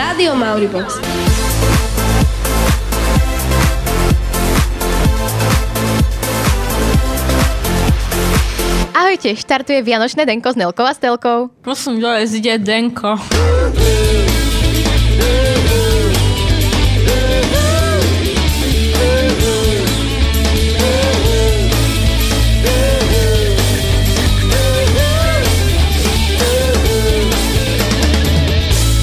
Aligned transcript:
Rádio 0.00 0.32
Mauribox. 0.32 0.96
Ahojte, 8.96 9.36
štartuje 9.36 9.84
Vianočné 9.84 10.24
denko 10.24 10.52
s 10.52 10.56
Nelkou 10.56 10.88
a 10.88 10.96
Stelkou. 10.96 11.52
Prosím, 11.60 12.00
dole 12.00 12.24
zide 12.24 12.56
denko. 12.56 13.20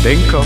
Denko. 0.08 0.40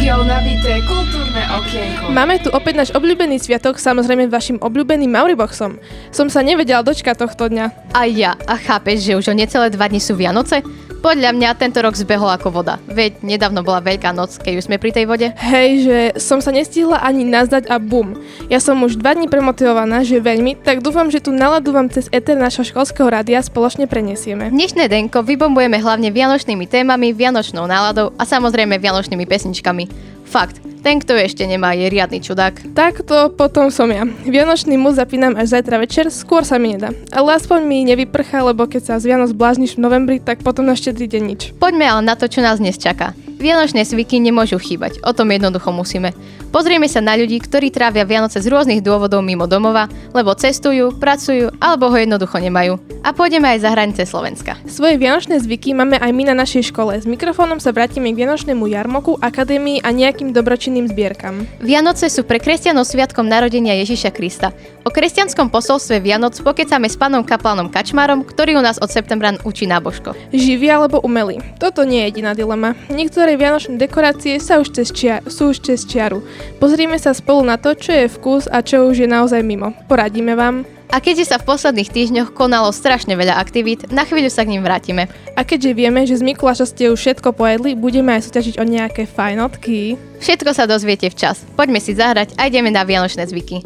Energiou 0.00 0.24
nabité 0.24 0.80
kultúrne 0.88 1.44
okienko. 1.60 2.08
Máme 2.08 2.40
tu 2.40 2.48
opäť 2.56 2.72
náš 2.72 2.90
obľúbený 2.96 3.36
sviatok, 3.36 3.76
samozrejme 3.76 4.32
vašim 4.32 4.56
obľúbeným 4.56 5.12
Mauriboxom. 5.12 5.76
Som 6.08 6.32
sa 6.32 6.40
nevedela 6.40 6.80
dočkať 6.80 7.20
tohto 7.20 7.52
dňa. 7.52 7.92
A 7.92 8.08
ja, 8.08 8.32
a 8.48 8.56
chápeš, 8.56 9.04
že 9.04 9.20
už 9.20 9.28
o 9.28 9.36
necelé 9.36 9.68
dva 9.68 9.92
dní 9.92 10.00
sú 10.00 10.16
Vianoce? 10.16 10.64
Podľa 11.00 11.32
mňa 11.32 11.56
tento 11.56 11.80
rok 11.80 11.96
zbehol 11.96 12.28
ako 12.28 12.60
voda. 12.60 12.76
Veď 12.84 13.24
nedávno 13.24 13.64
bola 13.64 13.80
Veľká 13.80 14.12
noc, 14.12 14.36
keď 14.36 14.60
už 14.60 14.68
sme 14.68 14.76
pri 14.76 14.92
tej 14.92 15.08
vode. 15.08 15.32
Hej, 15.32 15.68
že 15.88 15.98
som 16.20 16.44
sa 16.44 16.52
nestihla 16.52 17.00
ani 17.00 17.24
nazdať 17.24 17.72
a 17.72 17.80
bum. 17.80 18.20
Ja 18.52 18.60
som 18.60 18.76
už 18.84 19.00
dva 19.00 19.16
dní 19.16 19.24
premotivovaná, 19.24 20.04
že 20.04 20.20
veľmi, 20.20 20.60
tak 20.60 20.84
dúfam, 20.84 21.08
že 21.08 21.24
tú 21.24 21.32
náladu 21.32 21.72
vám 21.72 21.88
cez 21.88 22.04
eter 22.12 22.36
našho 22.36 22.68
školského 22.68 23.08
rádia 23.08 23.40
spoločne 23.40 23.88
prenesieme. 23.88 24.52
Dnešné 24.52 24.92
denko 24.92 25.24
vybombujeme 25.24 25.80
hlavne 25.80 26.12
vianočnými 26.12 26.68
témami, 26.68 27.16
vianočnou 27.16 27.64
náladou 27.64 28.12
a 28.20 28.28
samozrejme 28.28 28.76
vianočnými 28.76 29.24
pesničkami. 29.24 29.84
Fakt, 30.28 30.60
ten, 30.80 30.98
kto 30.98 31.14
ešte 31.14 31.44
nemá, 31.44 31.76
je 31.76 31.86
riadny 31.86 32.18
čudák. 32.18 32.74
Takto 32.74 33.30
potom 33.30 33.68
som 33.68 33.86
ja. 33.92 34.02
Vianočný 34.04 34.74
mus 34.80 34.96
zapínam 34.96 35.36
až 35.36 35.60
zajtra 35.60 35.78
večer, 35.78 36.08
skôr 36.08 36.42
sa 36.42 36.58
mi 36.58 36.74
nedá. 36.74 36.90
Ale 37.14 37.36
aspoň 37.36 37.60
mi 37.68 37.84
nevyprchá, 37.86 38.42
lebo 38.42 38.66
keď 38.66 38.82
sa 38.82 38.94
z 38.98 39.12
Vianoc 39.12 39.30
blázniš 39.36 39.76
v 39.78 39.84
novembri, 39.84 40.16
tak 40.18 40.42
potom 40.42 40.66
na 40.66 40.74
štedrý 40.74 41.06
deň 41.06 41.22
nič. 41.22 41.40
Poďme 41.60 41.86
ale 41.86 42.02
na 42.02 42.18
to, 42.18 42.26
čo 42.26 42.42
nás 42.42 42.58
dnes 42.58 42.80
čaká. 42.80 43.14
Vianočné 43.40 43.88
zvyky 43.88 44.20
nemôžu 44.20 44.60
chýbať, 44.60 45.00
o 45.00 45.16
tom 45.16 45.32
jednoducho 45.32 45.72
musíme. 45.72 46.12
Pozrieme 46.52 46.92
sa 46.92 47.00
na 47.00 47.16
ľudí, 47.16 47.40
ktorí 47.40 47.72
trávia 47.72 48.04
Vianoce 48.04 48.36
z 48.36 48.52
rôznych 48.52 48.84
dôvodov 48.84 49.24
mimo 49.24 49.48
domova, 49.48 49.88
lebo 50.12 50.36
cestujú, 50.36 50.92
pracujú 51.00 51.48
alebo 51.56 51.88
ho 51.88 51.96
jednoducho 51.96 52.36
nemajú. 52.36 52.76
A 53.00 53.16
pôjdeme 53.16 53.48
aj 53.48 53.64
za 53.64 53.72
hranice 53.72 54.04
Slovenska. 54.04 54.60
Svoje 54.68 55.00
vianočné 55.00 55.40
zvyky 55.40 55.72
máme 55.72 55.96
aj 55.96 56.12
my 56.12 56.28
na 56.28 56.36
našej 56.36 56.68
škole. 56.68 57.00
S 57.00 57.08
mikrofónom 57.08 57.64
sa 57.64 57.72
vrátime 57.72 58.12
k 58.12 58.20
vianočnému 58.20 58.68
jarmoku, 58.68 59.16
akadémii 59.24 59.80
a 59.80 59.88
nejakým 59.88 60.36
dobročinným 60.36 60.84
zbierkam. 60.92 61.48
Vianoce 61.64 62.12
sú 62.12 62.28
pre 62.28 62.36
kresťanov 62.36 62.84
sviatkom 62.84 63.24
narodenia 63.24 63.72
Ježiša 63.80 64.12
Krista. 64.12 64.52
O 64.84 64.92
kresťanskom 64.92 65.48
posolstve 65.48 65.96
Vianoc 66.04 66.36
pokecáme 66.44 66.92
s 66.92 67.00
pánom 67.00 67.24
kaplanom 67.24 67.72
Kačmárom, 67.72 68.20
ktorý 68.20 68.60
u 68.60 68.62
nás 68.64 68.76
od 68.76 68.92
septembra 68.92 69.32
učí 69.48 69.64
nábožko. 69.64 70.12
Živý 70.34 70.68
alebo 70.68 71.00
umelý. 71.00 71.40
Toto 71.56 71.88
nie 71.88 72.04
je 72.04 72.08
jediná 72.12 72.36
dilema. 72.36 72.74
Niektoré 72.90 73.29
vianočné 73.36 73.76
dekorácie 73.76 74.38
sa 74.40 74.58
už 74.58 74.72
cez 74.72 74.88
čia- 74.94 75.22
sú 75.26 75.52
už 75.52 75.62
cez 75.62 75.84
čiaru. 75.84 76.24
Pozrime 76.58 76.96
sa 76.96 77.12
spolu 77.12 77.44
na 77.44 77.58
to, 77.60 77.74
čo 77.74 77.92
je 77.92 78.06
vkus 78.08 78.48
a 78.48 78.62
čo 78.64 78.88
už 78.88 79.04
je 79.04 79.08
naozaj 79.10 79.42
mimo. 79.44 79.76
Poradíme 79.86 80.34
vám. 80.34 80.66
A 80.90 80.98
keďže 80.98 81.30
sa 81.30 81.38
v 81.38 81.46
posledných 81.46 81.86
týždňoch 81.86 82.34
konalo 82.34 82.74
strašne 82.74 83.14
veľa 83.14 83.38
aktivít, 83.38 83.86
na 83.94 84.02
chvíľu 84.02 84.26
sa 84.26 84.42
k 84.42 84.58
ním 84.58 84.66
vrátime. 84.66 85.06
A 85.38 85.46
keďže 85.46 85.70
vieme, 85.78 86.02
že 86.02 86.18
z 86.18 86.26
Mikuláša 86.26 86.66
ste 86.66 86.90
už 86.90 86.98
všetko 86.98 87.30
pojedli, 87.30 87.78
budeme 87.78 88.18
aj 88.18 88.26
súťažiť 88.26 88.58
o 88.58 88.66
nejaké 88.66 89.06
fajnotky. 89.06 89.94
Všetko 90.18 90.50
sa 90.50 90.66
dozviete 90.66 91.06
včas. 91.06 91.46
Poďme 91.54 91.78
si 91.78 91.94
zahrať 91.94 92.34
a 92.34 92.50
ideme 92.50 92.74
na 92.74 92.82
vianočné 92.82 93.22
zvyky. 93.30 93.62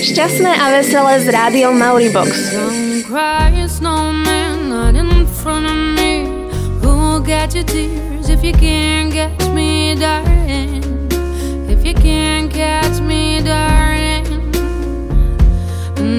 Šťastné 0.00 0.50
a 0.50 0.66
veselé 0.74 1.14
s 1.22 1.26
Rádiom 1.30 1.78
Mauribox. 1.78 2.50
Don't 2.50 3.06
cry, 3.06 3.46
front 5.42 5.64
of 5.64 5.96
me. 5.96 6.24
Who'll 6.82 7.20
get 7.20 7.54
your 7.54 7.64
tears 7.64 8.28
if 8.28 8.44
you 8.44 8.52
can't 8.52 9.10
catch 9.10 9.48
me, 9.54 9.94
darling? 9.94 10.82
If 11.68 11.84
you 11.84 11.94
can't 11.94 12.52
catch 12.52 13.00
me, 13.00 13.40
darling. 13.42 14.52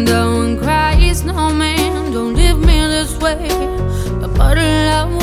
Don't 0.06 0.58
cry, 0.60 0.96
it's 1.00 1.24
no 1.24 1.54
man. 1.54 2.12
don't 2.12 2.34
leave 2.34 2.58
me 2.58 2.80
this 2.88 3.16
way. 3.20 3.48
A 4.24 4.28
of 4.28 5.21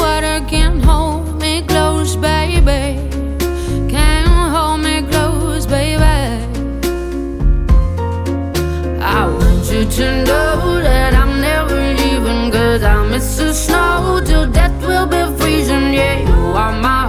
death 15.11 15.31
will 15.31 15.37
be 15.37 15.43
freezing 15.43 15.95
Yeah, 15.95 16.19
you 16.29 16.57
are 16.57 16.73
my 16.81 17.08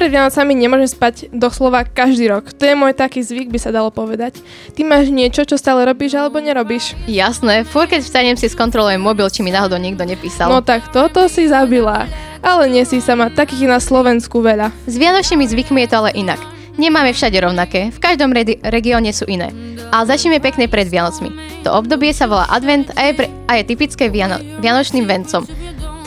pred 0.00 0.16
Vianocami 0.16 0.56
nemôžem 0.56 0.88
spať 0.88 1.28
doslova 1.28 1.84
každý 1.84 2.32
rok. 2.32 2.56
To 2.56 2.64
je 2.64 2.72
môj 2.72 2.96
taký 2.96 3.20
zvyk, 3.20 3.52
by 3.52 3.60
sa 3.60 3.68
dalo 3.68 3.92
povedať. 3.92 4.40
Ty 4.72 4.80
máš 4.88 5.12
niečo, 5.12 5.44
čo 5.44 5.60
stále 5.60 5.84
robíš 5.84 6.16
alebo 6.16 6.40
nerobíš? 6.40 6.96
Jasné, 7.04 7.68
fúr 7.68 7.84
keď 7.84 8.00
vstanem 8.08 8.36
si 8.40 8.48
skontrolujem 8.48 8.96
mobil, 8.96 9.28
či 9.28 9.44
mi 9.44 9.52
náhodou 9.52 9.76
niekto 9.76 10.08
nepísal. 10.08 10.48
No 10.48 10.64
tak 10.64 10.88
toto 10.88 11.28
si 11.28 11.52
zabila. 11.52 12.08
Ale 12.40 12.72
nie 12.72 12.88
si 12.88 13.04
sama, 13.04 13.28
takých 13.28 13.68
na 13.68 13.76
Slovensku 13.76 14.40
veľa. 14.40 14.72
S 14.88 14.96
vianočnými 14.96 15.44
zvykmi 15.44 15.84
je 15.84 15.88
to 15.92 16.00
ale 16.00 16.16
inak. 16.16 16.40
Nemáme 16.80 17.12
všade 17.12 17.36
rovnaké, 17.36 17.92
v 17.92 18.00
každom 18.00 18.32
redi- 18.32 18.56
regióne 18.64 19.12
sú 19.12 19.28
iné. 19.28 19.52
Ale 19.92 20.08
začneme 20.08 20.40
pekne 20.40 20.64
pred 20.64 20.88
Vianocmi. 20.88 21.28
To 21.68 21.76
obdobie 21.76 22.16
sa 22.16 22.24
volá 22.24 22.48
advent 22.48 22.88
a 22.96 23.12
je, 23.12 23.20
pre- 23.20 23.32
a 23.52 23.60
je 23.60 23.68
typické 23.68 24.08
viano- 24.08 24.40
vianočným 24.64 25.04
vencom. 25.04 25.44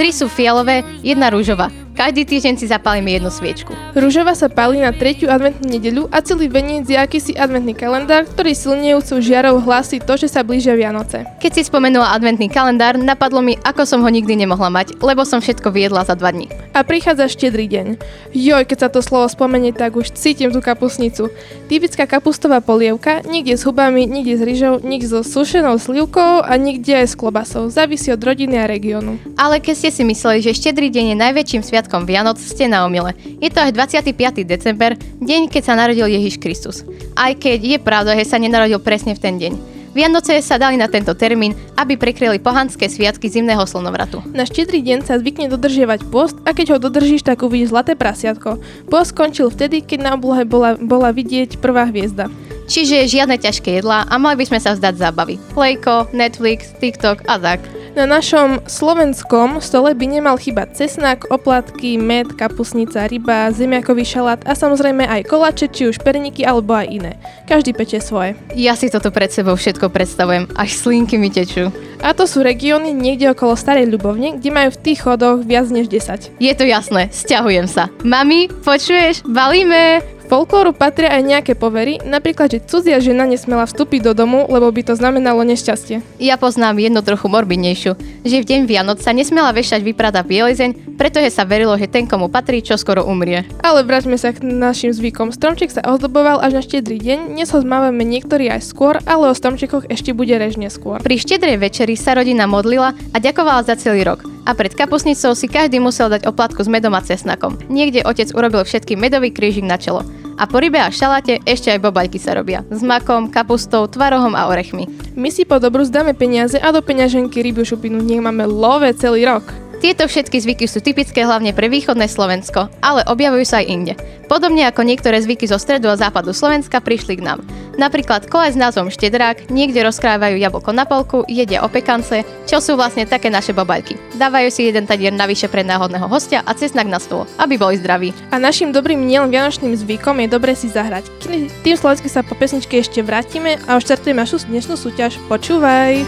Tri 0.02 0.10
sú 0.10 0.25
fialové, 0.25 0.81
jedna 1.06 1.30
rúžová. 1.30 1.70
Každý 1.94 2.26
týždeň 2.26 2.58
si 2.58 2.66
zapálime 2.66 3.14
jednu 3.14 3.30
sviečku. 3.30 3.70
Rúžova 3.94 4.34
sa 4.34 4.50
palí 4.50 4.81
na 4.81 4.90
tretiu 4.90 5.30
adventnú 5.30 5.70
nedeľu 5.70 6.09
a 6.09 6.26
celý 6.26 6.50
veniec 6.50 6.90
je 6.90 6.98
akýsi 6.98 7.38
adventný 7.38 7.78
kalendár, 7.78 8.26
ktorý 8.26 8.58
silnejúcou 8.58 9.22
žiarou 9.22 9.62
hlási 9.62 10.02
to, 10.02 10.18
že 10.18 10.26
sa 10.26 10.42
blížia 10.42 10.74
Vianoce. 10.74 11.24
Keď 11.38 11.52
si 11.54 11.62
spomenula 11.70 12.09
adventný 12.09 12.50
kalendár, 12.50 12.98
napadlo 12.98 13.46
mi, 13.46 13.62
ako 13.62 13.86
som 13.86 14.02
ho 14.02 14.09
nikdy 14.09 14.34
nemohla 14.34 14.74
mať, 14.74 14.98
lebo 15.06 15.22
som 15.22 15.38
všetko 15.38 15.70
vyjedla 15.70 16.09
za 16.09 16.18
dva 16.18 16.34
dní. 16.34 16.50
A 16.74 16.81
prichádza 16.81 17.30
štedrý 17.30 17.70
deň. 17.70 17.88
Joj, 18.34 18.66
keď 18.66 18.78
sa 18.84 18.90
to 18.90 19.06
slovo 19.06 19.30
spomenie, 19.30 19.70
tak 19.70 19.94
už 19.94 20.18
cítim 20.18 20.50
tú 20.50 20.66
kapusnicu. 20.66 21.30
Typická 21.70 22.10
kapustová 22.10 22.60
polievka, 22.66 23.22
niekde 23.22 23.54
s 23.54 23.70
hubami, 23.70 24.10
niekde 24.10 24.36
s 24.36 24.44
rýžou, 24.44 24.81
niekde 24.81 25.13
so 25.13 25.22
sušenou 25.22 25.78
slivkou 25.78 26.42
a 26.42 26.51
niekde 26.57 27.06
aj 27.06 27.13
s 27.13 27.16
klobasou. 27.16 27.69
Závisí 27.69 28.10
od 28.10 28.19
rodiny 28.19 28.57
a 28.57 28.66
regiónu. 28.66 29.22
Ale 29.38 29.62
keď 29.62 29.75
ste 29.78 29.90
si 29.94 30.01
mysleli, 30.01 30.42
že 30.42 30.57
štedrý 30.57 30.90
deň 30.90 31.13
je 31.13 31.22
najväčším 31.22 31.62
sviatkom 31.62 31.82
Vianoc, 31.88 32.39
ste 32.39 32.68
na 32.71 32.88
omyle. 32.88 33.15
Je 33.41 33.50
to 33.51 33.59
až 33.63 33.71
25. 33.75 34.44
december, 34.44 34.95
deň, 35.19 35.50
keď 35.50 35.62
sa 35.62 35.74
narodil 35.74 36.07
Ježiš 36.07 36.39
Kristus. 36.39 36.88
Aj 37.15 37.31
keď 37.35 37.59
je 37.59 37.77
pravda, 37.80 38.15
že 38.19 38.27
sa 38.27 38.39
nenarodil 38.39 38.80
presne 38.80 39.15
v 39.15 39.24
ten 39.24 39.35
deň. 39.39 39.74
Vianoce 39.94 40.41
sa 40.41 40.57
dali 40.57 40.74
na 40.74 40.89
tento 40.89 41.13
termín, 41.13 41.53
aby 41.77 41.94
prekryli 42.01 42.41
pohanské 42.41 42.89
sviatky 42.89 43.30
zimného 43.30 43.62
slnovratu. 43.69 44.25
Na 44.33 44.41
štedrý 44.41 44.81
deň 44.81 45.06
sa 45.06 45.21
zvykne 45.21 45.53
dodržiavať 45.53 46.09
post 46.09 46.41
a 46.50 46.57
keď 46.57 46.75
ho 46.75 46.77
dodržíš, 46.81 47.21
tak 47.21 47.45
uvidíš 47.45 47.69
zlaté 47.69 47.94
prasiatko. 47.94 48.57
Post 48.89 49.13
skončil 49.13 49.53
vtedy, 49.53 49.85
keď 49.85 50.00
na 50.01 50.12
oblohe 50.18 50.50
bola, 50.50 50.74
bola 50.81 51.13
vidieť 51.13 51.62
prvá 51.62 51.85
hviezda. 51.94 52.25
Čiže 52.68 53.10
žiadne 53.10 53.36
ťažké 53.39 53.80
jedlá 53.81 54.07
a 54.07 54.15
mali 54.15 54.39
by 54.39 54.45
sme 54.48 54.60
sa 54.60 54.75
vzdať 54.75 54.95
zábavy. 55.00 55.36
Plejko, 55.51 56.12
Netflix, 56.15 56.71
TikTok 56.80 57.27
a 57.27 57.36
tak. 57.39 57.62
Na 57.94 58.10
našom 58.10 58.65
slovenskom 58.65 59.62
stole 59.62 59.94
by 59.94 60.06
nemal 60.10 60.33
chýbať 60.42 60.81
cesnak, 60.81 61.30
oplatky, 61.30 61.94
med, 62.01 62.33
kapusnica, 62.33 63.06
ryba, 63.06 63.54
zemiakový 63.54 64.01
šalát 64.01 64.42
a 64.50 64.57
samozrejme 64.57 65.06
aj 65.06 65.30
kolače, 65.30 65.69
či 65.69 65.94
už 65.94 66.01
perníky 66.01 66.42
alebo 66.42 66.74
aj 66.74 66.89
iné. 66.89 67.12
Každý 67.45 67.77
peče 67.77 68.01
svoje. 68.01 68.33
Ja 68.57 68.74
si 68.74 68.89
toto 68.89 69.13
pred 69.13 69.30
sebou 69.30 69.54
všetko 69.54 69.94
predstavujem, 69.94 70.50
až 70.57 70.74
slinky 70.74 71.21
mi 71.21 71.30
tečú. 71.30 71.69
A 72.01 72.18
to 72.18 72.25
sú 72.25 72.42
regióny 72.42 72.98
niekde 72.98 73.30
okolo 73.30 73.54
Starej 73.54 73.86
Ľubovne, 73.94 74.42
kde 74.42 74.50
majú 74.50 74.74
v 74.74 74.81
tých 74.81 75.06
chodoch 75.06 75.45
viac 75.45 75.69
než 75.69 75.86
10. 75.86 76.42
Je 76.42 76.54
to 76.57 76.66
jasné, 76.66 77.13
stiahujem 77.13 77.69
sa. 77.69 77.94
Mami, 78.01 78.50
počuješ? 78.66 79.21
Balíme! 79.30 80.12
Folklóru 80.24 80.72
patria 80.72 81.14
aj 81.14 81.24
nejaké 81.24 81.54
povery, 81.54 82.00
napríklad, 82.02 82.50
že 82.50 82.64
cudzia 82.64 82.98
žena 83.04 83.28
nesmela 83.28 83.68
vstúpiť 83.68 84.02
do 84.08 84.14
domu, 84.16 84.48
lebo 84.50 84.72
by 84.72 84.81
to 84.81 84.98
znamenalo 84.98 85.44
nešťastie. 85.46 86.02
Ja 86.18 86.40
poznám 86.40 86.80
jednu 86.80 87.04
trochu 87.06 87.28
morbidnejšiu, 87.30 87.94
že 88.24 88.42
v 88.42 88.48
deň 88.48 88.62
Vianoc 88.66 89.00
sa 89.04 89.14
nesmela 89.14 89.54
vešať 89.54 89.84
vyprata 89.86 90.25
bielizeň, 90.25 90.98
pretože 90.98 91.36
sa 91.36 91.46
verilo, 91.46 91.75
že 91.78 91.92
ten, 91.92 92.10
komu 92.10 92.31
patrí, 92.31 92.66
čo 92.66 92.80
skoro 92.80 93.06
umrie. 93.06 93.46
Ale 93.62 93.86
vráťme 93.86 94.18
sa 94.18 94.34
k 94.34 94.42
našim 94.42 94.90
zvykom. 94.90 95.30
Stromček 95.36 95.70
sa 95.70 95.86
ozdoboval 95.86 96.42
až 96.42 96.58
na 96.58 96.62
štedrý 96.66 96.98
deň, 96.98 97.38
dnes 97.38 97.54
ho 97.54 97.60
zmávame 97.62 98.02
niektorí 98.02 98.50
aj 98.50 98.66
skôr, 98.66 98.98
ale 99.06 99.30
o 99.30 99.38
stromčekoch 99.38 99.92
ešte 99.92 100.18
bude 100.18 100.34
rež 100.34 100.58
neskôr. 100.58 101.04
Pri 101.04 101.22
štedrej 101.22 101.62
večeri 101.62 101.94
sa 101.94 102.18
rodina 102.18 102.50
modlila 102.50 102.98
a 103.14 103.18
ďakovala 103.22 103.68
za 103.69 103.78
celý 103.78 104.02
rok. 104.02 104.32
A 104.44 104.51
pred 104.51 104.75
kapusnicou 104.75 105.31
si 105.40 105.48
každý 105.48 105.80
musel 105.80 106.12
dať 106.12 106.28
oplatku 106.28 106.60
s 106.60 106.68
medom 106.68 106.92
a 106.92 107.01
cesnakom. 107.01 107.56
Niekde 107.72 108.04
otec 108.04 108.28
urobil 108.36 108.68
všetky 108.68 109.00
medový 109.00 109.31
krížik 109.31 109.63
na 109.63 109.80
čelo. 109.80 110.04
A 110.36 110.44
po 110.44 110.60
rybe 110.60 110.81
a 110.81 110.92
šaláte 110.92 111.40
ešte 111.48 111.72
aj 111.72 111.80
bobaľky 111.80 112.19
sa 112.19 112.36
robia. 112.36 112.66
S 112.68 112.84
makom, 112.84 113.31
kapustou, 113.31 113.88
tvarohom 113.88 114.36
a 114.36 114.50
orechmi. 114.51 114.90
My 115.16 115.31
si 115.31 115.48
po 115.48 115.62
dobru 115.63 115.88
zdáme 115.88 116.12
peniaze 116.18 116.60
a 116.60 116.74
do 116.75 116.84
peňaženky 116.84 117.40
rybiu 117.40 117.63
šupinu 117.63 118.01
nech 118.01 118.19
máme 118.19 118.44
love 118.50 118.90
celý 118.98 119.24
rok. 119.30 119.62
Tieto 119.83 120.07
všetky 120.07 120.39
zvyky 120.39 120.63
sú 120.63 120.80
typické 120.80 121.27
hlavne 121.27 121.51
pre 121.51 121.68
východné 121.68 122.07
Slovensko, 122.07 122.71
ale 122.80 123.03
objavujú 123.03 123.44
sa 123.44 123.59
aj 123.59 123.68
inde. 123.68 123.94
Podobne 124.31 124.63
ako 124.71 124.88
niektoré 124.88 125.19
zvyky 125.19 125.44
zo 125.44 125.59
stredu 125.59 125.91
a 125.91 126.00
západu 126.00 126.31
Slovenska 126.31 126.80
prišli 126.80 127.19
k 127.19 127.25
nám. 127.27 127.44
Napríklad 127.75 128.31
kolaj 128.31 128.56
s 128.56 128.62
názvom 128.63 128.88
štedrák, 128.88 129.51
niekde 129.51 129.83
rozkrávajú 129.83 130.39
jablko 130.39 130.71
na 130.71 130.88
polku, 130.88 131.27
jedia 131.27 131.68
opekance, 131.68 132.24
čo 132.47 132.63
sú 132.63 132.80
vlastne 132.80 133.03
také 133.03 133.27
naše 133.27 133.51
bobaľky. 133.51 134.00
Dávajú 134.15 134.56
si 134.56 134.71
jeden 134.71 134.88
tadier 134.88 135.12
navyše 135.12 135.51
pre 135.51 135.68
náhodného 135.68 136.07
hostia 136.07 136.47
a 136.47 136.56
cesnak 136.56 136.88
na 136.88 137.03
stôl, 137.03 137.27
aby 137.35 137.59
boli 137.59 137.75
zdraví. 137.75 138.15
A 138.31 138.39
našim 138.39 138.71
dobrým 138.71 139.03
nielen 139.03 139.35
vianočným 139.35 139.75
zvykom 139.75 140.15
je 140.24 140.27
dobre 140.31 140.56
si 140.56 140.71
zahrať. 140.71 141.12
Tým 141.59 141.75
slovensky 141.75 142.07
sa 142.07 142.24
po 142.24 142.39
pesničke 142.39 142.80
ešte 142.80 143.03
vrátime 143.03 143.59
a 143.68 143.75
už 143.75 143.83
startujeme 143.83 144.24
našu 144.24 144.47
dnešnú 144.47 144.80
súťaž. 144.80 145.19
Počúvaj! 145.27 146.07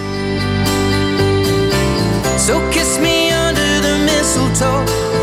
So 2.39 2.62
kiss 2.72 3.01
me 3.04 3.25
mistletoe. 4.36 5.15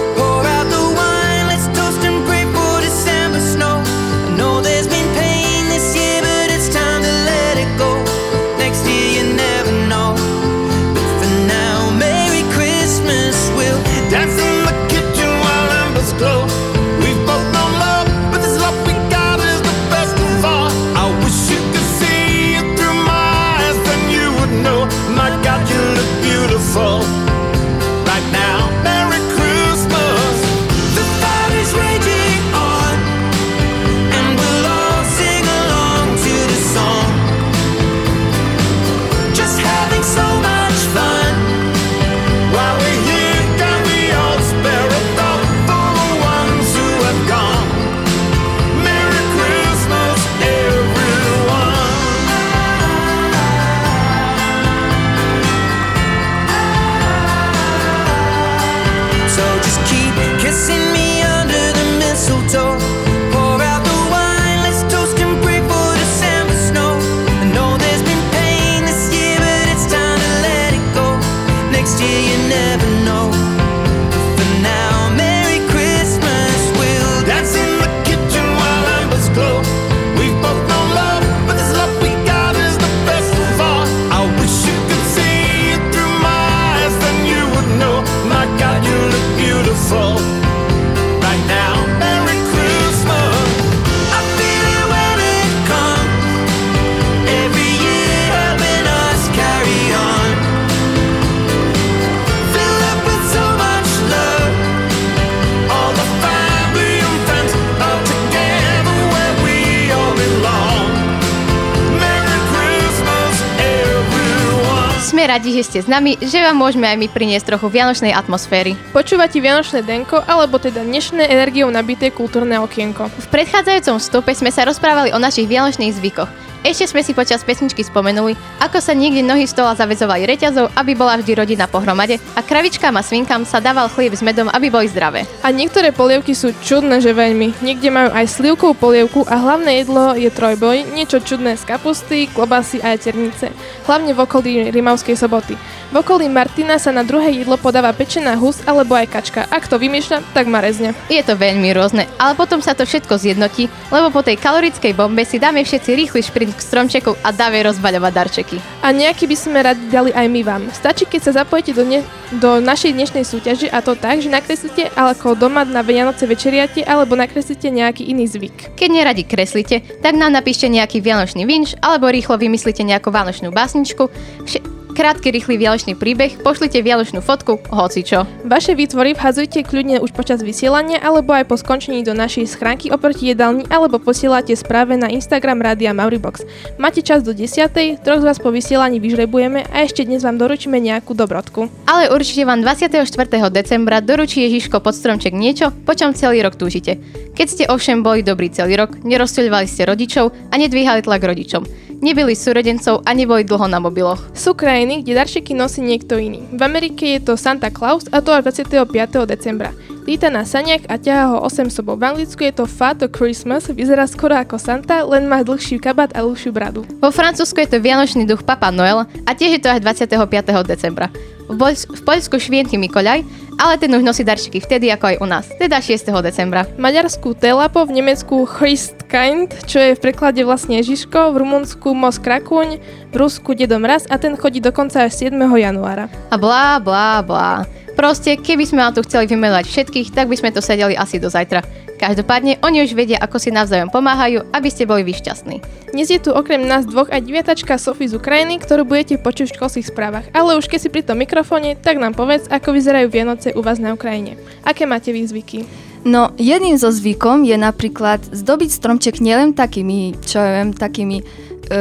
Sme 115.22 115.38
radi, 115.38 115.54
že 115.54 115.62
ste 115.62 115.78
s 115.78 115.86
nami, 115.86 116.18
že 116.18 116.42
vám 116.42 116.58
môžeme 116.58 116.82
aj 116.82 116.98
my 116.98 117.06
priniesť 117.06 117.54
trochu 117.54 117.70
vianočnej 117.70 118.10
atmosféry. 118.10 118.74
Počúvate 118.90 119.38
Vianočné 119.38 119.86
denko, 119.86 120.18
alebo 120.18 120.58
teda 120.58 120.82
dnešné 120.82 121.30
energiou 121.30 121.70
nabité 121.70 122.10
kultúrne 122.10 122.58
okienko. 122.58 123.06
V 123.06 123.26
predchádzajúcom 123.30 124.02
vstupe 124.02 124.34
sme 124.34 124.50
sa 124.50 124.66
rozprávali 124.66 125.14
o 125.14 125.22
našich 125.22 125.46
vianočných 125.46 125.94
zvykoch. 125.94 126.26
Ešte 126.62 126.94
sme 126.94 127.02
si 127.02 127.10
počas 127.10 127.42
pesničky 127.42 127.82
spomenuli, 127.82 128.38
ako 128.62 128.78
sa 128.78 128.94
niekde 128.94 129.26
nohy 129.26 129.50
stola 129.50 129.74
zavezovali 129.74 130.22
reťazov, 130.30 130.70
aby 130.78 130.94
bola 130.94 131.18
vždy 131.18 131.34
rodina 131.34 131.66
pohromade 131.66 132.22
a 132.38 132.40
kravičkám 132.40 132.94
a 132.94 133.02
svinkám 133.02 133.42
sa 133.42 133.58
dával 133.58 133.90
chlieb 133.90 134.14
s 134.14 134.22
medom, 134.22 134.46
aby 134.46 134.70
boli 134.70 134.86
zdravé. 134.86 135.26
A 135.42 135.50
niektoré 135.50 135.90
polievky 135.90 136.38
sú 136.38 136.54
čudné, 136.62 137.02
že 137.02 137.18
veľmi. 137.18 137.58
Niekde 137.66 137.90
majú 137.90 138.14
aj 138.14 138.30
slivkovú 138.30 138.78
polievku 138.78 139.26
a 139.26 139.42
hlavné 139.42 139.82
jedlo 139.82 140.14
je 140.14 140.30
trojboj, 140.30 140.86
niečo 140.94 141.18
čudné 141.18 141.58
z 141.58 141.66
kapusty, 141.66 142.30
klobasy 142.30 142.78
a 142.78 142.94
jaternice. 142.94 143.50
Hlavne 143.90 144.14
v 144.14 144.22
okolí 144.22 144.70
Rimavskej 144.70 145.18
soboty. 145.18 145.58
V 145.90 145.98
okolí 145.98 146.30
Martina 146.30 146.78
sa 146.78 146.94
na 146.94 147.02
druhé 147.02 147.42
jedlo 147.42 147.58
podáva 147.58 147.90
pečená 147.90 148.38
hus 148.38 148.62
alebo 148.70 148.94
aj 148.94 149.10
kačka. 149.10 149.50
Ak 149.50 149.66
to 149.66 149.82
vymýšľa, 149.82 150.24
tak 150.30 150.46
ma 150.46 150.62
rezne. 150.62 150.94
Je 151.10 151.20
to 151.26 151.34
veľmi 151.34 151.74
rôzne, 151.74 152.06
ale 152.22 152.38
potom 152.38 152.62
sa 152.62 152.72
to 152.72 152.86
všetko 152.86 153.18
zjednotí, 153.18 153.66
lebo 153.90 154.14
po 154.14 154.22
tej 154.22 154.38
kalorickej 154.38 154.94
bombe 154.94 155.26
si 155.26 155.42
dáme 155.42 155.60
všetci 155.66 155.90
rýchly 155.92 156.22
šprint 156.24 156.51
k 156.52 156.60
stromčeku 156.60 157.16
a 157.24 157.32
dáme 157.32 157.64
rozbaľovať 157.64 158.12
darčeky. 158.12 158.56
A 158.84 158.92
nejaký 158.92 159.24
by 159.26 159.36
sme 159.36 159.58
radi 159.64 159.84
dali 159.88 160.10
aj 160.12 160.26
my 160.28 160.42
vám. 160.44 160.62
Stačí, 160.70 161.08
keď 161.08 161.20
sa 161.24 161.32
zapojíte 161.42 161.72
do, 161.72 161.84
ne- 161.84 162.04
do 162.36 162.60
našej 162.60 162.92
dnešnej 162.92 163.24
súťaže 163.24 163.68
a 163.72 163.80
to 163.80 163.96
tak, 163.96 164.20
že 164.20 164.28
nakreslíte 164.28 164.92
ako 164.92 165.34
doma 165.34 165.64
na 165.64 165.80
Vianoce 165.80 166.28
večeriate 166.28 166.84
alebo 166.84 167.16
nakreslíte 167.16 167.72
nejaký 167.72 168.08
iný 168.12 168.28
zvyk. 168.28 168.76
Keď 168.76 168.88
neradi 168.92 169.24
kreslíte, 169.24 170.04
tak 170.04 170.14
nám 170.14 170.32
napíšte 170.36 170.68
nejaký 170.68 171.00
vianočný 171.00 171.48
vinš 171.48 171.80
alebo 171.80 172.12
rýchlo 172.12 172.36
vymyslíte 172.36 172.84
nejakú 172.84 173.08
vianočnú 173.08 173.48
básničku. 173.50 174.08
Vše- 174.44 174.81
krátky 174.92 175.32
rýchly 175.32 175.56
vianočný 175.56 175.96
príbeh, 175.96 176.38
pošlite 176.44 176.78
vianočnú 176.84 177.24
fotku, 177.24 177.58
hocičo. 177.72 178.28
Vaše 178.44 178.76
výtvory 178.76 179.16
vhadzujte 179.16 179.64
kľudne 179.64 179.98
už 180.04 180.12
počas 180.12 180.44
vysielania 180.44 181.00
alebo 181.00 181.32
aj 181.32 181.48
po 181.48 181.56
skončení 181.56 182.04
do 182.04 182.12
našej 182.12 182.52
schránky 182.52 182.92
oproti 182.92 183.32
jedálni 183.32 183.64
alebo 183.72 183.96
posielate 183.96 184.52
správe 184.52 185.00
na 185.00 185.08
Instagram 185.08 185.64
Rádia 185.64 185.96
Mauribox. 185.96 186.44
Máte 186.76 187.00
čas 187.00 187.24
do 187.24 187.32
10. 187.32 187.72
troch 188.04 188.20
z 188.20 188.26
vás 188.28 188.36
po 188.36 188.52
vysielaní 188.52 189.00
vyžrebujeme 189.00 189.64
a 189.72 189.82
ešte 189.82 190.04
dnes 190.04 190.20
vám 190.20 190.36
doručíme 190.36 190.76
nejakú 190.76 191.16
dobrotku. 191.16 191.72
Ale 191.88 192.12
určite 192.12 192.44
vám 192.44 192.60
24. 192.60 193.08
decembra 193.48 194.04
doručí 194.04 194.44
Ježiško 194.44 194.84
pod 194.84 194.92
stromček 194.92 195.32
niečo, 195.32 195.72
po 195.88 195.96
čom 195.96 196.12
celý 196.12 196.44
rok 196.44 196.60
túžite. 196.60 197.00
Keď 197.32 197.46
ste 197.48 197.64
ovšem 197.72 198.04
boli 198.04 198.20
dobrí 198.20 198.52
celý 198.52 198.76
rok, 198.76 199.00
nerozťaľovali 199.00 199.66
ste 199.66 199.88
rodičov 199.88 200.30
a 200.52 200.54
nedvíhali 200.60 201.00
tlak 201.00 201.24
rodičom. 201.24 201.91
Nebyli 202.02 202.34
súrodencov 202.34 203.06
a 203.06 203.14
neboli 203.14 203.46
dlho 203.46 203.70
na 203.70 203.78
mobiloch. 203.78 204.20
Sú 204.34 204.52
krajiny, 204.58 205.00
kde 205.00 205.16
darčeky 205.16 205.54
nosí 205.54 205.80
niekto 205.80 206.18
iný. 206.18 206.42
V 206.50 206.60
Amerike 206.60 207.16
je 207.16 207.20
to 207.22 207.38
Santa 207.38 207.70
Claus 207.70 208.04
a 208.10 208.18
to 208.18 208.34
až 208.34 208.50
25. 208.50 208.82
decembra. 209.24 209.70
Líta 210.02 210.34
na 210.34 210.42
saniach 210.42 210.82
a 210.90 210.98
ťahá 210.98 211.30
ho 211.30 211.46
8 211.46 211.70
sobov. 211.70 212.02
V 212.02 212.10
Anglicku 212.10 212.42
je 212.42 212.50
to 212.50 212.66
Father 212.66 213.06
Christmas, 213.06 213.70
vyzerá 213.70 214.10
skoro 214.10 214.34
ako 214.34 214.58
Santa, 214.58 215.06
len 215.06 215.30
má 215.30 215.46
dlhší 215.46 215.78
kabát 215.78 216.10
a 216.18 216.26
dlhšiu 216.26 216.50
bradu. 216.50 216.82
Vo 216.98 217.14
Francúzsku 217.14 217.62
je 217.62 217.70
to 217.70 217.78
Vianočný 217.78 218.26
duch 218.26 218.42
Papa 218.42 218.74
Noel 218.74 219.06
a 219.06 219.30
tiež 219.30 219.56
je 219.56 219.62
to 219.62 219.70
až 219.70 219.80
25. 219.86 220.18
decembra. 220.66 221.06
V, 221.52 221.60
Poľs- 221.60 221.84
v 221.84 222.00
Poľsku 222.00 222.40
Švientý 222.40 222.80
Mikoľaj, 222.80 223.20
ale 223.60 223.74
ten 223.76 223.92
už 223.92 224.00
nosí 224.00 224.24
darčeky 224.24 224.64
vtedy 224.64 224.88
ako 224.88 225.12
aj 225.12 225.16
u 225.20 225.26
nás, 225.28 225.44
teda 225.60 225.84
6. 225.84 226.24
decembra. 226.24 226.64
V 226.64 226.80
Maďarsku 226.80 227.36
Telapo, 227.36 227.84
v 227.84 228.00
Nemecku 228.00 228.48
Christkind, 228.48 229.68
čo 229.68 229.78
je 229.78 229.92
v 229.92 230.00
preklade 230.00 230.40
vlastne 230.42 230.80
Ježiško, 230.80 231.36
v 231.36 231.44
Rumunsku 231.44 231.92
Mos 231.92 232.16
Krakuň, 232.16 232.80
v 233.12 233.14
Rusku 233.14 233.52
Dedo 233.52 233.76
Mraz 233.76 234.08
a 234.08 234.16
ten 234.16 234.32
chodí 234.40 234.64
dokonca 234.64 235.04
až 235.04 235.12
7. 235.12 235.36
januára. 235.36 236.08
A 236.32 236.40
blá, 236.40 236.80
blá, 236.80 237.20
blá. 237.20 237.68
Proste, 237.92 238.40
keby 238.40 238.64
sme 238.64 238.80
vám 238.80 238.96
tu 238.96 239.04
chceli 239.04 239.28
vymenovať 239.28 239.68
všetkých, 239.68 240.16
tak 240.16 240.24
by 240.32 240.36
sme 240.40 240.48
to 240.48 240.64
sedeli 240.64 240.96
asi 240.96 241.20
do 241.20 241.28
zajtra. 241.28 241.60
Každopádne, 242.02 242.58
oni 242.66 242.82
už 242.82 242.98
vedia, 242.98 243.14
ako 243.22 243.38
si 243.38 243.54
navzájom 243.54 243.86
pomáhajú, 243.86 244.42
aby 244.50 244.68
ste 244.74 244.90
boli 244.90 245.06
vy 245.06 245.14
šťastní. 245.22 245.62
Dnes 245.94 246.10
je 246.10 246.18
tu 246.18 246.34
okrem 246.34 246.58
nás 246.58 246.82
dvoch 246.82 247.06
aj 247.06 247.22
deviatačka 247.22 247.78
Sofie 247.78 248.10
z 248.10 248.18
Ukrajiny, 248.18 248.58
ktorú 248.58 248.82
budete 248.82 249.22
počuť 249.22 249.54
v 249.54 249.56
školských 249.62 249.86
správach. 249.86 250.26
Ale 250.34 250.58
už 250.58 250.66
keď 250.66 250.78
si 250.82 250.90
pri 250.90 251.06
tom 251.06 251.22
mikrofóne, 251.22 251.78
tak 251.78 252.02
nám 252.02 252.18
povedz, 252.18 252.50
ako 252.50 252.74
vyzerajú 252.74 253.06
Vianoce 253.06 253.54
u 253.54 253.62
vás 253.62 253.78
na 253.78 253.94
Ukrajine. 253.94 254.34
Aké 254.66 254.82
máte 254.82 255.14
výzvyky? 255.14 255.62
No, 256.02 256.34
jedným 256.42 256.74
zo 256.74 256.90
zvykom 256.90 257.46
je 257.46 257.54
napríklad 257.54 258.18
zdobiť 258.34 258.74
stromček 258.74 259.22
nielen 259.22 259.54
takými, 259.54 260.18
čo 260.26 260.42
ja 260.42 260.58
viem, 260.58 260.74
takými 260.74 261.22
e, 261.22 261.24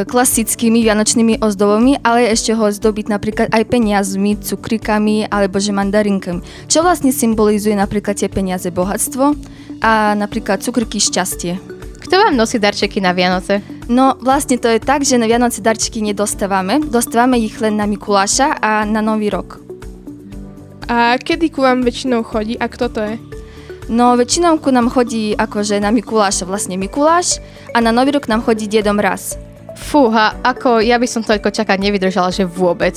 klasickými 0.06 0.86
vianočnými 0.86 1.42
ozdobami, 1.42 1.98
ale 2.06 2.30
ešte 2.30 2.54
ho 2.54 2.70
zdobiť 2.70 3.10
napríklad 3.10 3.50
aj 3.50 3.64
peniazmi, 3.66 4.38
cukrikami 4.38 5.34
alebo 5.34 5.58
že 5.58 5.74
mandarinkami. 5.74 6.70
Čo 6.70 6.86
vlastne 6.86 7.10
symbolizuje 7.10 7.74
napríklad 7.74 8.22
tie 8.22 8.30
peniaze 8.30 8.70
bohatstvo 8.70 9.34
a 9.82 10.14
napríklad 10.14 10.62
cukriky 10.62 11.02
šťastie. 11.02 11.58
Kto 12.02 12.16
vám 12.18 12.38
nosí 12.38 12.62
darčeky 12.62 13.02
na 13.02 13.14
Vianoce? 13.18 13.66
No 13.90 14.16
vlastne 14.22 14.62
to 14.62 14.70
je 14.70 14.80
tak, 14.84 15.02
že 15.02 15.18
na 15.18 15.26
Vianoce 15.26 15.60
darčeky 15.64 16.06
nedostávame, 16.06 16.80
dostávame 16.80 17.42
ich 17.42 17.58
len 17.58 17.76
na 17.76 17.90
Mikuláša 17.90 18.62
a 18.62 18.86
na 18.86 19.02
Nový 19.02 19.34
rok. 19.34 19.64
A 20.92 21.16
kedy 21.16 21.56
ku 21.56 21.64
vám 21.64 21.88
väčšinou 21.88 22.22
chodí 22.28 22.60
a 22.60 22.68
kto 22.68 22.86
to 22.92 23.00
je? 23.00 23.16
No 23.88 24.16
väčšinou 24.20 24.60
ku 24.60 24.76
nám 24.76 24.92
chodí 24.92 25.34
akože 25.36 25.80
na 25.80 25.92
Mikuláša 25.92 26.44
vlastne 26.44 26.76
Mikuláš 26.76 27.40
a 27.72 27.80
na 27.80 27.96
Nový 27.96 28.16
rok 28.16 28.28
nám 28.28 28.44
chodí 28.44 28.68
Dedo 28.68 28.92
Mraz. 28.92 29.40
Fúha, 29.80 30.36
ako 30.44 30.84
ja 30.84 31.00
by 31.00 31.08
som 31.08 31.24
toľko 31.24 31.50
čakať 31.50 31.80
nevydržala, 31.80 32.30
že 32.30 32.44
vôbec. 32.44 32.94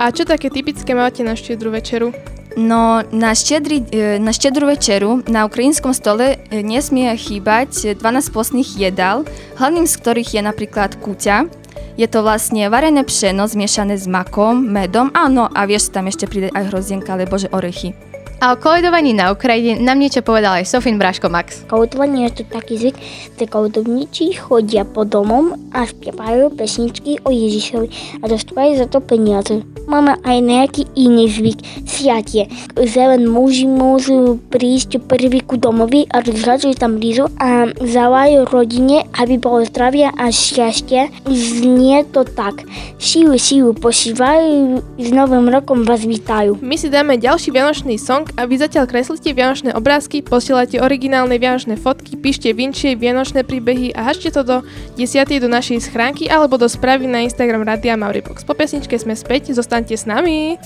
A 0.00 0.08
čo 0.08 0.24
také 0.24 0.48
typické 0.48 0.96
máte 0.96 1.20
na 1.20 1.36
štedru 1.36 1.70
večeru? 1.72 2.12
No 2.56 3.04
na, 3.12 3.36
štedri, 3.36 3.84
e, 3.92 4.16
na 4.16 4.32
štedru 4.32 4.72
večeru 4.72 5.20
na 5.28 5.44
ukrajinskom 5.44 5.92
stole 5.92 6.40
e, 6.48 6.64
nesmie 6.64 7.12
chýbať 7.12 8.00
12 8.00 8.32
postných 8.32 8.80
jedál, 8.80 9.28
hlavným 9.60 9.84
z 9.84 9.94
ktorých 10.00 10.40
je 10.40 10.42
napríklad 10.42 10.96
kuťa. 10.96 11.52
Je 12.00 12.08
to 12.08 12.24
vlastne 12.24 12.64
varené 12.72 13.04
pšeno 13.04 13.44
zmiešané 13.44 14.00
s 14.00 14.08
makom, 14.08 14.56
medom, 14.56 15.12
áno 15.12 15.52
a 15.52 15.68
vieš 15.68 15.92
tam 15.92 16.08
ešte 16.08 16.24
pridať 16.24 16.56
aj 16.56 16.64
hrozienka 16.72 17.12
alebo 17.12 17.36
že 17.36 17.52
orechy. 17.52 17.92
A 18.36 18.52
o 18.52 18.60
koledovaní 18.60 19.16
na 19.16 19.32
Ukrajine 19.32 19.80
nám 19.80 19.96
niečo 19.96 20.20
povedal 20.20 20.60
aj 20.60 20.68
Sofín 20.68 21.00
Bráško 21.00 21.32
Max. 21.32 21.64
Koľutovanie 21.72 22.28
je 22.28 22.44
to 22.44 22.52
taký 22.52 22.76
zvyk, 22.76 22.96
kde 23.32 23.44
koľutovníci 23.48 24.36
chodia 24.36 24.84
po 24.84 25.08
domom 25.08 25.56
a 25.72 25.88
spievajú 25.88 26.52
pesničky 26.52 27.16
o 27.24 27.32
Ježišovi 27.32 28.20
a 28.20 28.24
dostávajú 28.28 28.72
za 28.76 28.86
to 28.92 29.00
peniaze. 29.00 29.64
Máme 29.88 30.20
aj 30.20 30.36
nejaký 30.44 30.82
iný 30.92 31.32
zvyk, 31.32 31.88
sviatie, 31.88 32.52
že 32.76 33.00
len 33.08 33.24
muži 33.24 33.64
môžu 33.64 34.36
prísť 34.52 35.00
prvý 35.08 35.40
ku 35.40 35.56
domovi 35.56 36.04
a 36.12 36.20
rozhľadzujú 36.20 36.76
tam 36.76 37.00
rýžu 37.00 37.32
a 37.40 37.72
zavajú 37.72 38.52
rodine, 38.52 39.08
aby 39.16 39.40
bolo 39.40 39.64
zdravia 39.64 40.12
a 40.12 40.28
šťastie. 40.28 41.08
Znie 41.24 42.04
to 42.12 42.28
tak. 42.28 42.68
Šiu, 43.00 43.32
šiu, 43.32 43.72
pošívajú, 43.72 44.84
s 45.00 45.08
novým 45.08 45.48
rokom 45.48 45.88
vás 45.88 46.04
vítajú. 46.04 46.60
My 46.60 46.76
si 46.76 46.92
dáme 46.92 47.16
ďalší 47.16 47.48
vianočný 47.48 47.96
song 47.96 48.25
a 48.34 48.42
vy 48.50 48.58
zatiaľ 48.58 48.90
kreslite 48.90 49.30
vianočné 49.30 49.70
obrázky, 49.78 50.26
posielate 50.26 50.82
originálne 50.82 51.38
vianočné 51.38 51.78
fotky, 51.78 52.18
píšte 52.18 52.50
vinčie 52.50 52.98
vianočné 52.98 53.46
príbehy 53.46 53.94
a 53.94 54.10
hačte 54.10 54.34
to 54.34 54.42
do 54.42 54.56
10. 54.98 55.06
do 55.38 55.46
našej 55.46 55.86
schránky 55.86 56.26
alebo 56.26 56.58
do 56.58 56.66
správy 56.66 57.06
na 57.06 57.22
Instagram 57.22 57.62
Radia 57.62 57.94
Mauribox. 57.94 58.42
Po 58.42 58.58
pesničke 58.58 58.98
sme 58.98 59.14
späť, 59.14 59.54
zostaňte 59.54 59.94
s 59.94 60.08
nami. 60.08 60.58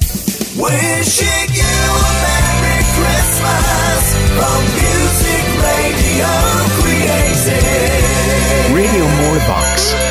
Wishing 0.56 1.50
you 1.52 1.76
a 1.92 2.12
Merry 2.24 2.80
Christmas 2.96 4.02
from 4.34 4.60
Music 4.80 5.44
Radio 5.60 6.32
Creative. 6.80 8.00
Radio 8.72 10.09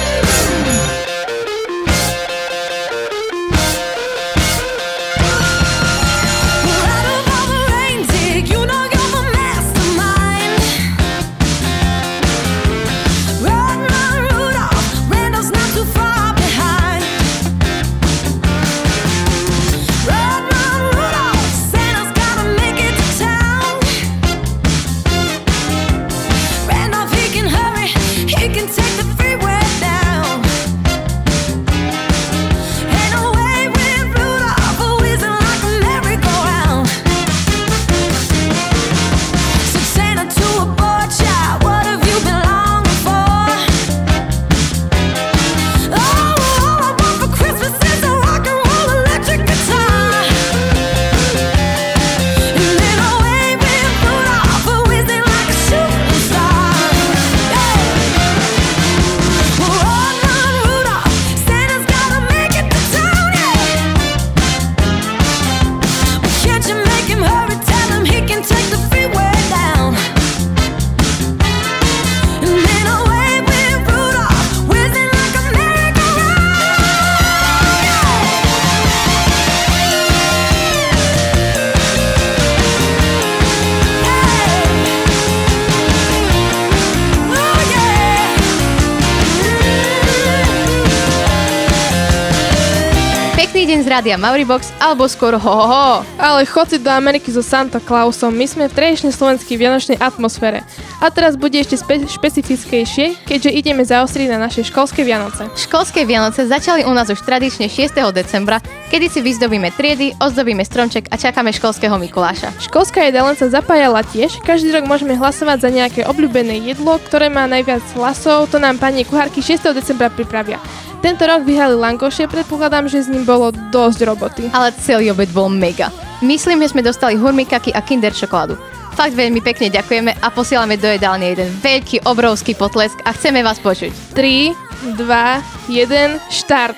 rádia 93.99 94.15
Mauribox, 94.15 94.71
alebo 94.79 95.11
skôr 95.11 95.35
ho, 95.35 95.43
ho, 95.43 95.65
ho. 95.67 95.87
Ale 96.15 96.47
chod 96.47 96.71
si 96.71 96.79
do 96.79 96.87
Ameriky 96.87 97.35
so 97.35 97.43
Santa 97.43 97.83
Clausom, 97.83 98.31
my 98.31 98.47
sme 98.47 98.71
v 98.71 98.75
tradičnej 98.79 99.11
slovenskej 99.11 99.59
vianočnej 99.59 99.99
atmosfére. 99.99 100.63
A 101.03 101.11
teraz 101.11 101.35
bude 101.35 101.59
ešte 101.59 101.75
spe- 101.75 102.07
špecifickejšie, 102.07 103.27
keďže 103.27 103.51
ideme 103.51 103.83
zaostriť 103.83 104.31
na 104.31 104.39
naše 104.39 104.63
školské 104.63 105.03
Vianoce. 105.03 105.51
Školské 105.51 106.07
Vianoce 106.07 106.47
začali 106.47 106.87
u 106.87 106.95
nás 106.95 107.11
už 107.11 107.19
tradične 107.27 107.67
6. 107.67 107.99
decembra, 108.15 108.63
kedy 108.87 109.11
si 109.11 109.19
vyzdobíme 109.19 109.67
triedy, 109.75 110.15
ozdobíme 110.15 110.63
stromček 110.63 111.11
a 111.11 111.19
čakáme 111.19 111.51
školského 111.51 111.99
Mikuláša. 111.99 112.55
Školská 112.63 113.03
jedalenca 113.03 113.51
zapájala 113.51 113.99
tiež, 114.07 114.39
každý 114.47 114.71
rok 114.71 114.87
môžeme 114.87 115.19
hlasovať 115.19 115.59
za 115.59 115.69
nejaké 115.75 116.07
obľúbené 116.07 116.55
jedlo, 116.71 117.03
ktoré 117.03 117.27
má 117.27 117.51
najviac 117.51 117.83
hlasov, 117.99 118.47
to 118.47 118.63
nám 118.63 118.79
pani 118.79 119.03
kuchárky 119.03 119.43
6. 119.43 119.75
decembra 119.75 120.07
pripravia. 120.07 120.55
Tento 120.99 121.23
rok 121.23 121.47
vyhrali 121.47 121.79
langoše, 121.79 122.27
predpokladám, 122.27 122.91
že 122.91 123.07
s 123.07 123.07
ním 123.07 123.23
bolo 123.23 123.55
dosť 123.71 123.99
roboty. 124.03 124.43
Ale 124.51 124.75
celý 124.83 125.15
obed 125.15 125.31
bol 125.31 125.47
mega. 125.47 125.87
Myslím, 126.19 126.59
že 126.59 126.75
sme 126.75 126.83
dostali 126.83 127.15
hurmikaky 127.15 127.71
a 127.71 127.79
kinder 127.79 128.11
čokoládu. 128.11 128.59
fakt 128.99 129.15
veľmi 129.15 129.39
pekne 129.39 129.71
ďakujeme 129.71 130.11
a 130.19 130.27
posielame 130.27 130.75
do 130.75 130.91
jedálne 130.91 131.31
jeden 131.31 131.47
veľký, 131.63 132.03
obrovský 132.03 132.51
potlesk 132.51 132.99
a 133.07 133.15
chceme 133.15 133.39
vás 133.39 133.55
počuť. 133.63 133.95
3, 134.11 134.99
2, 134.99 135.71
1, 135.71 136.19
štart. 136.27 136.75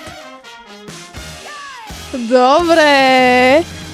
Dobre. 2.30 2.94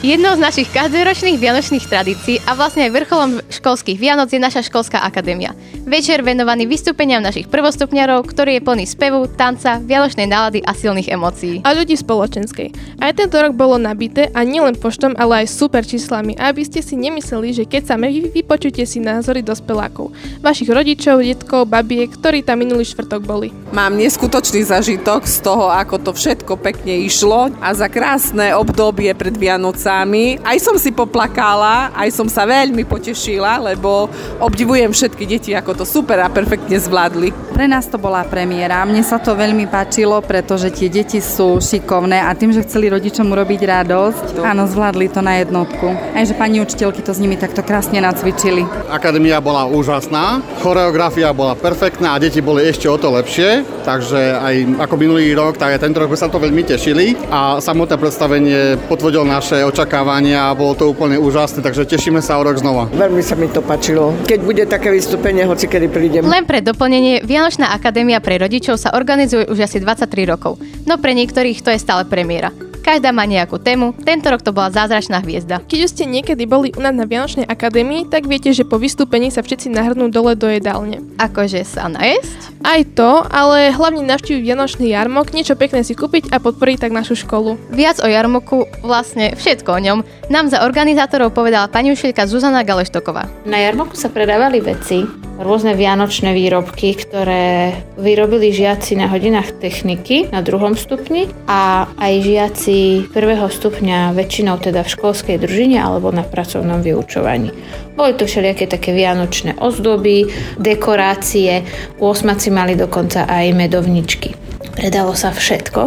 Jednou 0.03 0.35
z 0.35 0.43
našich 0.43 0.69
každoročných 0.75 1.39
vianočných 1.39 1.87
tradícií 1.87 2.43
a 2.43 2.53
vlastne 2.53 2.83
aj 2.85 2.91
vrcholom 2.93 3.31
školských 3.47 3.97
Vianoc 3.97 4.29
je 4.29 4.37
naša 4.37 4.61
školská 4.67 5.01
akadémia. 5.01 5.55
Večer 5.87 6.19
venovaný 6.19 6.67
vystúpeniam 6.67 7.23
našich 7.23 7.47
prvostupňarov, 7.47 8.27
ktorý 8.27 8.59
je 8.59 8.65
plný 8.67 8.83
spevu, 8.83 9.23
tanca, 9.31 9.79
vianočnej 9.79 10.27
nálady 10.27 10.59
a 10.59 10.75
silných 10.75 11.07
emócií. 11.07 11.63
A 11.63 11.71
ľudí 11.71 11.95
spoločenskej. 11.95 12.99
Aj 12.99 13.15
tento 13.15 13.39
rok 13.39 13.55
bolo 13.55 13.79
nabité 13.79 14.27
a 14.35 14.43
nielen 14.43 14.75
poštom, 14.75 15.15
ale 15.15 15.47
aj 15.47 15.55
super 15.55 15.87
číslami, 15.87 16.35
aby 16.35 16.67
ste 16.67 16.83
si 16.83 16.99
nemysleli, 16.99 17.55
že 17.55 17.63
keď 17.63 17.87
sa 17.87 17.95
vy 17.95 18.27
vypočujete 18.35 18.83
si 18.83 18.99
názory 18.99 19.39
dospelákov, 19.39 20.11
vašich 20.43 20.67
rodičov, 20.67 21.23
detkov, 21.23 21.71
babiek, 21.71 22.11
ktorí 22.11 22.43
tam 22.43 22.67
minulý 22.67 22.83
štvrtok 22.83 23.23
boli. 23.23 23.55
Mám 23.71 23.95
neskutočný 23.95 24.67
zažitok 24.67 25.23
z 25.23 25.39
toho, 25.39 25.71
ako 25.71 26.03
to 26.03 26.11
všetko 26.11 26.59
pekne 26.59 26.99
išlo 27.07 27.47
a 27.63 27.71
za 27.71 27.87
krásne 27.87 28.51
obdobie 28.59 29.15
pred 29.15 29.39
Vianocami. 29.39 30.43
Aj 30.43 30.59
som 30.59 30.75
si 30.75 30.91
poplakala, 30.91 31.95
aj 31.95 32.11
som 32.11 32.27
sa 32.27 32.43
veľmi 32.43 32.83
potešila, 32.83 33.71
lebo 33.71 34.11
obdivujem 34.43 34.91
všetky 34.91 35.23
deti, 35.23 35.55
ako 35.55 35.76
to 35.77 35.85
super 35.85 36.17
a 36.17 36.27
perfektne 36.33 36.81
zvládli. 36.81 37.29
Pre 37.53 37.69
nás 37.69 37.85
to 37.85 38.01
bola 38.01 38.25
premiéra. 38.25 38.81
Mne 38.81 39.05
sa 39.05 39.21
to 39.21 39.37
veľmi 39.37 39.69
páčilo, 39.69 40.17
pretože 40.25 40.73
tie 40.73 40.89
deti 40.89 41.21
sú 41.21 41.61
šikovné 41.61 42.17
a 42.17 42.33
tým, 42.33 42.49
že 42.49 42.65
chceli 42.65 42.89
rodičom 42.89 43.29
urobiť 43.29 43.61
radosť, 43.61 44.25
áno, 44.41 44.65
zvládli 44.65 45.05
to 45.13 45.21
na 45.21 45.37
jednotku. 45.45 45.93
Aj 46.17 46.25
že 46.25 46.33
pani 46.33 46.57
učiteľky 46.57 47.05
to 47.05 47.13
s 47.13 47.21
nimi 47.21 47.37
takto 47.37 47.61
krásne 47.61 48.01
nacvičili. 48.01 48.65
Akadémia 48.89 49.37
bola 49.37 49.69
úžasná, 49.69 50.41
choreografia 50.65 51.29
bola 51.29 51.53
perfektná 51.53 52.17
a 52.17 52.21
deti 52.21 52.41
boli 52.41 52.65
ešte 52.65 52.89
o 52.89 52.97
to 52.97 53.13
lepšie, 53.13 53.61
takže 53.85 54.33
aj 54.33 54.55
ako 54.81 54.95
minulý 54.97 55.37
rok, 55.37 55.61
tak 55.61 55.77
aj 55.77 55.85
tento 55.85 56.01
rok 56.01 56.09
sa 56.17 56.25
to 56.25 56.41
veľmi 56.41 56.65
tešili 56.65 57.13
a 57.29 57.61
samotné 57.61 58.01
predstavenie 58.01 58.81
potvrdilo 58.89 59.27
naše 59.27 59.61
očakávania 59.61 60.49
a 60.49 60.57
bolo 60.57 60.73
to 60.73 60.89
úplne 60.89 61.21
úžasné, 61.21 61.61
takže 61.61 61.85
tešíme 61.85 62.17
sa 62.23 62.41
o 62.41 62.45
rok 62.47 62.57
znova. 62.57 62.89
Veľmi 62.89 63.21
sa 63.21 63.37
mi 63.37 63.45
to 63.45 63.61
páčilo. 63.61 64.15
Keď 64.25 64.39
bude 64.41 64.63
také 64.65 64.89
vystúpenie, 64.89 65.45
hoci 65.45 65.66
kedy 65.67 65.87
prídem. 65.91 66.23
Len 66.23 66.47
pre 66.47 66.63
doplnenie, 66.63 67.21
Vianočná 67.21 67.75
akadémia 67.75 68.23
pre 68.23 68.39
rodičov 68.39 68.79
sa 68.79 68.95
organizuje 68.95 69.45
už 69.51 69.67
asi 69.67 69.77
23 69.83 70.07
rokov, 70.25 70.57
no 70.87 70.95
pre 70.97 71.13
niektorých 71.13 71.61
to 71.61 71.69
je 71.69 71.79
stále 71.79 72.07
premiéra. 72.07 72.49
Každá 72.87 73.11
má 73.11 73.27
nejakú 73.27 73.59
tému, 73.59 73.91
tento 73.99 74.31
rok 74.31 74.39
to 74.39 74.55
bola 74.55 74.71
zázračná 74.71 75.19
hviezda. 75.19 75.59
Keď 75.59 75.79
už 75.83 75.91
ste 75.91 76.07
niekedy 76.07 76.47
boli 76.47 76.71
u 76.71 76.79
nás 76.79 76.95
na 76.95 77.03
Vianočnej 77.03 77.43
akadémii, 77.43 78.07
tak 78.07 78.23
viete, 78.31 78.55
že 78.55 78.63
po 78.63 78.79
vystúpení 78.79 79.27
sa 79.27 79.43
všetci 79.43 79.67
nahrnú 79.75 80.07
dole 80.07 80.39
do 80.39 80.47
jedálne. 80.47 81.03
Akože 81.19 81.67
sa 81.67 81.91
najesť? 81.91 82.56
Aj 82.67 82.83
to, 82.83 83.23
ale 83.23 83.71
hlavne 83.71 84.03
navštíviť 84.03 84.43
Vianočný 84.43 84.91
jarmok, 84.91 85.31
niečo 85.31 85.55
pekné 85.55 85.87
si 85.87 85.95
kúpiť 85.95 86.35
a 86.35 86.43
podporiť 86.43 86.83
tak 86.83 86.91
našu 86.91 87.15
školu. 87.15 87.55
Viac 87.71 88.03
o 88.03 88.11
jarmoku, 88.11 88.67
vlastne 88.83 89.39
všetko 89.39 89.69
o 89.71 89.79
ňom, 89.79 89.99
nám 90.27 90.51
za 90.51 90.67
organizátorov 90.67 91.31
povedala 91.31 91.71
pani 91.71 91.95
učiteľka 91.95 92.27
Zuzana 92.27 92.67
Galeštoková. 92.67 93.31
Na 93.47 93.63
jarmoku 93.63 93.95
sa 93.95 94.11
predávali 94.11 94.59
veci, 94.59 95.07
rôzne 95.39 95.79
vianočné 95.79 96.35
výrobky, 96.35 96.97
ktoré 96.99 97.71
vyrobili 97.95 98.51
žiaci 98.51 98.99
na 98.99 99.07
hodinách 99.07 99.63
techniky 99.63 100.27
na 100.33 100.43
druhom 100.43 100.75
stupni 100.75 101.31
a 101.47 101.87
aj 101.95 102.13
žiaci 102.19 103.07
prvého 103.15 103.47
stupňa 103.47 104.11
väčšinou 104.11 104.59
teda 104.59 104.83
v 104.83 104.91
školskej 104.91 105.39
družine 105.39 105.79
alebo 105.79 106.11
na 106.11 106.27
pracovnom 106.27 106.83
vyučovaní. 106.83 107.53
Boli 107.97 108.13
to 108.13 108.29
všelijaké 108.29 108.69
také 108.69 108.93
vianočné 108.93 109.57
ozdoby, 109.57 110.29
dekorácie, 110.61 111.65
u 111.97 112.13
osmaci 112.13 112.53
mali 112.53 112.77
dokonca 112.77 113.25
aj 113.25 113.57
medovničky. 113.57 114.37
Predalo 114.77 115.17
sa 115.17 115.33
všetko. 115.33 115.81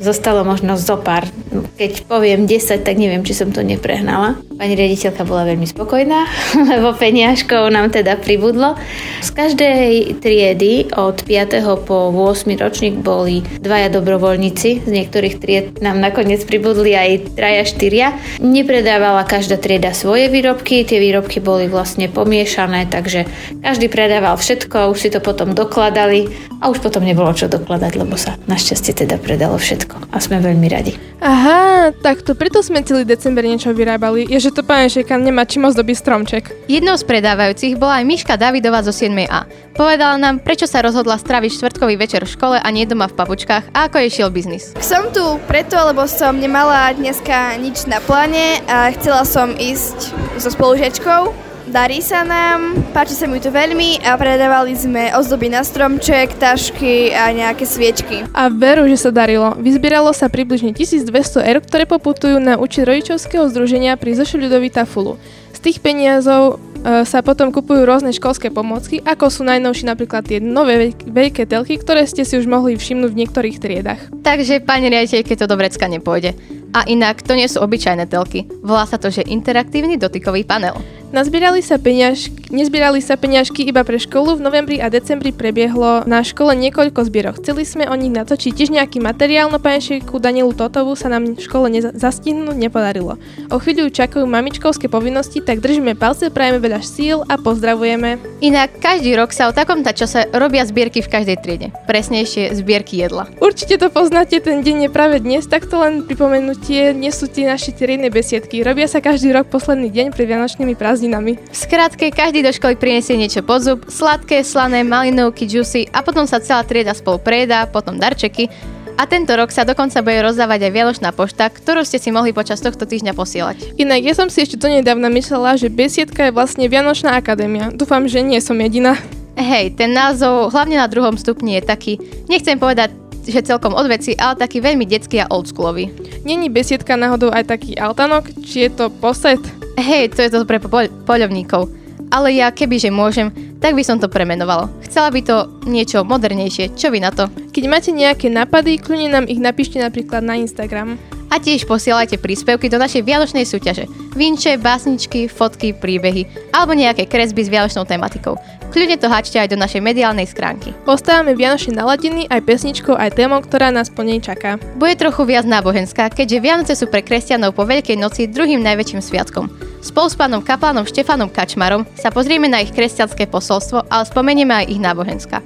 Zostalo 0.00 0.48
možno 0.48 0.80
zo 0.80 0.96
pár. 0.96 1.28
Keď 1.76 2.08
poviem 2.08 2.48
10, 2.48 2.88
tak 2.88 2.96
neviem, 2.96 3.20
či 3.20 3.36
som 3.36 3.52
to 3.52 3.60
neprehnala. 3.60 4.40
Pani 4.56 4.72
riaditeľka 4.72 5.28
bola 5.28 5.44
veľmi 5.44 5.68
spokojná, 5.68 6.24
lebo 6.72 6.96
peniažkov 6.96 7.68
nám 7.68 7.92
teda 7.92 8.16
pribudlo. 8.16 8.80
Z 9.20 9.28
každej 9.36 10.16
triedy 10.24 10.88
od 10.96 11.20
5. 11.20 11.84
po 11.84 12.08
8. 12.16 12.48
ročník 12.56 12.96
boli 13.04 13.44
dvaja 13.60 13.92
dobrovoľníci. 13.92 14.88
Z 14.88 14.90
niektorých 14.90 15.36
tried 15.36 15.66
nám 15.84 16.00
nakoniec 16.00 16.48
pribudli 16.48 16.96
aj 16.96 17.36
traja, 17.36 17.68
štyria. 17.68 18.16
Nepredávala 18.40 19.28
každá 19.28 19.60
trieda 19.60 19.92
svoje 19.92 20.32
výrobky, 20.32 20.80
tie 20.88 20.96
výrobky 20.96 21.44
boli 21.44 21.68
vlastne 21.68 22.08
pomiešané, 22.08 22.88
takže 22.88 23.28
každý 23.60 23.92
predával 23.92 24.40
všetko, 24.40 24.96
už 24.96 24.96
si 24.96 25.08
to 25.12 25.20
potom 25.20 25.52
dokladali 25.52 26.32
a 26.64 26.72
už 26.72 26.80
potom 26.80 27.04
nebolo 27.04 27.36
čo 27.36 27.52
dokladať, 27.52 27.92
lebo 28.00 28.16
sa 28.16 28.40
našťastie 28.48 28.96
teda 29.04 29.20
predalo 29.20 29.60
všetko 29.60 29.89
a 30.10 30.16
sme 30.22 30.38
veľmi 30.38 30.66
radi. 30.70 30.94
Aha, 31.20 31.92
tak 32.00 32.24
to 32.24 32.32
preto 32.32 32.64
sme 32.64 32.80
celý 32.80 33.04
december 33.04 33.44
niečo 33.44 33.76
vyrábali. 33.76 34.24
Je, 34.24 34.40
že 34.40 34.54
to 34.56 34.64
pani 34.64 34.88
Šejka 34.88 35.20
nemá 35.20 35.44
čím 35.44 35.68
ozdobiť 35.68 35.96
stromček. 36.00 36.44
Jednou 36.64 36.96
z 36.96 37.04
predávajúcich 37.04 37.76
bola 37.76 38.00
aj 38.00 38.08
Miška 38.08 38.34
Davidová 38.40 38.80
zo 38.80 38.94
7A. 38.94 39.44
Povedala 39.76 40.16
nám, 40.16 40.40
prečo 40.40 40.64
sa 40.64 40.80
rozhodla 40.80 41.20
straviť 41.20 41.60
štvrtkový 41.60 42.00
večer 42.00 42.24
v 42.24 42.32
škole 42.32 42.56
a 42.56 42.68
nie 42.72 42.88
doma 42.88 43.04
v 43.10 43.16
papučkách 43.20 43.74
a 43.76 43.78
ako 43.90 43.96
je 44.00 44.08
šiel 44.08 44.30
biznis. 44.32 44.72
Som 44.80 45.12
tu 45.12 45.36
preto, 45.44 45.76
lebo 45.76 46.08
som 46.08 46.40
nemala 46.40 46.96
dneska 46.96 47.60
nič 47.60 47.84
na 47.84 48.00
pláne 48.00 48.64
a 48.64 48.88
chcela 48.96 49.28
som 49.28 49.52
ísť 49.52 50.16
so 50.40 50.48
spolužiačkou 50.48 51.49
Darí 51.70 52.02
sa 52.02 52.26
nám, 52.26 52.82
páči 52.90 53.14
sa 53.14 53.30
mi 53.30 53.38
to 53.38 53.54
veľmi 53.54 54.02
a 54.02 54.18
predávali 54.18 54.74
sme 54.74 55.14
ozdoby 55.14 55.54
na 55.54 55.62
stromček, 55.62 56.34
tašky 56.34 57.14
a 57.14 57.30
nejaké 57.30 57.62
sviečky. 57.62 58.26
A 58.34 58.50
veru, 58.50 58.90
že 58.90 58.98
sa 58.98 59.14
darilo. 59.14 59.54
Vyzbieralo 59.54 60.10
sa 60.10 60.26
približne 60.26 60.74
1200 60.74 61.14
eur, 61.46 61.62
ktoré 61.62 61.86
poputujú 61.86 62.42
na 62.42 62.58
účet 62.58 62.90
rodičovského 62.90 63.46
združenia 63.54 63.94
pri 63.94 64.18
Zošu 64.18 64.42
Ľudovita 64.42 64.82
Fulu. 64.82 65.14
Z 65.54 65.62
tých 65.62 65.78
peniazov 65.78 66.58
e, 66.82 67.06
sa 67.06 67.22
potom 67.22 67.54
kupujú 67.54 67.86
rôzne 67.86 68.10
školské 68.10 68.50
pomôcky, 68.50 68.98
ako 69.06 69.30
sú 69.30 69.46
najnovšie 69.46 69.94
napríklad 69.94 70.26
tie 70.26 70.42
nové 70.42 70.90
veľké 71.06 71.46
telky, 71.46 71.78
ktoré 71.78 72.02
ste 72.02 72.26
si 72.26 72.34
už 72.34 72.50
mohli 72.50 72.74
všimnúť 72.74 73.14
v 73.14 73.20
niektorých 73.22 73.62
triedach. 73.62 74.02
Takže, 74.26 74.58
pani 74.66 74.90
riaditeľke, 74.90 75.38
to 75.38 75.46
do 75.46 75.54
vrecka 75.54 75.86
nepôjde. 75.86 76.34
A 76.74 76.82
inak, 76.90 77.22
to 77.22 77.38
nie 77.38 77.46
sú 77.46 77.62
obyčajné 77.62 78.10
telky. 78.10 78.50
Volá 78.58 78.90
sa 78.90 78.98
to, 78.98 79.06
že 79.06 79.22
interaktívny 79.22 79.94
dotykový 79.94 80.42
panel. 80.42 80.74
Nazbierali 81.10 81.58
sa 81.58 81.74
peňažky, 81.74 82.54
nezbierali 82.54 83.02
sa 83.02 83.18
peňažky 83.18 83.66
iba 83.66 83.82
pre 83.82 83.98
školu, 83.98 84.38
v 84.38 84.46
novembri 84.46 84.78
a 84.78 84.86
decembri 84.86 85.34
prebiehlo 85.34 86.06
na 86.06 86.22
škole 86.22 86.54
niekoľko 86.54 87.02
zbierok. 87.02 87.42
Chceli 87.42 87.66
sme 87.66 87.90
o 87.90 87.98
nich 87.98 88.14
natočiť 88.14 88.54
tiež 88.54 88.70
nejaký 88.70 89.02
materiál, 89.02 89.50
no 89.50 89.58
panešejku 89.58 90.22
Danielu 90.22 90.54
Totovu 90.54 90.94
sa 90.94 91.10
nám 91.10 91.34
v 91.34 91.42
škole 91.42 91.66
neza- 91.66 91.90
zastihnúť 91.90 92.54
nepodarilo. 92.54 93.18
O 93.50 93.58
chvíľu 93.58 93.90
čakajú 93.90 94.22
mamičkovské 94.22 94.86
povinnosti, 94.86 95.42
tak 95.42 95.58
držíme 95.58 95.98
palce, 95.98 96.30
prajeme 96.30 96.62
veľa 96.62 96.78
síl 96.78 97.26
a 97.26 97.34
pozdravujeme. 97.34 98.22
Inak 98.38 98.78
každý 98.78 99.18
rok 99.18 99.34
sa 99.34 99.50
o 99.50 99.52
takomto 99.52 99.90
čase 99.90 100.30
robia 100.30 100.62
zbierky 100.62 101.02
v 101.02 101.10
každej 101.10 101.36
triede. 101.42 101.74
Presnejšie 101.90 102.54
zbierky 102.54 103.02
jedla. 103.02 103.26
Určite 103.42 103.82
to 103.82 103.90
poznáte, 103.90 104.38
ten 104.38 104.62
deň 104.62 104.86
je 104.86 104.90
práve 104.94 105.18
dnes, 105.18 105.42
tak 105.50 105.66
to 105.66 105.74
len 105.74 106.06
pripomenutie, 106.06 106.94
nie 106.94 107.10
sú 107.10 107.26
tie 107.26 107.50
naše 107.50 107.74
triedne 107.74 108.14
besiedky. 108.14 108.62
Robia 108.62 108.86
sa 108.86 109.02
každý 109.02 109.34
rok 109.34 109.50
posledný 109.50 109.90
deň 109.90 110.14
pred 110.14 110.30
Vianočnými 110.30 110.78
prázdninami 110.78 110.99
prázdninami. 111.00 111.40
V 111.40 111.56
skratke, 111.56 112.12
každý 112.12 112.44
do 112.44 112.52
školy 112.52 112.76
prinesie 112.76 113.16
niečo 113.16 113.40
pod 113.40 113.64
zub, 113.64 113.88
sladké, 113.88 114.44
slané, 114.44 114.84
malinovky, 114.84 115.48
džusy 115.48 115.88
a 115.96 116.04
potom 116.04 116.28
sa 116.28 116.44
celá 116.44 116.60
trieda 116.60 116.92
spolu 116.92 117.16
prejedá, 117.16 117.64
potom 117.64 117.96
darčeky 117.96 118.52
a 119.00 119.08
tento 119.08 119.32
rok 119.32 119.48
sa 119.48 119.64
dokonca 119.64 120.04
bude 120.04 120.20
rozdávať 120.20 120.68
aj 120.68 120.72
Vianočná 120.76 121.10
pošta, 121.16 121.48
ktorú 121.48 121.88
ste 121.88 121.96
si 121.96 122.12
mohli 122.12 122.36
počas 122.36 122.60
tohto 122.60 122.84
týždňa 122.84 123.16
posielať. 123.16 123.80
Inak 123.80 124.04
ja 124.04 124.12
som 124.12 124.28
si 124.28 124.44
ešte 124.44 124.60
donedávna 124.60 125.08
myslela, 125.08 125.56
že 125.56 125.72
besiedka 125.72 126.28
je 126.28 126.36
vlastne 126.36 126.68
Vianočná 126.68 127.16
akadémia. 127.16 127.72
Dúfam, 127.72 128.04
že 128.04 128.20
nie 128.20 128.44
som 128.44 128.60
jediná. 128.60 129.00
Hej, 129.40 129.80
ten 129.80 129.96
názov 129.96 130.52
hlavne 130.52 130.76
na 130.76 130.84
druhom 130.84 131.16
stupni 131.16 131.56
je 131.56 131.62
taký, 131.64 131.96
nechcem 132.28 132.60
povedať, 132.60 132.92
že 133.24 133.40
celkom 133.40 133.72
odveci, 133.72 134.12
ale 134.20 134.36
taký 134.36 134.60
veľmi 134.60 134.84
detský 134.84 135.24
a 135.24 135.32
oldschoolový. 135.32 135.88
Není 136.28 136.52
besiedka 136.52 136.92
náhodou 137.00 137.32
aj 137.32 137.48
taký 137.48 137.80
altanok, 137.80 138.28
či 138.44 138.68
je 138.68 138.70
to 138.76 138.92
poset? 139.00 139.40
Hej, 139.80 140.12
to 140.12 140.20
je 140.20 140.30
to 140.30 140.44
pre 140.44 140.60
poľ- 140.60 140.92
poľovníkov. 141.08 141.72
Ale 142.10 142.34
ja, 142.34 142.50
kebyže 142.50 142.90
môžem, 142.90 143.30
tak 143.62 143.78
by 143.78 143.86
som 143.86 143.96
to 143.96 144.10
premenovala. 144.10 144.68
Chcela 144.82 145.14
by 145.14 145.20
to 145.22 145.36
niečo 145.64 146.02
modernejšie. 146.02 146.74
Čo 146.74 146.90
vy 146.90 146.98
na 147.00 147.14
to? 147.14 147.30
Keď 147.54 147.64
máte 147.70 147.90
nejaké 147.94 148.26
nápady, 148.26 148.82
kľudne 148.82 149.08
nám 149.14 149.30
ich 149.30 149.38
napíšte 149.38 149.78
napríklad 149.78 150.20
na 150.20 150.36
Instagram. 150.36 150.98
A 151.30 151.38
tiež 151.38 151.62
posielajte 151.70 152.18
príspevky 152.18 152.66
do 152.66 152.82
našej 152.82 153.06
vianočnej 153.06 153.46
súťaže. 153.46 153.86
Vinče, 154.18 154.58
básničky, 154.58 155.30
fotky, 155.30 155.70
príbehy 155.70 156.26
alebo 156.50 156.74
nejaké 156.74 157.06
kresby 157.06 157.46
s 157.46 157.52
vianočnou 157.54 157.86
tematikou. 157.86 158.34
Kľudne 158.70 159.02
to 159.02 159.10
háčte 159.10 159.34
aj 159.34 159.50
do 159.50 159.58
našej 159.58 159.82
mediálnej 159.82 160.30
schránky. 160.30 160.70
Ostávame 160.86 161.34
vianočne 161.34 161.74
naladení 161.74 162.30
aj 162.30 162.46
pesničkou, 162.46 162.94
aj 162.94 163.18
témou, 163.18 163.42
ktorá 163.42 163.74
nás 163.74 163.90
po 163.90 164.06
nej 164.06 164.22
čaká. 164.22 164.62
Bude 164.78 164.94
trochu 164.94 165.26
viac 165.26 165.42
nábohenská, 165.42 166.06
keďže 166.06 166.38
Vianoce 166.38 166.72
sú 166.78 166.86
pre 166.86 167.02
kresťanov 167.02 167.58
po 167.58 167.66
Veľkej 167.66 167.98
noci 167.98 168.30
druhým 168.30 168.62
najväčším 168.62 169.02
sviatkom. 169.02 169.50
Spolu 169.82 170.06
s 170.06 170.14
pánom 170.14 170.38
kaplánom 170.38 170.86
Štefanom 170.86 171.34
Kačmarom 171.34 171.82
sa 171.98 172.14
pozrieme 172.14 172.46
na 172.46 172.62
ich 172.62 172.70
kresťanské 172.70 173.26
posolstvo, 173.26 173.90
ale 173.90 174.06
spomenieme 174.06 174.54
aj 174.54 174.66
ich 174.70 174.78
nábohenská. 174.78 175.42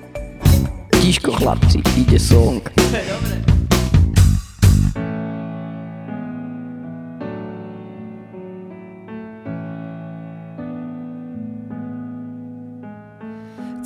Tiško 1.00 1.32
chlapci, 1.40 1.80
ide 1.96 2.20
song. 2.20 2.60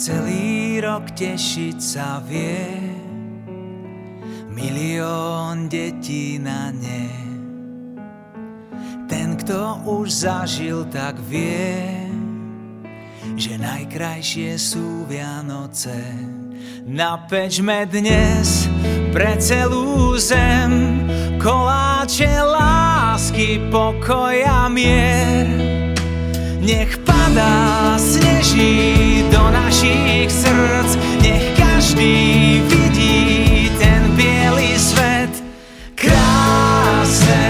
Celý 0.08 0.80
rok 0.80 1.12
tešiť 1.12 1.76
sa 1.76 2.24
vie. 2.24 2.64
Milión 4.48 5.68
detí 5.68 6.40
na 6.40 6.72
ne. 6.72 7.12
Ten, 9.04 9.36
kto 9.36 9.84
už 9.84 10.08
zažil, 10.24 10.88
tak 10.88 11.20
vie 11.28 12.08
Že 13.36 13.60
najkrajšie 13.60 14.56
sú 14.56 15.04
Vianoce. 15.04 16.00
Napečme 16.88 17.84
dnes 17.84 18.64
pre 19.12 19.36
celú 19.36 20.16
zem 20.16 21.04
Koláče 21.36 22.32
lásky, 22.48 23.60
pokoja 23.68 24.72
mier 24.72 25.67
nech 26.60 26.98
padá, 26.98 27.94
sneží 27.98 29.24
do 29.30 29.50
našich 29.50 30.30
srdc, 30.30 30.98
nech 31.22 31.44
každý 31.54 32.62
vidí 32.66 33.70
ten 33.78 34.02
biely 34.16 34.78
svet. 34.78 35.30
Krásne 35.94 37.46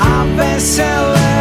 a 0.00 0.24
veselé, 0.36 1.36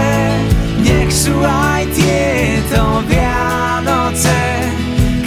nech 0.84 1.12
sú 1.12 1.36
aj 1.44 1.84
tieto 1.96 3.04
Vianoce. 3.08 4.40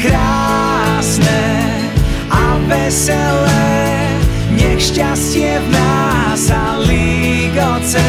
Krásne 0.00 1.44
a 2.32 2.56
veselé, 2.68 3.68
nech 4.56 4.80
šťastie 4.80 5.60
v 5.60 5.66
nás 5.72 6.48
a 6.52 6.80
lígoce, 6.84 8.08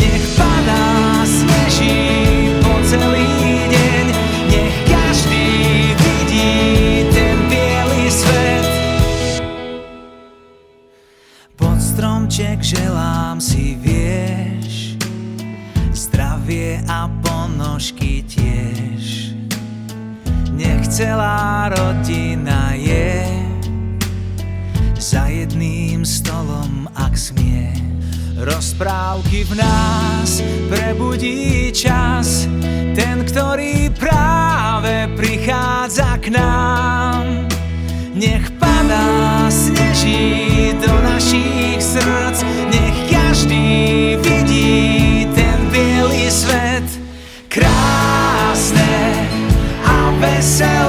nech 0.00 0.24
padá, 0.36 1.24
sneží 1.24 2.07
celá 20.98 21.70
rodina 21.70 22.74
je 22.74 23.22
za 24.98 25.30
jedným 25.30 26.02
stolom, 26.02 26.90
ak 26.90 27.14
smie. 27.14 27.70
Rozprávky 28.34 29.46
v 29.46 29.62
nás 29.62 30.42
prebudí 30.66 31.70
čas, 31.70 32.50
ten, 32.98 33.22
ktorý 33.22 33.94
práve 33.94 35.06
prichádza 35.14 36.18
k 36.18 36.34
nám. 36.34 37.46
Nech 38.18 38.50
padá, 38.58 39.46
sneží 39.54 40.74
do 40.82 40.90
našich 41.06 41.78
srdc, 41.78 42.42
nech 42.74 42.98
každý 43.06 44.18
vidí 44.18 45.30
ten 45.30 45.62
biely 45.70 46.26
svet. 46.26 46.86
Krásne 47.46 48.98
a 49.86 50.10
veselé, 50.18 50.87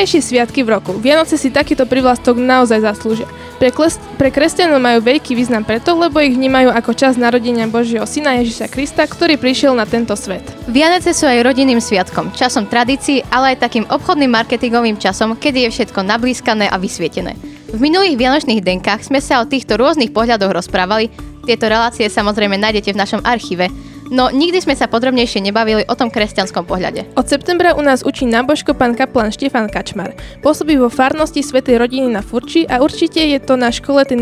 Najkrajšie 0.00 0.32
sviatky 0.32 0.64
v 0.64 0.80
roku. 0.80 0.96
Vianoce 0.96 1.36
si 1.36 1.52
takýto 1.52 1.84
privlastok 1.84 2.40
naozaj 2.40 2.80
zaslúžia. 2.80 3.28
Pre, 3.60 3.68
kles- 3.68 4.00
pre 4.16 4.32
kresťanov 4.32 4.80
majú 4.80 5.04
veľký 5.04 5.36
význam 5.36 5.60
preto, 5.60 5.92
lebo 5.92 6.24
ich 6.24 6.32
vnímajú 6.32 6.72
ako 6.72 6.96
čas 6.96 7.20
narodenia 7.20 7.68
Božieho 7.68 8.08
Syna 8.08 8.40
Ježiša 8.40 8.72
Krista, 8.72 9.04
ktorý 9.04 9.36
prišiel 9.36 9.76
na 9.76 9.84
tento 9.84 10.16
svet. 10.16 10.40
Vianoce 10.72 11.12
sú 11.12 11.28
aj 11.28 11.44
rodinným 11.44 11.84
sviatkom, 11.84 12.32
časom 12.32 12.64
tradícií, 12.64 13.28
ale 13.28 13.52
aj 13.52 13.68
takým 13.68 13.84
obchodným 13.92 14.32
marketingovým 14.32 14.96
časom, 14.96 15.36
kedy 15.36 15.68
je 15.68 15.72
všetko 15.76 16.00
nablískané 16.00 16.72
a 16.72 16.80
vysvietené. 16.80 17.36
V 17.68 17.76
minulých 17.76 18.16
vianočných 18.16 18.64
denkách 18.64 19.04
sme 19.04 19.20
sa 19.20 19.44
o 19.44 19.48
týchto 19.52 19.76
rôznych 19.76 20.16
pohľadoch 20.16 20.64
rozprávali, 20.64 21.12
tieto 21.44 21.68
relácie 21.68 22.08
samozrejme 22.08 22.56
nájdete 22.56 22.96
v 22.96 23.00
našom 23.04 23.20
archíve, 23.20 23.68
no 24.10 24.28
nikdy 24.28 24.58
sme 24.60 24.74
sa 24.74 24.90
podrobnejšie 24.90 25.40
nebavili 25.40 25.86
o 25.86 25.94
tom 25.94 26.10
kresťanskom 26.10 26.66
pohľade. 26.66 27.06
Od 27.16 27.26
septembra 27.26 27.78
u 27.78 27.82
nás 27.82 28.02
učí 28.02 28.26
nábožko 28.26 28.76
pán 28.76 28.98
kaplan 28.98 29.30
Štefan 29.30 29.70
Kačmar. 29.70 30.12
Pôsobí 30.42 30.76
vo 30.76 30.90
farnosti 30.90 31.40
Svetej 31.40 31.80
rodiny 31.80 32.10
na 32.10 32.20
Furči 32.20 32.66
a 32.66 32.82
určite 32.82 33.22
je 33.22 33.38
to 33.38 33.54
na 33.54 33.70
škole 33.70 34.02
ten 34.04 34.20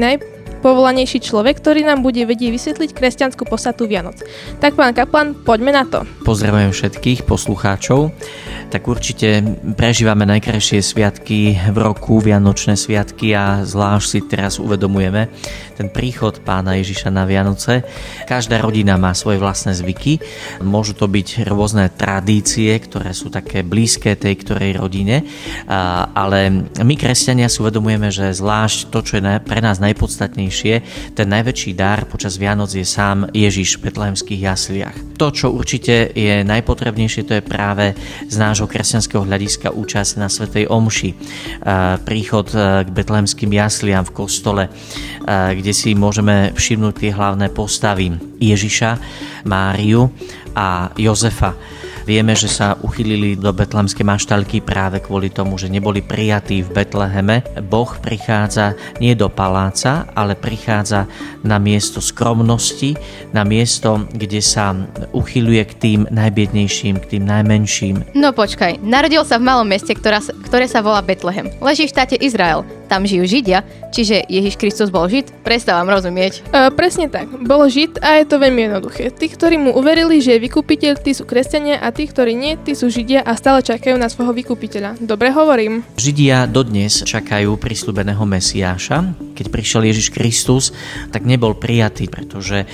najpovolanejší 0.58 1.22
človek, 1.22 1.62
ktorý 1.62 1.86
nám 1.86 2.02
bude 2.02 2.26
vedieť 2.26 2.50
vysvetliť 2.50 2.90
kresťanskú 2.90 3.46
posatu 3.46 3.86
Vianoc. 3.86 4.18
Tak 4.58 4.74
pán 4.74 4.90
kaplan, 4.90 5.38
poďme 5.46 5.70
na 5.70 5.86
to. 5.86 6.02
Pozdravujem 6.26 6.74
všetkých 6.74 7.22
poslucháčov. 7.22 8.10
Tak 8.74 8.90
určite 8.90 9.38
prežívame 9.78 10.26
najkrajšie 10.26 10.82
sviatky 10.82 11.54
v 11.70 11.78
roku, 11.78 12.18
Vianočné 12.18 12.74
sviatky 12.74 13.38
a 13.38 13.62
zvlášť 13.62 14.06
si 14.10 14.18
teraz 14.26 14.58
uvedomujeme 14.58 15.30
ten 15.78 15.94
príchod 15.94 16.42
pána 16.42 16.74
Ježiša 16.74 17.06
na 17.14 17.22
Vianoce. 17.22 17.86
Každá 18.26 18.58
rodina 18.58 18.98
má 18.98 19.14
svoje 19.14 19.38
vlastné 19.38 19.78
zvyky. 19.78 20.18
Môžu 20.58 20.98
to 20.98 21.06
byť 21.06 21.46
rôzne 21.46 21.86
tradície, 21.94 22.74
ktoré 22.82 23.14
sú 23.14 23.30
také 23.30 23.62
blízke 23.62 24.18
tej 24.18 24.42
ktorej 24.42 24.74
rodine, 24.74 25.22
ale 26.18 26.66
my 26.82 26.94
kresťania 26.98 27.46
si 27.46 27.62
uvedomujeme, 27.62 28.10
že 28.10 28.34
zvlášť 28.34 28.90
to, 28.90 28.98
čo 29.06 29.22
je 29.22 29.38
pre 29.38 29.62
nás 29.62 29.78
najpodstatnejšie, 29.78 30.47
ten 31.14 31.26
najväčší 31.28 31.76
dar 31.76 32.08
počas 32.08 32.40
Vianoc 32.40 32.72
je 32.72 32.84
sám 32.84 33.28
Ježiš 33.30 33.78
v 33.78 33.90
betlehemských 33.90 34.40
jasliach. 34.40 34.96
To, 35.18 35.34
čo 35.34 35.50
určite 35.50 36.14
je 36.14 36.46
najpotrebnejšie, 36.46 37.26
to 37.26 37.36
je 37.38 37.44
práve 37.44 37.92
z 38.26 38.36
nášho 38.38 38.70
kresťanského 38.70 39.26
hľadiska 39.26 39.74
účasť 39.74 40.12
na 40.16 40.30
Svetej 40.30 40.70
Omši. 40.70 41.10
Príchod 42.06 42.46
e, 42.54 42.86
k 42.86 42.88
betlehemským 42.88 43.50
jasliam 43.50 44.06
v 44.06 44.14
kostole, 44.14 44.62
e, 44.66 44.70
kde 45.58 45.72
si 45.74 45.98
môžeme 45.98 46.54
všimnúť 46.54 46.94
tie 47.02 47.10
hlavné 47.10 47.50
postavy 47.50 48.14
Ježiša, 48.38 48.90
Máriu 49.44 50.08
a 50.54 50.94
Jozefa. 50.94 51.77
Vieme, 52.08 52.32
že 52.32 52.48
sa 52.48 52.72
uchylili 52.80 53.36
do 53.36 53.52
betlemskej 53.52 54.00
maštalky 54.00 54.64
práve 54.64 55.04
kvôli 55.04 55.28
tomu, 55.28 55.60
že 55.60 55.68
neboli 55.68 56.00
prijatí 56.00 56.64
v 56.64 56.72
Betleheme. 56.72 57.44
Boh 57.68 57.92
prichádza 58.00 58.72
nie 58.96 59.12
do 59.12 59.28
paláca, 59.28 60.08
ale 60.16 60.32
prichádza 60.32 61.04
na 61.44 61.60
miesto 61.60 62.00
skromnosti, 62.00 62.96
na 63.36 63.44
miesto, 63.44 64.08
kde 64.08 64.40
sa 64.40 64.72
uchyluje 65.12 65.60
k 65.68 65.72
tým 65.76 66.00
najbiednejším, 66.08 66.96
k 66.96 67.20
tým 67.20 67.28
najmenším. 67.28 68.16
No 68.16 68.32
počkaj, 68.32 68.80
narodil 68.80 69.28
sa 69.28 69.36
v 69.36 69.44
malom 69.44 69.68
meste, 69.68 69.92
ktorá, 69.92 70.24
ktoré 70.48 70.64
sa 70.64 70.80
volá 70.80 71.04
Betlehem. 71.04 71.52
Leží 71.60 71.84
v 71.84 71.92
štáte 71.92 72.16
Izrael. 72.16 72.64
Tam 72.88 73.04
žijú 73.04 73.28
Židia, 73.28 73.60
čiže 73.92 74.24
Ježiš 74.24 74.56
Kristus 74.56 74.88
bol 74.88 75.04
Žid? 75.04 75.44
Prestávam 75.44 75.92
rozumieť. 75.92 76.40
E, 76.48 76.72
presne 76.72 77.12
tak, 77.12 77.28
bol 77.44 77.68
žid 77.68 78.00
a 78.00 78.16
je 78.16 78.24
to 78.24 78.40
veľmi 78.40 78.64
jednoduché. 78.64 79.12
Tí, 79.12 79.28
ktorí 79.28 79.60
mu 79.60 79.76
uverili, 79.76 80.24
že 80.24 80.40
je 80.40 80.44
vykupiteľ, 80.48 80.96
tí 81.04 81.12
sú 81.12 81.28
kresťania 81.28 81.84
a 81.84 81.92
tí, 81.92 82.08
ktorí 82.08 82.32
nie, 82.32 82.56
tí 82.56 82.72
sú 82.72 82.88
židia 82.88 83.20
a 83.20 83.36
stále 83.36 83.60
čakajú 83.60 84.00
na 84.00 84.08
svojho 84.08 84.32
vykupiteľa. 84.32 84.96
Dobre 85.04 85.28
hovorím. 85.28 85.84
Židia 86.00 86.48
dodnes 86.48 87.04
čakajú 87.04 87.60
prislúbeného 87.60 88.24
Mesiáša. 88.24 89.12
Keď 89.36 89.46
prišiel 89.52 89.84
Ježiš 89.92 90.08
Kristus, 90.08 90.72
tak 91.12 91.28
nebol 91.28 91.52
prijatý, 91.52 92.08
pretože 92.08 92.64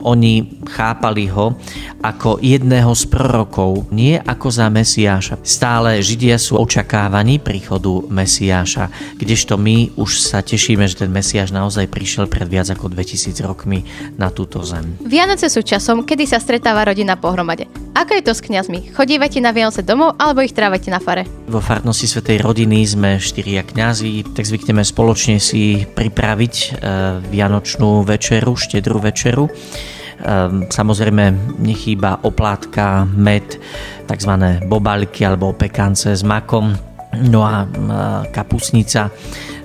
oni 0.00 0.64
chápali 0.64 1.28
ho 1.28 1.60
ako 2.00 2.40
jedného 2.40 2.96
z 2.96 3.04
prorokov, 3.10 3.92
nie 3.92 4.16
ako 4.16 4.48
za 4.48 4.72
Mesiáša. 4.72 5.44
Stále 5.44 6.00
Židia 6.00 6.40
sú 6.40 6.56
očakávaní 6.56 7.36
príchodu 7.36 8.08
Mesiáša, 8.08 8.88
kdežto 9.20 9.57
my 9.58 9.92
už 9.98 10.22
sa 10.22 10.40
tešíme, 10.40 10.86
že 10.86 11.04
ten 11.04 11.10
Mesiáš 11.10 11.50
naozaj 11.50 11.90
prišiel 11.90 12.30
pred 12.30 12.46
viac 12.46 12.70
ako 12.70 12.88
2000 12.88 13.34
rokmi 13.42 13.82
na 14.14 14.30
túto 14.30 14.62
zem. 14.62 14.96
Vianoce 15.02 15.50
sú 15.50 15.66
časom, 15.66 16.06
kedy 16.06 16.24
sa 16.24 16.38
stretáva 16.38 16.86
rodina 16.86 17.18
pohromade. 17.18 17.66
Ako 17.98 18.14
je 18.14 18.22
to 18.22 18.32
s 18.32 18.40
kňazmi? 18.40 18.94
Chodívate 18.94 19.42
na 19.42 19.50
Vianoce 19.50 19.82
domov 19.82 20.14
alebo 20.16 20.40
ich 20.40 20.54
trávate 20.54 20.88
na 20.88 21.02
fare? 21.02 21.26
Vo 21.50 21.58
farnosti 21.58 22.06
Svetej 22.06 22.40
rodiny 22.40 22.86
sme 22.86 23.10
štyria 23.18 23.66
kňazi, 23.66 24.32
tak 24.32 24.46
zvykneme 24.46 24.86
spoločne 24.86 25.42
si 25.42 25.82
pripraviť 25.82 26.54
e, 26.54 26.68
vianočnú 27.26 28.06
večeru, 28.06 28.54
štedrú 28.54 29.02
večeru. 29.02 29.50
Ehm, 30.18 30.66
samozrejme 30.66 31.58
nechýba 31.62 32.18
oplátka, 32.26 33.06
med, 33.06 33.58
tzv. 34.10 34.32
bobalky 34.66 35.22
alebo 35.22 35.54
pekance 35.54 36.10
s 36.10 36.26
makom, 36.26 36.74
no 37.16 37.44
a 37.44 37.64
kapusnica 38.32 39.08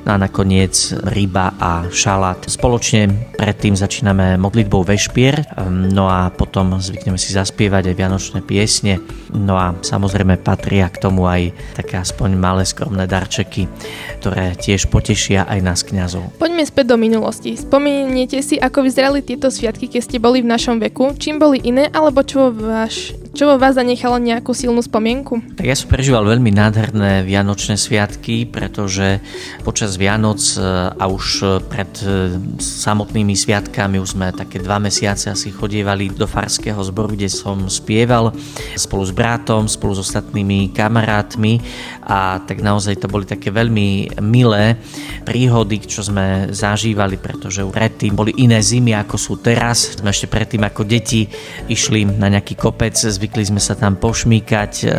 no 0.04 0.10
a 0.14 0.18
nakoniec 0.20 0.76
ryba 1.16 1.56
a 1.56 1.88
šalát. 1.88 2.44
Spoločne 2.44 3.08
predtým 3.40 3.74
začíname 3.74 4.36
modlitbou 4.36 4.84
vešpier, 4.84 5.48
no 5.72 6.12
a 6.12 6.28
potom 6.28 6.76
zvykneme 6.76 7.16
si 7.16 7.32
zaspievať 7.32 7.92
aj 7.92 7.96
vianočné 7.96 8.40
piesne, 8.44 9.00
no 9.32 9.56
a 9.56 9.72
samozrejme 9.80 10.44
patria 10.44 10.92
k 10.92 11.00
tomu 11.00 11.24
aj 11.24 11.56
také 11.80 12.04
aspoň 12.04 12.36
malé 12.36 12.68
skromné 12.68 13.08
darčeky, 13.08 13.72
ktoré 14.20 14.60
tiež 14.60 14.92
potešia 14.92 15.48
aj 15.48 15.60
nás 15.64 15.80
kňazov. 15.88 16.36
Poďme 16.36 16.68
späť 16.68 16.92
do 16.92 16.98
minulosti. 17.00 17.56
Spomeniete 17.56 18.44
si, 18.44 18.60
ako 18.60 18.84
vyzerali 18.84 19.24
tieto 19.24 19.48
sviatky, 19.48 19.88
keď 19.88 20.02
ste 20.04 20.18
boli 20.20 20.44
v 20.44 20.52
našom 20.52 20.84
veku? 20.84 21.16
Čím 21.16 21.40
boli 21.40 21.64
iné, 21.64 21.88
alebo 21.96 22.28
čo 22.28 22.52
váš, 22.52 23.16
čo 23.34 23.50
vo 23.50 23.58
vás 23.58 23.74
zanechalo 23.74 24.22
nejakú 24.22 24.54
silnú 24.54 24.78
spomienku? 24.86 25.58
Tak 25.58 25.66
ja 25.66 25.74
som 25.74 25.90
prežíval 25.90 26.22
veľmi 26.22 26.54
nádherné 26.54 27.26
vianočné 27.26 27.82
sviatky, 27.82 28.46
pretože 28.46 29.26
počas 29.66 29.98
Vianoc 29.98 30.38
e, 30.54 30.62
a 30.94 31.10
už 31.10 31.26
e, 31.42 31.46
pred 31.66 31.90
e, 32.06 32.38
samotnými 32.62 33.34
sviatkami 33.34 33.98
už 33.98 34.14
sme 34.14 34.30
také 34.38 34.62
dva 34.62 34.78
mesiace 34.78 35.34
asi 35.34 35.50
chodievali 35.50 36.14
do 36.14 36.30
farského 36.30 36.78
zboru, 36.86 37.18
kde 37.18 37.26
som 37.26 37.66
spieval 37.74 38.30
spolu 38.78 39.02
s 39.02 39.10
bratom, 39.10 39.66
spolu 39.66 39.98
s 39.98 40.06
ostatnými 40.06 40.70
kamarátmi 40.70 41.58
a 42.06 42.38
tak 42.38 42.62
naozaj 42.62 43.02
to 43.02 43.10
boli 43.10 43.26
také 43.26 43.50
veľmi 43.50 44.14
milé 44.22 44.78
príhody, 45.26 45.82
čo 45.82 46.06
sme 46.06 46.54
zažívali, 46.54 47.18
pretože 47.18 47.66
predtým 47.66 48.14
boli 48.14 48.38
iné 48.38 48.62
zimy 48.62 48.94
ako 48.94 49.18
sú 49.18 49.34
teraz. 49.42 49.98
Sme 49.98 50.14
ešte 50.14 50.30
predtým 50.30 50.62
ako 50.62 50.86
deti 50.86 51.26
išli 51.66 52.06
na 52.06 52.30
nejaký 52.30 52.54
kopec, 52.54 52.94
zvykli 53.24 53.56
sme 53.56 53.62
sa 53.64 53.80
tam 53.80 53.96
pošmíkať, 53.96 54.92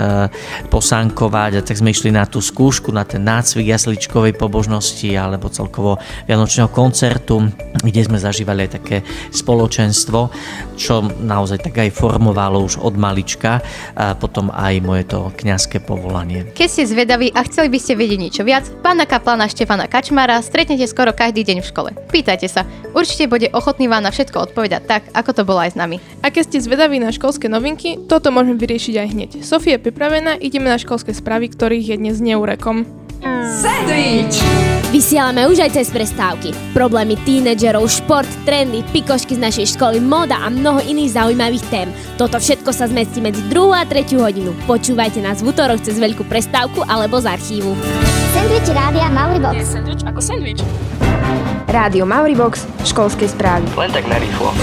posánkovať 0.73 1.61
a 1.61 1.61
tak 1.61 1.77
sme 1.77 1.93
išli 1.93 2.09
na 2.09 2.25
tú 2.25 2.41
skúšku, 2.41 2.89
na 2.89 3.05
ten 3.05 3.21
nácvik 3.21 3.69
jasličkovej 3.69 4.33
pobožnosti 4.41 5.13
alebo 5.13 5.53
celkovo 5.53 6.01
vianočného 6.25 6.73
koncertu, 6.73 7.45
kde 7.85 8.01
sme 8.01 8.17
zažívali 8.17 8.65
aj 8.65 8.81
také 8.81 9.05
spoločenstvo, 9.29 10.33
čo 10.81 11.05
naozaj 11.05 11.69
tak 11.69 11.85
aj 11.85 11.93
formovalo 11.93 12.65
už 12.65 12.81
od 12.81 12.97
malička 12.97 13.61
a 13.93 14.17
potom 14.17 14.49
aj 14.49 14.81
moje 14.81 15.05
to 15.05 15.29
kňazské 15.37 15.85
povolanie. 15.85 16.49
Keď 16.57 16.69
ste 16.73 16.89
zvedaví 16.89 17.29
a 17.29 17.45
chceli 17.45 17.69
by 17.69 17.77
ste 17.77 17.93
vedieť 17.93 18.21
niečo 18.25 18.43
viac, 18.49 18.65
pána 18.81 19.05
kaplana 19.05 19.53
Štefana 19.53 19.85
Kačmara 19.85 20.41
stretnete 20.41 20.89
skoro 20.89 21.13
každý 21.13 21.45
deň 21.45 21.61
v 21.61 21.69
škole. 21.69 21.91
Pýtajte 22.09 22.49
sa, 22.49 22.65
určite 22.97 23.29
bude 23.29 23.53
ochotný 23.53 23.85
vám 23.85 24.01
na 24.01 24.09
všetko 24.09 24.49
odpovedať 24.49 24.83
tak, 24.89 25.03
ako 25.13 25.31
to 25.37 25.43
bolo 25.45 25.61
aj 25.61 25.77
s 25.77 25.79
nami. 25.79 26.01
A 26.25 26.33
keď 26.33 26.43
ste 26.49 26.65
zvedaví 26.65 26.97
na 26.97 27.13
školské 27.13 27.53
novinky, 27.53 28.01
toto 28.14 28.31
môžeme 28.31 28.55
vyriešiť 28.62 28.94
aj 28.94 29.09
hneď. 29.11 29.31
Sofia 29.42 29.74
je 29.74 29.90
pripravená, 29.90 30.38
ideme 30.38 30.70
na 30.70 30.79
školské 30.79 31.11
správy, 31.11 31.50
ktorých 31.50 31.90
je 31.90 31.96
dnes 31.98 32.22
neurekom. 32.22 32.87
Sandwich! 33.59 34.38
Vysielame 34.94 35.50
už 35.50 35.66
aj 35.66 35.74
cez 35.74 35.90
prestávky. 35.90 36.55
Problémy 36.70 37.18
tínedžerov, 37.27 37.90
šport, 37.90 38.31
trendy, 38.46 38.87
pikošky 38.94 39.35
z 39.35 39.42
našej 39.42 39.66
školy, 39.74 39.98
moda 39.98 40.38
a 40.38 40.46
mnoho 40.46 40.79
iných 40.87 41.18
zaujímavých 41.18 41.66
tém. 41.66 41.90
Toto 42.14 42.38
všetko 42.38 42.70
sa 42.70 42.87
zmestí 42.87 43.18
medzi 43.18 43.42
2 43.50 43.74
a 43.74 43.83
3 43.83 44.07
hodinu. 44.14 44.55
Počúvajte 44.70 45.18
nás 45.18 45.42
v 45.42 45.50
útorok 45.50 45.83
cez 45.83 45.98
veľkú 45.98 46.22
prestávku 46.31 46.87
alebo 46.87 47.18
z 47.18 47.27
archívu. 47.35 47.74
Sandwich 48.31 48.70
Rádia 48.70 49.11
Mauribox. 49.11 49.59
Je 49.59 49.66
sandwich 49.66 50.07
ako 50.07 50.20
sandwich. 50.22 50.62
Rádio 51.66 52.07
Mauribox, 52.07 52.62
školskej 52.87 53.35
správy. 53.35 53.66
Len 53.74 53.90
tak 53.90 54.07
narýchlo. 54.07 54.55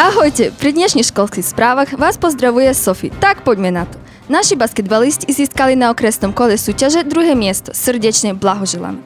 Ahojte, 0.00 0.48
pri 0.56 0.72
dnešných 0.72 1.12
školských 1.12 1.44
správach 1.44 1.92
vás 1.92 2.16
pozdravuje 2.16 2.72
Sofi. 2.72 3.12
Tak 3.20 3.44
poďme 3.44 3.68
na 3.68 3.84
to. 3.84 4.00
Naši 4.32 4.56
basketbalisti 4.56 5.28
získali 5.28 5.76
na 5.76 5.92
okresnom 5.92 6.32
kole 6.32 6.56
súťaže 6.56 7.04
druhé 7.04 7.36
miesto. 7.36 7.76
Srdečne 7.76 8.32
blahoželáme. 8.32 9.04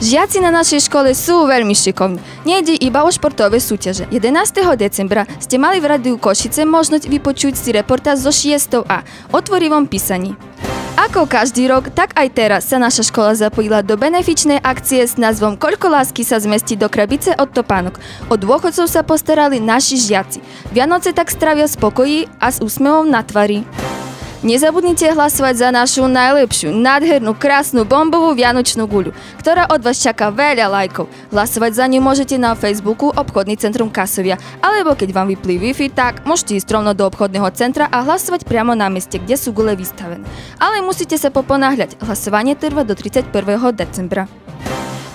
Žiaci 0.00 0.40
na 0.40 0.48
našej 0.48 0.88
škole 0.88 1.12
sú 1.12 1.44
veľmi 1.44 1.76
šikovní. 1.76 2.16
Nejde 2.48 2.80
iba 2.80 3.04
o 3.04 3.12
športové 3.12 3.60
súťaže. 3.60 4.08
11. 4.08 4.32
decembra 4.80 5.28
ste 5.36 5.60
mali 5.60 5.84
v 5.84 5.92
Radiu 5.92 6.16
Košice 6.16 6.64
možnosť 6.64 7.12
vypočuť 7.12 7.52
si 7.52 7.76
reportáž 7.76 8.24
zo 8.24 8.32
6. 8.32 8.88
A 8.88 9.04
otvorivom 9.36 9.84
písaní. 9.84 10.32
Ako 10.96 11.28
každý 11.28 11.68
rok, 11.68 11.92
tak 11.92 12.16
aj 12.16 12.28
teraz 12.32 12.72
sa 12.72 12.80
naša 12.80 13.04
škola 13.04 13.36
zapojila 13.36 13.84
do 13.84 14.00
benefičnej 14.00 14.56
akcie 14.64 15.04
s 15.04 15.20
názvom 15.20 15.60
Koľko 15.60 15.92
lásky 15.92 16.24
sa 16.24 16.40
zmestí 16.40 16.72
do 16.72 16.88
krabice 16.88 17.36
od 17.36 17.52
topánok. 17.52 18.00
O 18.32 18.40
dôchodcov 18.40 18.88
sa 18.88 19.04
postarali 19.04 19.60
naši 19.60 20.00
žiaci. 20.00 20.40
Vianoce 20.72 21.12
tak 21.12 21.28
stravia 21.28 21.68
spokojí 21.68 22.32
a 22.40 22.48
s 22.48 22.64
úsmevom 22.64 23.12
na 23.12 23.20
tvári. 23.20 23.68
Nezabudnite 24.44 25.16
hlasovať 25.16 25.54
za 25.56 25.68
našu 25.72 26.04
najlepšiu, 26.12 26.68
nádhernú, 26.68 27.32
krásnu, 27.32 27.88
bombovú 27.88 28.36
vianočnú 28.36 28.84
guľu, 28.84 29.16
ktorá 29.40 29.64
od 29.72 29.80
vás 29.80 29.96
čaká 29.96 30.28
veľa 30.28 30.68
lajkov. 30.68 31.08
Hlasovať 31.32 31.72
za 31.72 31.88
ňu 31.88 32.04
môžete 32.04 32.36
na 32.36 32.52
Facebooku 32.52 33.08
Obchodný 33.08 33.56
centrum 33.56 33.88
Kasovia, 33.88 34.36
alebo 34.60 34.92
keď 34.92 35.16
vám 35.16 35.32
vyplí 35.32 35.56
Wi-Fi, 35.56 35.88
tak 35.88 36.28
môžete 36.28 36.60
ísť 36.60 36.68
rovno 36.68 36.92
do 36.92 37.08
obchodného 37.08 37.48
centra 37.56 37.88
a 37.88 38.04
hlasovať 38.04 38.44
priamo 38.44 38.76
na 38.76 38.92
mieste, 38.92 39.16
kde 39.16 39.40
sú 39.40 39.56
gule 39.56 39.72
vystavené. 39.72 40.28
Ale 40.60 40.84
musíte 40.84 41.16
sa 41.16 41.32
poponáhľať, 41.32 41.96
hlasovanie 42.04 42.60
trvá 42.60 42.84
do 42.84 42.92
31. 42.92 43.32
decembra. 43.72 44.28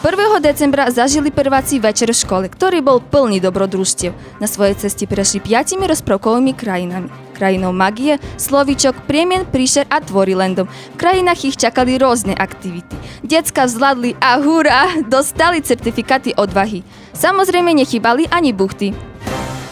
1. 0.01 0.17
decembra 0.41 0.89
zažili 0.89 1.29
prváci 1.29 1.77
večer 1.77 2.09
v 2.09 2.17
škole, 2.17 2.45
ktorý 2.49 2.81
bol 2.81 2.97
plný 2.97 3.37
dobrodružstiev. 3.37 4.41
Na 4.41 4.49
svojej 4.49 4.73
ceste 4.81 5.05
prešli 5.05 5.45
piatimi 5.45 5.85
rozprávkovými 5.85 6.57
krajinami. 6.57 7.30
Krajinou 7.41 7.73
magie, 7.73 8.21
slovíčok, 8.37 9.09
priemien, 9.09 9.49
príšer 9.49 9.89
a 9.89 9.97
tvorilendom. 9.97 10.69
V 10.69 10.99
krajinách 11.01 11.41
ich 11.49 11.57
čakali 11.57 11.97
rôzne 11.97 12.37
aktivity. 12.37 12.93
Decka 13.25 13.65
vzladli 13.65 14.13
a 14.21 14.37
hurá, 14.37 15.01
dostali 15.09 15.57
certifikáty 15.65 16.37
odvahy. 16.37 16.85
Samozrejme 17.17 17.73
nechybali 17.73 18.29
ani 18.29 18.53
buchty. 18.53 18.93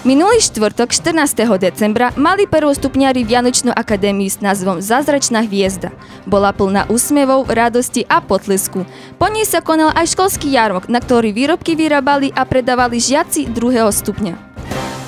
Minulý 0.02 0.42
štvrtok 0.42 0.90
14. 0.90 1.46
decembra 1.62 2.10
mali 2.18 2.50
prvostupňari 2.50 3.22
Vianočnú 3.22 3.70
akadémiu 3.70 4.34
s 4.34 4.42
názvom 4.42 4.82
Zázračná 4.82 5.46
hviezda. 5.46 5.94
Bola 6.26 6.50
plná 6.50 6.90
úsmevov, 6.90 7.54
radosti 7.54 8.02
a 8.10 8.18
potlesku. 8.18 8.82
Po 9.22 9.30
nej 9.30 9.46
sa 9.46 9.62
konal 9.62 9.94
aj 9.94 10.18
školský 10.18 10.58
jarmok, 10.58 10.90
na 10.90 10.98
ktorý 10.98 11.30
výrobky 11.38 11.78
vyrábali 11.78 12.34
a 12.34 12.50
predávali 12.50 12.98
žiaci 12.98 13.46
druhého 13.54 13.94
stupňa. 13.94 14.49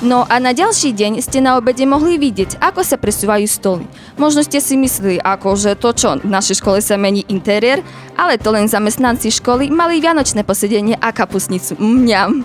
No 0.02 0.26
a 0.26 0.42
na 0.42 0.50
ďalší 0.50 0.90
deň 0.98 1.22
ste 1.22 1.38
na 1.38 1.54
obede 1.54 1.86
mohli 1.86 2.18
vidieť, 2.18 2.58
ako 2.58 2.82
sa 2.82 2.98
presúvajú 2.98 3.46
stoly. 3.46 3.86
Možno 4.18 4.42
ste 4.42 4.58
si 4.58 4.74
mysleli, 4.74 5.22
ako 5.22 5.54
že 5.54 5.78
to 5.78 5.94
čo, 5.94 6.18
v 6.18 6.26
našej 6.26 6.58
škole 6.58 6.82
sa 6.82 6.98
mení 6.98 7.22
interiér, 7.30 7.86
ale 8.18 8.34
to 8.34 8.50
len 8.50 8.66
zamestnanci 8.66 9.30
školy 9.30 9.70
mali 9.70 10.02
vianočné 10.02 10.42
posedenie 10.42 10.98
a 10.98 11.14
kapusnicu. 11.14 11.78
Mňam. 11.78 12.42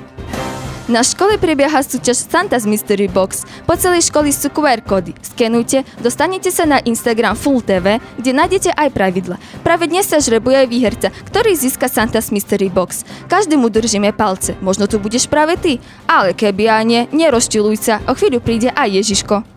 Na 0.87 1.03
škole 1.03 1.35
prebieha 1.35 1.83
súťaž 1.83 2.31
Santa's 2.31 2.63
Mystery 2.63 3.11
Box. 3.11 3.43
Po 3.67 3.75
celej 3.75 4.07
školy 4.07 4.31
sú 4.31 4.47
QR 4.47 4.79
kódy. 4.79 5.11
Skenujte, 5.19 5.83
dostanete 5.99 6.47
sa 6.47 6.63
na 6.63 6.79
Instagram 6.79 7.35
Full 7.35 7.59
TV, 7.59 7.99
kde 8.15 8.31
nájdete 8.31 8.71
aj 8.71 8.95
pravidla. 8.95 9.35
Práve 9.67 9.91
dnes 9.91 10.07
sa 10.07 10.23
žrebuje 10.23 10.63
výherca, 10.71 11.11
ktorý 11.27 11.59
získa 11.59 11.91
Santa's 11.91 12.31
Mystery 12.31 12.71
Box. 12.71 13.03
Každému 13.27 13.67
držíme 13.67 14.15
palce. 14.15 14.55
Možno 14.63 14.87
tu 14.87 14.95
budeš 14.95 15.27
práve 15.27 15.59
ty. 15.59 15.83
Ale 16.07 16.31
keby 16.31 16.71
aj 16.71 16.83
nie, 16.87 17.01
nerozčiluj 17.11 17.75
sa. 17.83 17.99
O 18.07 18.15
chvíľu 18.15 18.39
príde 18.39 18.71
aj 18.71 18.87
Ježiško. 18.87 19.56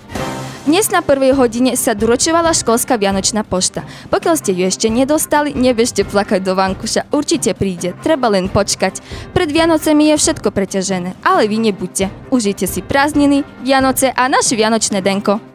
Dnes 0.60 0.92
na 0.92 1.00
prvej 1.00 1.32
hodine 1.32 1.72
sa 1.72 1.96
doručovala 1.96 2.52
školská 2.52 3.00
vianočná 3.00 3.48
pošta. 3.48 3.80
Pokiaľ 4.12 4.34
ste 4.36 4.52
ju 4.52 4.68
ešte 4.68 4.92
nedostali, 4.92 5.56
nebežte 5.56 6.04
plakať 6.04 6.44
do 6.44 6.52
vankuša, 6.52 7.08
určite 7.16 7.56
príde, 7.56 7.96
treba 8.04 8.28
len 8.28 8.52
počkať. 8.52 9.00
Pred 9.32 9.48
Vianocemi 9.56 10.12
je 10.12 10.20
všetko 10.20 10.52
preťažené, 10.52 11.16
ale 11.24 11.48
vy 11.48 11.64
nebuďte. 11.64 12.12
Užite 12.28 12.68
si 12.68 12.84
prázdniny, 12.84 13.40
Vianoce 13.64 14.12
a 14.12 14.28
naše 14.28 14.52
vianočné 14.52 15.00
denko. 15.00 15.49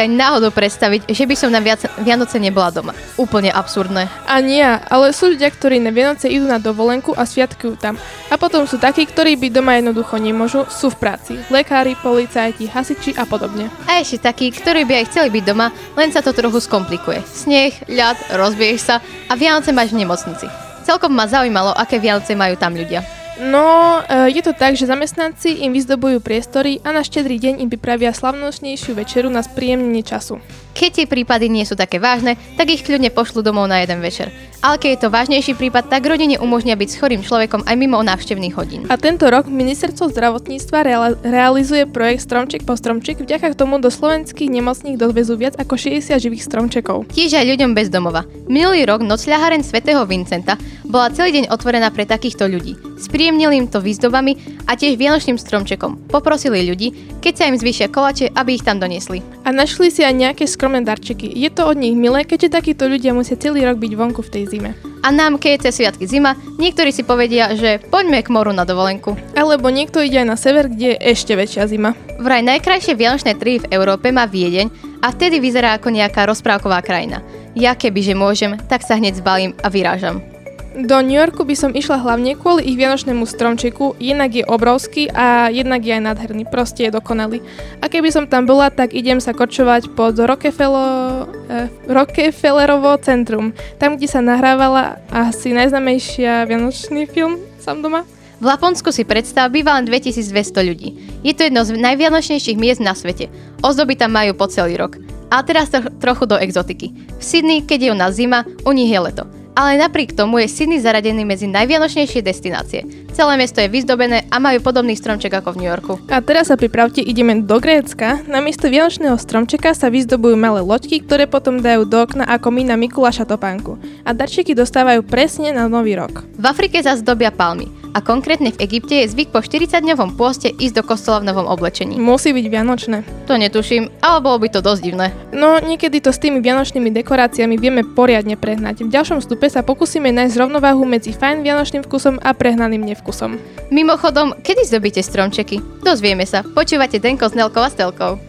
Si 0.00 0.08
aj 0.08 0.16
náhodou 0.16 0.48
predstaviť, 0.48 1.12
že 1.12 1.28
by 1.28 1.34
som 1.36 1.52
na 1.52 1.60
Vianoce 2.00 2.40
nebola 2.40 2.72
doma. 2.72 2.96
Úplne 3.20 3.52
absurdné. 3.52 4.08
A 4.24 4.40
nie, 4.40 4.64
ale 4.64 5.12
sú 5.12 5.28
ľudia, 5.28 5.52
ktorí 5.52 5.76
na 5.76 5.92
Vianoce 5.92 6.32
idú 6.32 6.48
na 6.48 6.56
dovolenku 6.56 7.12
a 7.12 7.28
sviatkujú 7.28 7.76
tam. 7.76 8.00
A 8.32 8.40
potom 8.40 8.64
sú 8.64 8.80
takí, 8.80 9.04
ktorí 9.04 9.36
by 9.36 9.52
doma 9.52 9.76
jednoducho 9.76 10.16
nemôžu, 10.16 10.64
sú 10.72 10.88
v 10.88 11.04
práci. 11.04 11.36
Lekári, 11.52 12.00
policajti, 12.00 12.64
hasiči 12.64 13.12
a 13.20 13.28
podobne. 13.28 13.68
A 13.84 14.00
ešte 14.00 14.24
takí, 14.24 14.48
ktorí 14.48 14.88
by 14.88 15.04
aj 15.04 15.08
chceli 15.12 15.28
byť 15.36 15.44
doma, 15.44 15.68
len 16.00 16.08
sa 16.08 16.24
to 16.24 16.32
trochu 16.32 16.64
skomplikuje. 16.64 17.20
Sneh, 17.28 17.84
ľad, 17.84 18.16
rozbieš 18.32 18.80
sa 18.88 19.04
a 19.28 19.36
Vianoce 19.36 19.68
máš 19.76 19.92
v 19.92 20.00
nemocnici. 20.00 20.48
Celkom 20.88 21.12
ma 21.12 21.28
zaujímalo, 21.28 21.76
aké 21.76 22.00
Vianoce 22.00 22.32
majú 22.32 22.56
tam 22.56 22.72
ľudia. 22.72 23.04
No, 23.40 24.00
e, 24.04 24.28
je 24.36 24.42
to 24.44 24.52
tak, 24.52 24.76
že 24.76 24.84
zamestnanci 24.84 25.64
im 25.64 25.72
vyzdobujú 25.72 26.20
priestory 26.20 26.76
a 26.84 26.92
na 26.92 27.00
štedrý 27.00 27.40
deň 27.40 27.64
im 27.64 27.72
pripravia 27.72 28.12
slavnostnejšiu 28.12 28.92
večeru 28.92 29.32
na 29.32 29.40
spríjemnenie 29.40 30.04
času. 30.04 30.44
Keď 30.80 30.90
tie 30.96 31.04
prípady 31.04 31.52
nie 31.52 31.68
sú 31.68 31.76
také 31.76 32.00
vážne, 32.00 32.40
tak 32.56 32.72
ich 32.72 32.80
kľudne 32.80 33.12
pošlu 33.12 33.44
domov 33.44 33.68
na 33.68 33.84
jeden 33.84 34.00
večer. 34.00 34.32
Ale 34.64 34.80
keď 34.80 34.90
je 34.92 35.00
to 35.04 35.12
vážnejší 35.12 35.52
prípad, 35.56 35.92
tak 35.92 36.04
rodine 36.08 36.40
umožnia 36.40 36.76
byť 36.76 36.88
s 36.88 36.98
chorým 37.00 37.20
človekom 37.20 37.68
aj 37.68 37.76
mimo 37.76 38.00
návštevných 38.00 38.56
hodín. 38.56 38.84
A 38.88 38.96
tento 38.96 39.28
rok 39.28 39.48
ministerstvo 39.48 40.12
zdravotníctva 40.12 40.78
reala- 40.80 41.16
realizuje 41.20 41.84
projekt 41.88 42.28
Stromček 42.28 42.68
po 42.68 42.76
stromček, 42.76 43.24
vďaka 43.24 43.56
tomu 43.56 43.76
do 43.76 43.92
slovenských 43.92 44.52
nemocníc 44.52 44.96
dovezú 44.96 45.36
viac 45.36 45.56
ako 45.60 45.76
60 45.76 46.16
živých 46.16 46.44
stromčekov. 46.48 47.08
Tiež 47.12 47.40
aj 47.40 47.48
ľuďom 47.56 47.72
bez 47.72 47.92
domova. 47.92 48.24
Minulý 48.48 48.84
rok 48.84 49.04
nocľaháren 49.04 49.64
svätého 49.64 50.04
Vincenta 50.04 50.60
bola 50.84 51.08
celý 51.12 51.40
deň 51.40 51.52
otvorená 51.52 51.88
pre 51.88 52.04
takýchto 52.04 52.44
ľudí. 52.44 52.76
Spríjemnili 53.00 53.64
im 53.64 53.68
to 53.68 53.80
výzdobami 53.80 54.60
a 54.68 54.76
tiež 54.76 55.00
vianočným 55.00 55.40
stromčekom. 55.40 56.12
Poprosili 56.12 56.68
ľudí, 56.68 56.92
keď 57.24 57.32
sa 57.32 57.48
im 57.48 57.56
zvýšia 57.56 57.88
kolače, 57.88 58.36
aby 58.36 58.60
ich 58.60 58.66
tam 58.66 58.76
doniesli. 58.76 59.24
A 59.48 59.56
našli 59.56 59.88
si 59.88 60.04
aj 60.04 60.12
nejaké 60.12 60.44
skromné 60.70 60.86
darčeky. 60.86 61.26
Je 61.34 61.50
to 61.50 61.66
od 61.66 61.74
nich 61.82 61.98
milé, 61.98 62.22
keďže 62.22 62.54
takíto 62.54 62.86
ľudia 62.86 63.10
musia 63.10 63.34
celý 63.34 63.66
rok 63.66 63.82
byť 63.82 63.90
vonku 63.98 64.22
v 64.22 64.30
tej 64.30 64.44
zime. 64.54 64.70
A 65.02 65.10
nám, 65.10 65.42
keď 65.42 65.50
je 65.50 65.62
cez 65.66 65.82
sviatky 65.82 66.06
zima, 66.06 66.38
niektorí 66.62 66.94
si 66.94 67.02
povedia, 67.02 67.58
že 67.58 67.82
poďme 67.90 68.22
k 68.22 68.30
moru 68.30 68.54
na 68.54 68.62
dovolenku. 68.62 69.18
Alebo 69.34 69.66
niekto 69.66 69.98
ide 69.98 70.22
aj 70.22 70.30
na 70.30 70.38
sever, 70.38 70.70
kde 70.70 70.94
je 70.94 71.02
ešte 71.10 71.34
väčšia 71.34 71.66
zima. 71.66 71.98
Vraj 72.22 72.46
najkrajšie 72.46 72.94
vianočné 72.94 73.34
trhy 73.34 73.66
v 73.66 73.70
Európe 73.74 74.14
má 74.14 74.30
Viedeň 74.30 74.70
a 75.02 75.10
vtedy 75.10 75.42
vyzerá 75.42 75.74
ako 75.74 75.90
nejaká 75.90 76.22
rozprávková 76.30 76.86
krajina. 76.86 77.18
Ja 77.58 77.74
kebyže 77.74 78.14
môžem, 78.14 78.54
tak 78.70 78.86
sa 78.86 78.94
hneď 78.94 79.18
zbalím 79.18 79.58
a 79.66 79.66
vyrážam. 79.66 80.22
Do 80.70 81.02
New 81.02 81.18
Yorku 81.18 81.42
by 81.42 81.58
som 81.58 81.74
išla 81.74 81.98
hlavne 81.98 82.38
kvôli 82.38 82.62
ich 82.62 82.78
vianočnému 82.78 83.26
stromčeku, 83.26 83.98
jednak 83.98 84.30
je 84.30 84.46
obrovský 84.46 85.10
a 85.10 85.50
jednak 85.50 85.82
je 85.82 85.98
aj 85.98 86.02
nádherný, 86.06 86.46
proste 86.46 86.86
je 86.86 86.94
dokonalý. 86.94 87.42
A 87.82 87.90
keby 87.90 88.14
som 88.14 88.30
tam 88.30 88.46
bola, 88.46 88.70
tak 88.70 88.94
idem 88.94 89.18
sa 89.18 89.34
kočovať 89.34 89.90
pod 89.98 90.14
Rockefeller, 90.14 91.26
eh, 91.50 91.66
Rockefellerovo 91.90 92.94
centrum, 93.02 93.50
tam, 93.82 93.98
kde 93.98 94.06
sa 94.06 94.22
nahrávala 94.22 95.02
asi 95.10 95.50
najznamejšia 95.50 96.46
vianočný 96.46 97.10
film 97.10 97.42
Sam 97.58 97.82
doma. 97.82 98.06
V 98.38 98.46
Laponsku 98.46 98.94
si 98.94 99.02
predstav 99.02 99.50
býva 99.50 99.74
len 99.74 99.90
2200 99.90 100.62
ľudí. 100.62 100.96
Je 101.26 101.34
to 101.34 101.50
jedno 101.50 101.66
z 101.66 101.76
najvianočnejších 101.76 102.56
miest 102.56 102.80
na 102.80 102.94
svete. 102.94 103.26
Ozdoby 103.60 103.98
tam 103.98 104.14
majú 104.14 104.38
po 104.38 104.46
celý 104.46 104.78
rok. 104.78 104.96
A 105.34 105.42
teraz 105.42 105.68
to, 105.68 105.82
trochu 105.98 106.24
do 106.30 106.38
exotiky. 106.40 106.94
V 107.18 107.22
Sydney, 107.22 107.60
keď 107.60 107.78
je 107.82 107.92
u 107.92 107.96
nás 107.98 108.16
zima, 108.16 108.48
u 108.64 108.72
nich 108.72 108.88
je 108.88 108.98
leto. 109.02 109.39
Ale 109.58 109.82
napriek 109.82 110.14
tomu 110.14 110.38
je 110.38 110.46
Sydney 110.46 110.78
zaradený 110.78 111.26
medzi 111.26 111.50
najvianočnejšie 111.50 112.22
destinácie. 112.22 112.86
Celé 113.10 113.34
mesto 113.34 113.58
je 113.58 113.66
vyzdobené 113.66 114.24
a 114.30 114.38
majú 114.38 114.62
podobný 114.62 114.94
stromček 114.94 115.34
ako 115.34 115.52
v 115.52 115.58
New 115.60 115.70
Yorku. 115.70 115.98
A 116.06 116.22
teraz 116.22 116.48
sa 116.48 116.56
pripravte, 116.56 117.02
ideme 117.02 117.42
do 117.42 117.58
Grécka. 117.58 118.22
Namiesto 118.30 118.70
vianočného 118.70 119.18
stromčeka 119.18 119.74
sa 119.74 119.90
vyzdobujú 119.90 120.38
malé 120.38 120.62
loďky, 120.62 121.02
ktoré 121.02 121.26
potom 121.26 121.58
dajú 121.58 121.82
do 121.84 121.98
okna 121.98 122.24
ako 122.30 122.48
my 122.54 122.62
na 122.70 122.78
Mikuláša 122.78 123.26
topánku. 123.26 123.76
A 124.06 124.14
darčeky 124.14 124.54
dostávajú 124.54 125.02
presne 125.02 125.50
na 125.50 125.66
nový 125.66 125.98
rok. 125.98 126.22
V 126.38 126.44
Afrike 126.46 126.78
zase 126.78 127.02
dobia 127.02 127.34
palmy. 127.34 127.79
A 127.90 127.98
konkrétne 127.98 128.54
v 128.54 128.60
Egypte 128.62 128.94
je 129.02 129.10
zvyk 129.10 129.34
po 129.34 129.42
40-dňovom 129.42 130.14
pôste 130.14 130.50
ísť 130.50 130.78
do 130.78 130.82
kostola 130.86 131.18
v 131.22 131.34
novom 131.34 131.50
oblečení. 131.50 131.98
Musí 131.98 132.30
byť 132.30 132.46
vianočné. 132.46 133.02
To 133.26 133.34
netuším, 133.34 133.90
ale 133.98 134.22
bolo 134.22 134.38
by 134.38 134.48
to 134.54 134.60
dosť 134.62 134.80
divné. 134.82 135.10
No, 135.34 135.58
niekedy 135.58 135.98
to 135.98 136.14
s 136.14 136.22
tými 136.22 136.38
vianočnými 136.38 136.94
dekoráciami 136.94 137.58
vieme 137.58 137.82
poriadne 137.82 138.38
prehnať. 138.38 138.86
V 138.86 138.92
ďalšom 138.94 139.18
stupe 139.18 139.50
sa 139.50 139.66
pokúsime 139.66 140.14
nájsť 140.14 140.38
rovnováhu 140.38 140.86
medzi 140.86 141.10
fajn 141.10 141.42
vianočným 141.42 141.82
vkusom 141.82 142.22
a 142.22 142.30
prehnaným 142.30 142.86
nevkusom. 142.94 143.38
Mimochodom, 143.74 144.38
kedy 144.38 144.70
zdobíte 144.70 145.02
stromčeky? 145.02 145.58
Dozvieme 145.82 146.22
sa. 146.26 146.46
Počúvate 146.46 147.02
Denko 147.02 147.26
s 147.26 147.34
Nelkou 147.34 147.62
a 147.66 147.70
Stelkou. 147.70 148.22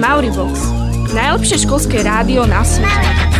Mauribox. 0.00 0.84
Najlepšie 1.14 1.68
školské 1.68 2.02
rádio 2.02 2.42
na 2.48 2.66
svete. 2.66 3.33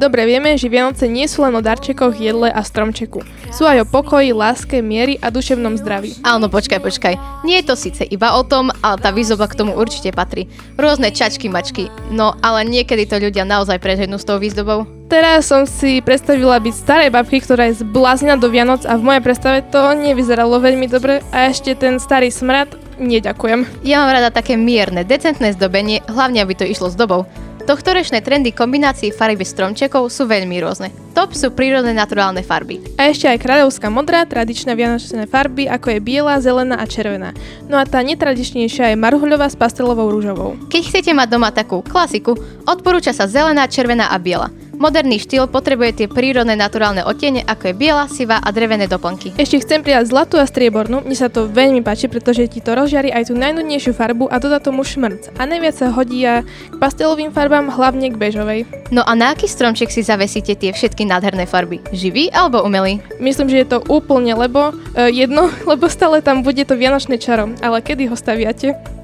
Dobre 0.00 0.24
vieme, 0.24 0.56
že 0.56 0.72
Vianoce 0.72 1.04
nie 1.04 1.28
sú 1.28 1.44
len 1.44 1.52
o 1.52 1.60
darčekoch, 1.60 2.16
jedle 2.16 2.48
a 2.48 2.64
stromčeku. 2.64 3.20
Sú 3.52 3.68
aj 3.68 3.84
o 3.84 3.86
pokoji, 3.86 4.32
láske, 4.32 4.80
miery 4.80 5.20
a 5.20 5.28
duševnom 5.28 5.76
zdraví. 5.76 6.16
Áno, 6.24 6.48
počkaj, 6.48 6.80
počkaj. 6.80 7.44
Nie 7.44 7.60
je 7.60 7.68
to 7.68 7.76
síce 7.76 8.08
iba 8.08 8.32
o 8.32 8.42
tom, 8.42 8.72
ale 8.80 8.96
tá 8.96 9.12
výzoba 9.12 9.44
k 9.44 9.60
tomu 9.60 9.76
určite 9.76 10.16
patrí. 10.16 10.48
Rôzne 10.80 11.12
čačky, 11.12 11.52
mačky. 11.52 11.92
No, 12.08 12.32
ale 12.40 12.64
niekedy 12.64 13.04
to 13.04 13.20
ľudia 13.20 13.44
naozaj 13.44 13.76
preženú 13.76 14.16
s 14.16 14.24
tou 14.24 14.40
výzdobou. 14.40 14.88
Teraz 15.10 15.50
som 15.50 15.66
si 15.66 15.98
predstavila 15.98 16.62
byť 16.62 16.70
starej 16.70 17.10
babky, 17.10 17.42
ktorá 17.42 17.66
je 17.66 17.82
zbláznená 17.82 18.38
do 18.38 18.46
Vianoc 18.46 18.86
a 18.86 18.94
v 18.94 19.02
mojej 19.02 19.26
predstave 19.26 19.66
to 19.66 19.90
nevyzeralo 19.98 20.62
veľmi 20.62 20.86
dobre 20.86 21.18
a 21.34 21.50
ešte 21.50 21.74
ten 21.74 21.98
starý 21.98 22.30
smrad, 22.30 22.70
neďakujem. 23.02 23.82
Ja 23.82 24.06
mám 24.06 24.14
rada 24.14 24.30
také 24.30 24.54
mierne, 24.54 25.02
decentné 25.02 25.50
zdobenie, 25.58 26.06
hlavne 26.06 26.38
aby 26.46 26.54
to 26.54 26.62
išlo 26.62 26.94
s 26.94 26.94
dobou. 26.94 27.26
Tohtorečné 27.70 28.18
trendy 28.26 28.50
kombinácií 28.50 29.14
farby 29.14 29.46
stromčekov 29.46 30.10
sú 30.10 30.26
veľmi 30.26 30.58
rôzne. 30.58 30.90
Top 31.14 31.38
sú 31.38 31.54
prírodné 31.54 31.94
naturálne 31.94 32.42
farby. 32.42 32.82
A 32.98 33.14
ešte 33.14 33.30
aj 33.30 33.38
kráľovská 33.38 33.86
modrá, 33.86 34.26
tradičné 34.26 34.74
vianočné 34.74 35.30
farby, 35.30 35.70
ako 35.70 35.94
je 35.94 36.00
biela, 36.02 36.42
zelená 36.42 36.82
a 36.82 36.90
červená. 36.90 37.30
No 37.70 37.78
a 37.78 37.86
tá 37.86 38.02
netradičnejšia 38.02 38.90
je 38.90 38.98
marhuľová 38.98 39.46
s 39.46 39.54
pastelovou 39.54 40.10
rúžovou. 40.10 40.58
Keď 40.66 40.82
chcete 40.82 41.14
mať 41.14 41.30
doma 41.30 41.54
takú 41.54 41.78
klasiku, 41.86 42.34
odporúča 42.66 43.14
sa 43.14 43.30
zelená, 43.30 43.70
červená 43.70 44.10
a 44.10 44.18
biela. 44.18 44.50
Moderný 44.80 45.20
štýl 45.20 45.44
potrebuje 45.44 45.92
tie 45.92 46.06
prírodné 46.08 46.56
naturálne 46.56 47.04
odtiene, 47.04 47.44
ako 47.44 47.68
je 47.68 47.74
biela, 47.76 48.08
sivá 48.08 48.40
a 48.40 48.48
drevené 48.48 48.88
doplnky. 48.88 49.36
Ešte 49.36 49.60
chcem 49.60 49.84
pridať 49.84 50.08
zlatú 50.08 50.40
a 50.40 50.48
striebornú, 50.48 51.04
mne 51.04 51.12
sa 51.12 51.28
to 51.28 51.44
veľmi 51.44 51.84
páči, 51.84 52.08
pretože 52.08 52.48
ti 52.48 52.64
to 52.64 52.72
rozžiari 52.72 53.12
aj 53.12 53.28
tú 53.28 53.36
najnudnejšiu 53.36 53.92
farbu 53.92 54.32
a 54.32 54.40
dodá 54.40 54.56
tomu 54.56 54.80
šmrc. 54.80 55.36
A 55.36 55.44
najviac 55.44 55.76
sa 55.76 55.92
hodí 55.92 56.24
k 56.24 56.76
pastelovým 56.80 57.28
farbám, 57.28 57.68
hlavne 57.68 58.08
k 58.08 58.16
bežovej. 58.16 58.64
No 58.88 59.04
a 59.04 59.12
na 59.12 59.36
aký 59.36 59.52
stromček 59.52 59.92
si 59.92 60.00
zavesíte 60.00 60.56
tie 60.56 60.72
všetky 60.72 61.04
nádherné 61.04 61.44
farby? 61.44 61.84
Živý 61.92 62.32
alebo 62.32 62.64
umelý? 62.64 63.04
Myslím, 63.20 63.52
že 63.52 63.60
je 63.60 63.76
to 63.76 63.84
úplne 63.84 64.32
lebo, 64.32 64.72
uh, 64.72 65.12
jedno, 65.12 65.52
lebo 65.70 65.92
stále 65.92 66.24
tam 66.24 66.40
bude 66.40 66.64
to 66.64 66.72
vianočné 66.72 67.20
čaro. 67.20 67.52
Ale 67.60 67.84
kedy 67.84 68.08
ho 68.08 68.16
staviate? 68.16 68.99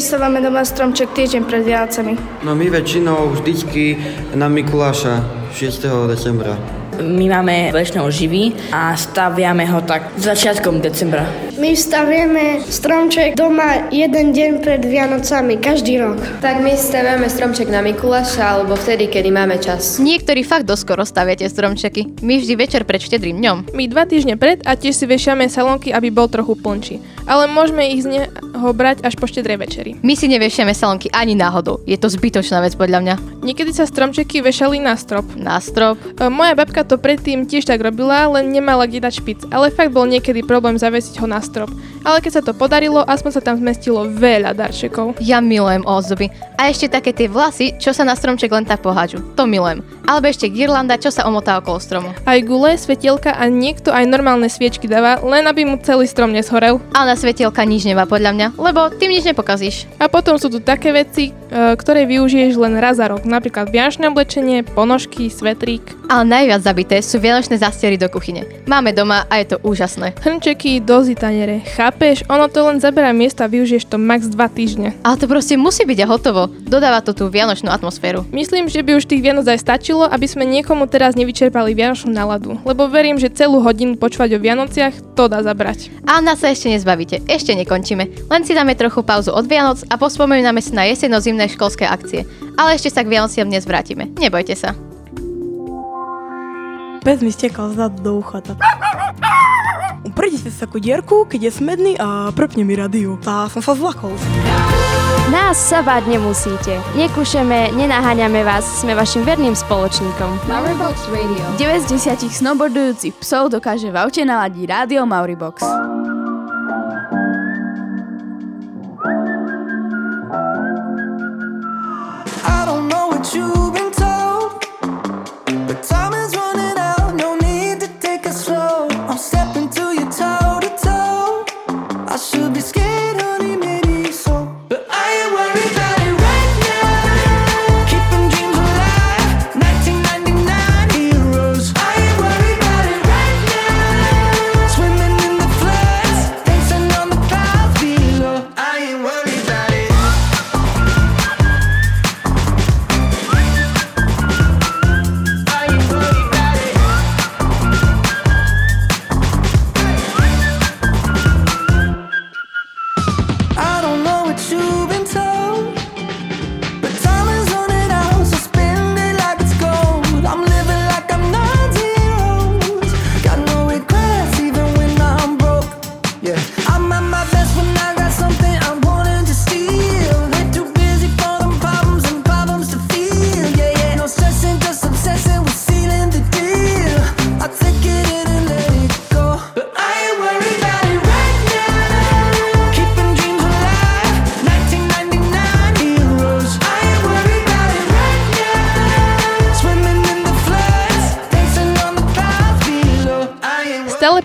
Stávame 0.00 0.40
doma 0.40 0.64
stromček 0.64 1.12
týždeň 1.12 1.42
pred 1.44 1.68
Vianocami. 1.68 2.16
No 2.46 2.56
my 2.56 2.66
väčšinou 2.72 3.36
vždycky 3.36 4.00
na 4.32 4.48
Mikuláša 4.48 5.20
6. 5.52 6.08
decembra. 6.08 6.81
My 7.00 7.24
máme 7.32 7.72
väčšinou 7.72 8.12
živý 8.12 8.52
a 8.68 8.92
staviame 8.92 9.64
ho 9.64 9.80
tak 9.80 10.12
začiatkom 10.20 10.84
decembra. 10.84 11.24
My 11.56 11.72
staviame 11.72 12.60
stromček 12.68 13.32
doma 13.38 13.88
jeden 13.88 14.36
deň 14.36 14.60
pred 14.60 14.84
Vianocami, 14.84 15.56
každý 15.56 15.96
rok. 16.02 16.20
Tak 16.44 16.60
my 16.60 16.76
staviame 16.76 17.32
stromček 17.32 17.72
na 17.72 17.80
Mikuláša 17.80 18.60
alebo 18.60 18.76
vtedy, 18.76 19.08
kedy 19.08 19.32
máme 19.32 19.56
čas. 19.56 19.96
Niektorí 19.96 20.44
fakt 20.44 20.68
doskoro 20.68 21.06
staviate 21.08 21.48
stromčeky. 21.48 22.20
My 22.20 22.36
vždy 22.36 22.54
večer 22.60 22.82
pred 22.84 23.00
štedrým 23.00 23.40
dňom. 23.40 23.72
My 23.72 23.88
dva 23.88 24.04
týždne 24.04 24.36
pred 24.36 24.60
a 24.68 24.76
tiež 24.76 24.92
si 24.92 25.08
vešiame 25.08 25.48
salónky, 25.48 25.94
aby 25.94 26.12
bol 26.12 26.28
trochu 26.28 26.58
plnčí. 26.60 27.00
Ale 27.24 27.46
môžeme 27.46 27.86
ich 27.86 28.02
z 28.02 28.26
neho 28.26 28.70
brať 28.74 29.06
až 29.06 29.14
po 29.14 29.30
štedrej 29.30 29.62
večeri. 29.62 29.90
My 30.02 30.18
si 30.18 30.26
nevešiame 30.26 30.74
salónky 30.74 31.08
ani 31.14 31.38
náhodou. 31.38 31.78
Je 31.86 31.94
to 31.94 32.10
zbytočná 32.10 32.58
vec 32.58 32.74
podľa 32.74 32.98
mňa. 33.00 33.14
Niekedy 33.46 33.70
sa 33.70 33.86
stromčeky 33.86 34.42
vešali 34.42 34.82
na 34.82 34.98
strop. 34.98 35.26
Na 35.38 35.62
strop. 35.62 35.98
E, 36.18 36.26
moja 36.26 36.58
babka 36.58 36.81
to 36.82 37.00
predtým 37.00 37.46
tiež 37.46 37.66
tak 37.66 37.82
robila, 37.82 38.28
len 38.38 38.50
nemala 38.50 38.86
kde 38.86 39.02
dať 39.02 39.14
špic. 39.18 39.38
Ale 39.50 39.72
fakt 39.72 39.94
bol 39.94 40.06
niekedy 40.06 40.42
problém 40.42 40.78
zavesiť 40.78 41.22
ho 41.22 41.26
na 41.26 41.40
strop. 41.42 41.70
Ale 42.02 42.18
keď 42.18 42.32
sa 42.34 42.42
to 42.42 42.52
podarilo, 42.52 43.06
aspoň 43.06 43.30
sa 43.38 43.42
tam 43.42 43.58
zmestilo 43.62 44.10
veľa 44.10 44.58
darčekov. 44.58 45.22
Ja 45.22 45.38
milujem 45.38 45.86
ozdoby. 45.86 46.34
A 46.58 46.70
ešte 46.70 46.90
také 46.90 47.14
tie 47.14 47.30
vlasy, 47.30 47.78
čo 47.78 47.94
sa 47.94 48.02
na 48.02 48.18
stromček 48.18 48.50
len 48.50 48.66
tak 48.66 48.82
pohádžu. 48.82 49.22
To 49.38 49.46
milujem. 49.46 49.86
Alebo 50.02 50.26
ešte 50.26 50.50
girlanda, 50.50 50.98
čo 50.98 51.14
sa 51.14 51.26
omotá 51.30 51.62
okolo 51.62 51.78
stromu. 51.78 52.10
Aj 52.26 52.38
gule, 52.42 52.74
svetielka 52.74 53.38
a 53.38 53.46
niekto 53.46 53.94
aj 53.94 54.10
normálne 54.10 54.50
sviečky 54.50 54.90
dáva, 54.90 55.22
len 55.22 55.46
aby 55.46 55.62
mu 55.62 55.78
celý 55.78 56.10
strom 56.10 56.34
neshorel. 56.34 56.82
Ale 56.90 57.14
na 57.14 57.16
svetielka 57.16 57.62
nič 57.62 57.86
nemá 57.86 58.02
podľa 58.06 58.34
mňa, 58.34 58.46
lebo 58.58 58.90
tým 58.90 59.14
nič 59.14 59.22
nepokazíš. 59.22 59.86
A 60.02 60.10
potom 60.10 60.42
sú 60.42 60.50
tu 60.50 60.58
také 60.58 60.90
veci, 60.90 61.30
e, 61.30 61.78
ktoré 61.78 62.02
využiješ 62.10 62.58
len 62.58 62.82
raz 62.82 62.98
za 62.98 63.06
rok. 63.06 63.22
Napríklad 63.22 63.70
vianočné 63.70 64.10
oblečenie, 64.10 64.66
ponožky, 64.66 65.30
svetrík. 65.30 65.82
Ale 66.10 66.26
najviac 66.26 66.66
zabité 66.72 67.04
sú 67.04 67.20
vianočné 67.20 67.60
zastiery 67.60 68.00
do 68.00 68.08
kuchyne. 68.08 68.48
Máme 68.64 68.96
doma 68.96 69.28
a 69.28 69.44
je 69.44 69.52
to 69.52 69.56
úžasné. 69.60 70.16
Hrnčeky, 70.24 70.80
dozy, 70.80 71.12
taniere. 71.12 71.60
Chápeš? 71.76 72.24
Ono 72.32 72.48
to 72.48 72.64
len 72.64 72.80
zabera 72.80 73.12
miesta 73.12 73.44
a 73.44 73.52
využiješ 73.52 73.92
to 73.92 74.00
max 74.00 74.32
2 74.32 74.40
týždne. 74.56 74.96
Ale 75.04 75.20
to 75.20 75.28
proste 75.28 75.60
musí 75.60 75.84
byť 75.84 75.98
a 76.00 76.06
hotovo. 76.08 76.48
Dodáva 76.64 77.04
to 77.04 77.12
tú 77.12 77.28
vianočnú 77.28 77.68
atmosféru. 77.68 78.24
Myslím, 78.32 78.72
že 78.72 78.80
by 78.80 78.96
už 78.96 79.04
tých 79.04 79.20
Vianoc 79.20 79.44
aj 79.44 79.60
stačilo, 79.60 80.08
aby 80.08 80.24
sme 80.24 80.48
niekomu 80.48 80.88
teraz 80.88 81.12
nevyčerpali 81.12 81.76
vianočnú 81.76 82.08
náladu. 82.08 82.56
Lebo 82.64 82.88
verím, 82.88 83.20
že 83.20 83.28
celú 83.28 83.60
hodinu 83.60 84.00
počúvať 84.00 84.32
o 84.32 84.42
Vianociach 84.42 85.12
to 85.12 85.28
dá 85.28 85.44
zabrať. 85.44 85.92
A 86.08 86.24
nás 86.24 86.40
sa 86.40 86.48
ešte 86.48 86.72
nezbavíte. 86.72 87.20
Ešte 87.28 87.52
nekončíme. 87.52 88.32
Len 88.32 88.42
si 88.48 88.56
dáme 88.56 88.72
trochu 88.72 89.04
pauzu 89.04 89.36
od 89.36 89.44
Vianoc 89.44 89.84
a 89.92 90.00
pospomíname 90.00 90.64
si 90.64 90.72
na 90.72 90.88
jeseno-zimné 90.88 91.52
školské 91.52 91.84
akcie. 91.84 92.24
Ale 92.56 92.80
ešte 92.80 92.88
sa 92.88 93.04
k 93.04 93.12
Vianociam 93.12 93.44
dnes 93.44 93.68
vrátime. 93.68 94.08
Nebojte 94.16 94.56
sa. 94.56 94.72
Pes 97.02 97.18
mi 97.18 97.34
stekal 97.34 97.74
zad 97.74 97.98
do 97.98 98.22
ucha. 98.22 98.38
Tak. 98.38 98.62
Uprite 100.06 100.54
sa 100.54 100.70
ku 100.70 100.78
dierku, 100.78 101.26
keď 101.26 101.50
je 101.50 101.52
smedný 101.58 101.92
a 101.98 102.30
prepne 102.30 102.62
mi 102.62 102.78
radio. 102.78 103.18
Tá 103.18 103.50
som 103.50 103.58
sa 103.58 103.74
zlakol. 103.74 104.14
Nás 105.34 105.58
sa 105.58 105.82
báť 105.82 106.06
nemusíte. 106.06 106.78
Nekúšeme, 106.94 107.74
nenaháňame 107.74 108.46
vás, 108.46 108.66
sme 108.82 108.94
vašim 108.94 109.26
verným 109.26 109.58
spoločníkom. 109.58 110.46
Mauribox 110.46 111.08
Radio. 111.10 111.42
9 111.58 111.90
z 111.90 112.14
10 112.22 112.38
snowboardujúcich 112.38 113.18
psov 113.18 113.50
dokáže 113.50 113.90
v 113.90 113.96
aute 113.98 114.22
naladiť 114.22 114.64
rádio 114.68 115.02
Mauribox. 115.02 115.64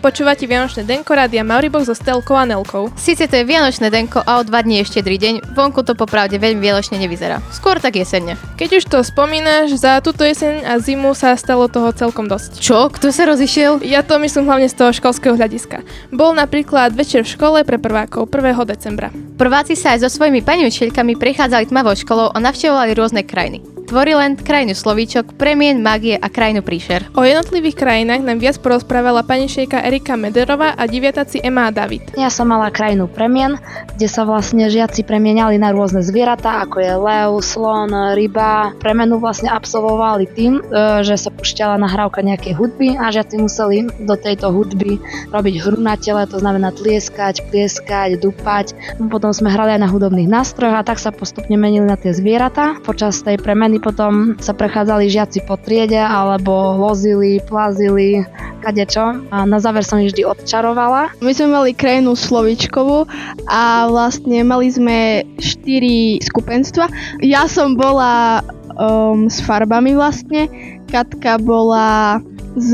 Počúvate 0.07 0.47
Vianočné 0.47 0.87
denko 0.87 1.19
rádia 1.19 1.43
Mauribox 1.43 1.91
so 1.91 1.95
Stelkou 1.95 2.39
a 2.39 2.47
Nelkou. 2.47 2.95
Sice 2.95 3.27
to 3.27 3.35
je 3.35 3.43
Vianočné 3.43 3.91
denko 3.91 4.23
a 4.23 4.39
o 4.39 4.41
dva 4.47 4.63
dní 4.63 4.79
je 4.79 4.87
štedrý 4.87 5.19
deň, 5.19 5.51
vonku 5.51 5.83
to 5.83 5.99
popravde 5.99 6.39
veľmi 6.39 6.63
vianočne 6.63 6.95
nevyzerá. 6.95 7.43
Skôr 7.51 7.83
tak 7.83 7.99
jesenne. 7.99 8.39
Keď 8.55 8.69
už 8.79 8.83
to 8.87 9.03
spomínaš, 9.03 9.75
za 9.75 9.99
túto 9.99 10.23
jeseň 10.23 10.63
a 10.63 10.79
zimu 10.79 11.11
sa 11.11 11.35
stalo 11.35 11.67
toho 11.67 11.91
celkom 11.91 12.31
dosť. 12.31 12.55
Čo? 12.55 12.87
Kto 12.87 13.11
sa 13.11 13.27
rozišiel? 13.27 13.83
Ja 13.83 13.99
to 13.99 14.15
myslím 14.23 14.47
hlavne 14.47 14.71
z 14.71 14.79
toho 14.79 14.95
školského 14.95 15.35
hľadiska. 15.35 15.83
Bol 16.15 16.31
napríklad 16.39 16.95
večer 16.95 17.27
v 17.27 17.33
škole 17.35 17.59
pre 17.67 17.75
prvákov 17.75 18.31
1. 18.31 18.63
decembra. 18.63 19.11
Prváci 19.35 19.75
sa 19.75 19.91
aj 19.91 20.07
so 20.07 20.09
svojimi 20.15 20.39
pani 20.39 20.71
učiteľkami 20.71 21.19
prechádzali 21.19 21.67
tmavou 21.67 21.99
školou 21.99 22.31
a 22.31 22.37
navštevovali 22.39 22.95
rôzne 22.95 23.27
krajiny. 23.27 23.59
Tvoriland, 23.87 24.43
krajinu 24.43 24.75
slovíčok, 24.75 25.39
premien, 25.39 25.79
magie 25.79 26.19
a 26.19 26.27
krajinu 26.27 26.59
príšer. 26.59 27.07
O 27.15 27.23
jednotlivých 27.23 27.79
krajinách 27.79 28.19
nám 28.19 28.43
viac 28.43 28.59
porozprávala 28.59 29.23
pani 29.23 29.47
šejka 29.47 29.79
Erika 29.79 29.96
Mederová 30.05 30.77
a 30.77 30.85
deviataci 30.85 31.41
Emma 31.41 31.67
a 31.67 31.71
David. 31.73 32.13
Ja 32.13 32.29
som 32.29 32.53
mala 32.53 32.69
krajinu 32.69 33.09
premien, 33.09 33.57
kde 33.97 34.05
sa 34.05 34.21
vlastne 34.27 34.69
žiaci 34.69 35.01
premieniali 35.01 35.57
na 35.57 35.73
rôzne 35.73 36.05
zvieratá, 36.05 36.61
ako 36.61 36.77
je 36.77 36.93
lev, 36.93 37.31
slon, 37.41 37.89
ryba. 38.13 38.77
Premenu 38.77 39.17
vlastne 39.17 39.49
absolvovali 39.49 40.29
tým, 40.29 40.61
e, 40.61 41.01
že 41.01 41.17
sa 41.17 41.33
pušťala 41.33 41.81
nahrávka 41.81 42.21
nejakej 42.21 42.53
hudby 42.53 42.93
a 42.93 43.09
žiaci 43.09 43.41
museli 43.41 43.89
do 44.05 44.13
tejto 44.13 44.53
hudby 44.53 45.01
robiť 45.33 45.55
hru 45.65 45.81
na 45.81 45.97
tele, 45.97 46.29
to 46.29 46.37
znamená 46.37 46.69
tlieskať, 46.75 47.47
plieskať, 47.49 48.21
dupať. 48.21 48.77
Potom 49.09 49.33
sme 49.33 49.49
hrali 49.49 49.79
aj 49.79 49.81
na 49.81 49.89
hudobných 49.89 50.29
nástrojoch 50.29 50.77
a 50.77 50.85
tak 50.85 51.01
sa 51.01 51.09
postupne 51.09 51.57
menili 51.57 51.87
na 51.87 51.97
tie 51.97 52.13
zvieratá. 52.13 52.77
Počas 52.83 53.23
tej 53.23 53.41
premeny 53.41 53.81
potom 53.81 54.35
sa 54.37 54.51
prechádzali 54.51 55.07
žiaci 55.07 55.47
po 55.47 55.55
triede 55.55 55.97
alebo 55.97 56.75
lozili, 56.75 57.39
plazili, 57.39 58.27
kadečo. 58.59 59.23
A 59.31 59.47
na 59.47 59.63
záver 59.63 59.86
som 59.87 60.03
ich 60.03 60.11
vždy 60.11 60.27
odčarovala. 60.27 61.15
My 61.23 61.31
sme 61.31 61.55
mali 61.55 61.71
krajinu 61.71 62.11
slovičkovú 62.11 63.07
a 63.47 63.87
vlastne 63.87 64.43
mali 64.43 64.67
sme 64.67 65.23
štyri 65.39 66.19
skupenstva. 66.19 66.91
Ja 67.23 67.47
som 67.47 67.79
bola 67.79 68.43
um, 68.75 69.31
s 69.31 69.39
farbami 69.39 69.95
vlastne, 69.95 70.51
Katka 70.91 71.39
bola 71.39 72.19
s 72.57 72.71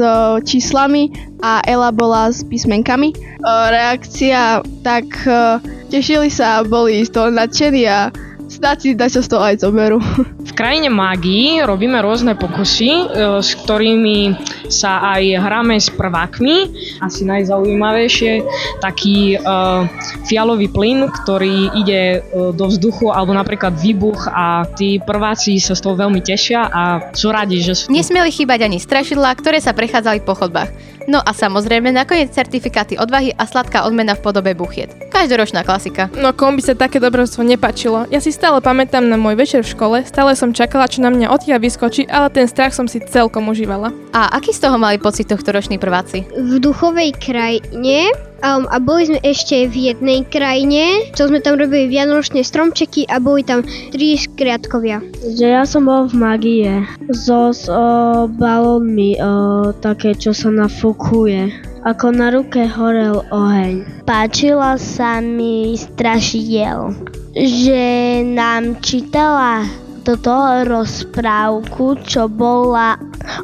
číslami 0.48 1.14
a 1.42 1.62
Ela 1.66 1.94
bola 1.94 2.34
s 2.34 2.42
písmenkami. 2.42 3.14
Uh, 3.44 3.70
reakcia, 3.70 4.66
tak 4.82 5.06
uh, 5.30 5.60
tešili 5.94 6.34
sa, 6.34 6.66
boli 6.66 7.06
z 7.06 7.10
toho 7.14 7.30
nadšení 7.30 7.84
a 7.86 8.10
snáď 8.50 8.78
si 8.80 8.90
dačo 8.96 9.22
z 9.24 9.30
toho 9.30 9.44
aj 9.44 9.56
zoberú. 9.64 10.00
V 10.44 10.52
krajine 10.56 10.92
mágii 10.92 11.64
robíme 11.64 12.00
rôzne 12.04 12.38
pokusy, 12.38 12.92
e, 12.92 13.06
s 13.42 13.56
ktorými 13.64 14.36
sa 14.72 15.14
aj 15.18 15.24
hráme 15.40 15.78
s 15.78 15.92
prvákmi. 15.94 16.56
Asi 17.04 17.28
najzaujímavejšie 17.28 18.42
taký 18.82 19.38
uh, 19.38 19.86
fialový 20.26 20.72
plyn, 20.72 21.08
ktorý 21.12 21.72
ide 21.78 22.20
uh, 22.20 22.50
do 22.56 22.66
vzduchu 22.68 23.14
alebo 23.14 23.36
napríklad 23.36 23.78
výbuch 23.78 24.26
a 24.32 24.66
tí 24.74 24.98
prváci 25.04 25.62
sa 25.62 25.78
z 25.78 25.84
toho 25.84 25.96
veľmi 26.00 26.24
tešia 26.24 26.68
a 26.72 26.84
sú 27.14 27.30
radi, 27.30 27.62
že 27.62 27.76
sú... 27.78 27.92
Nesmieli 27.92 28.34
chýbať 28.34 28.66
ani 28.66 28.82
strašidlá, 28.82 29.36
ktoré 29.38 29.62
sa 29.62 29.76
prechádzali 29.76 30.26
po 30.26 30.34
chodbách. 30.34 30.74
No 31.08 31.20
a 31.20 31.32
samozrejme 31.36 31.92
nakoniec 31.92 32.32
certifikáty 32.32 32.96
odvahy 32.96 33.36
a 33.36 33.44
sladká 33.44 33.84
odmena 33.84 34.16
v 34.16 34.24
podobe 34.24 34.52
buchiet. 34.56 34.92
Každoročná 35.12 35.64
klasika. 35.68 36.08
No 36.16 36.32
komu 36.32 36.60
by 36.60 36.64
sa 36.64 36.74
také 36.78 37.00
dobrostvo 37.00 37.44
nepačilo. 37.44 38.08
Ja 38.08 38.24
si 38.24 38.32
stále 38.32 38.64
pamätám 38.64 39.04
na 39.08 39.20
môj 39.20 39.36
večer 39.36 39.62
v 39.64 39.72
škole, 39.74 39.98
stále 40.08 40.38
som 40.38 40.56
čakala, 40.56 40.88
čo 40.88 41.04
na 41.04 41.12
mňa 41.12 41.32
odtiaľ 41.32 41.60
vyskočí, 41.60 42.08
ale 42.08 42.32
ten 42.32 42.48
strach 42.48 42.72
som 42.72 42.88
si 42.88 43.04
celkom 43.04 43.52
užívala. 43.52 43.92
A 44.16 44.32
aký 44.36 44.56
z 44.56 44.64
toho 44.64 44.78
mali 44.80 45.02
pocit 45.02 45.28
tohto 45.28 45.52
roční 45.52 45.82
prváci? 45.82 46.26
v 46.34 46.60
duchovej 46.60 47.16
krajine 47.18 48.12
um, 48.44 48.68
a 48.68 48.78
boli 48.78 49.08
sme 49.08 49.20
ešte 49.24 49.72
v 49.72 49.96
jednej 49.96 50.28
krajine, 50.28 51.08
čo 51.16 51.32
sme 51.32 51.40
tam 51.40 51.56
robili 51.56 51.88
vianočné 51.88 52.44
stromčeky 52.44 53.08
a 53.08 53.18
boli 53.24 53.42
tam 53.48 53.64
tri 53.96 54.20
skriatkovia. 54.20 55.00
Že 55.40 55.46
ja 55.48 55.64
som 55.64 55.88
bol 55.88 56.12
v 56.12 56.16
magie 56.20 56.74
so 57.16 57.56
s, 57.56 57.72
o, 57.72 58.28
balónmi, 58.28 59.18
o, 59.18 59.72
také, 59.80 60.14
čo 60.14 60.36
sa 60.36 60.52
nafúkuje. 60.52 61.72
Ako 61.84 62.16
na 62.16 62.32
ruke 62.32 62.64
horel 62.64 63.24
oheň. 63.28 64.08
Páčilo 64.08 64.80
sa 64.80 65.20
mi 65.20 65.76
strašidiel, 65.76 66.96
že 67.36 67.84
nám 68.24 68.80
čítala 68.80 69.68
toto 70.04 70.64
rozprávku, 70.64 72.00
čo 72.08 72.32
bola 72.32 72.96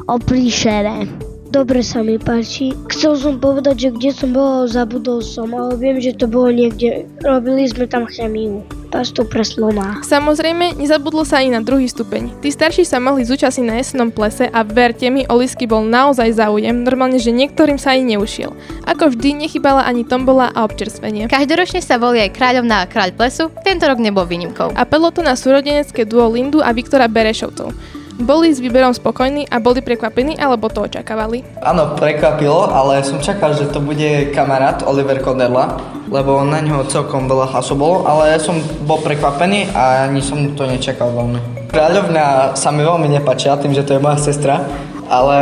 o 0.08 0.16
príšere. 0.16 1.29
Dobre 1.50 1.82
sa 1.82 2.06
mi 2.06 2.14
páči. 2.14 2.70
Chcel 2.94 3.18
som 3.18 3.34
povedať, 3.42 3.74
že 3.74 3.88
kde 3.90 4.10
som 4.14 4.30
bol, 4.30 4.70
zabudol 4.70 5.18
som, 5.18 5.50
ale 5.50 5.74
viem, 5.82 5.98
že 5.98 6.14
to 6.14 6.30
bolo 6.30 6.54
niekde. 6.54 7.10
Robili 7.26 7.66
sme 7.66 7.90
tam 7.90 8.06
chemiu. 8.06 8.62
Pastu 8.94 9.26
pre 9.26 9.42
slona. 9.42 9.98
Samozrejme, 10.06 10.78
nezabudlo 10.78 11.26
sa 11.26 11.42
ani 11.42 11.50
na 11.50 11.58
druhý 11.58 11.90
stupeň. 11.90 12.38
Tí 12.38 12.54
starší 12.54 12.86
sa 12.86 13.02
mohli 13.02 13.26
zúčastniť 13.26 13.66
na 13.66 13.82
jesennom 13.82 14.14
plese 14.14 14.46
a 14.46 14.62
verte 14.62 15.10
mi, 15.10 15.26
Olisky 15.26 15.66
bol 15.66 15.82
naozaj 15.82 16.38
záujem, 16.38 16.86
normálne, 16.86 17.18
že 17.18 17.34
niektorým 17.34 17.82
sa 17.82 17.98
ani 17.98 18.14
neušiel. 18.14 18.54
Ako 18.86 19.10
vždy, 19.10 19.46
nechybala 19.46 19.86
ani 19.86 20.06
tombola 20.06 20.54
a 20.54 20.62
občerstvenie. 20.62 21.26
Každoročne 21.26 21.82
sa 21.82 21.98
volí 21.98 22.22
aj 22.22 22.34
kráľovná 22.34 22.86
a 22.86 22.90
kráľ 22.90 23.14
plesu, 23.18 23.50
tento 23.66 23.90
rok 23.90 23.98
nebol 23.98 24.22
výnimkou. 24.22 24.70
A 24.74 24.86
padlo 24.86 25.10
to 25.10 25.22
na 25.26 25.34
súrodenecké 25.34 26.06
duo 26.06 26.30
Lindu 26.30 26.62
a 26.62 26.70
Viktora 26.70 27.10
Berešovcov. 27.10 27.98
Boli 28.20 28.52
s 28.52 28.60
výberom 28.60 28.92
spokojní 28.92 29.48
a 29.48 29.56
boli 29.64 29.80
prekvapení, 29.80 30.36
alebo 30.36 30.68
to 30.68 30.84
očakávali? 30.84 31.40
Áno, 31.64 31.96
prekvapilo, 31.96 32.68
ale 32.68 33.00
som 33.00 33.16
čakal, 33.16 33.56
že 33.56 33.72
to 33.72 33.80
bude 33.80 34.28
kamarát 34.36 34.84
Oliver 34.84 35.24
Koderla, 35.24 35.80
lebo 36.12 36.44
na 36.44 36.60
ňo 36.60 36.84
celkom 36.84 37.24
veľa 37.24 37.48
hlasov 37.48 37.80
bolo, 37.80 38.04
ale 38.04 38.36
ja 38.36 38.38
som 38.38 38.60
bol 38.84 39.00
prekvapený 39.00 39.72
a 39.72 40.04
ani 40.04 40.20
som 40.20 40.52
to 40.52 40.68
nečakal 40.68 41.08
veľmi. 41.16 41.72
Kráľovna 41.72 42.52
sa 42.60 42.68
mi 42.68 42.84
veľmi 42.84 43.08
nepáčila 43.08 43.56
tým, 43.56 43.72
že 43.72 43.88
to 43.88 43.96
je 43.96 44.04
moja 44.04 44.20
sestra, 44.20 44.68
ale 45.08 45.38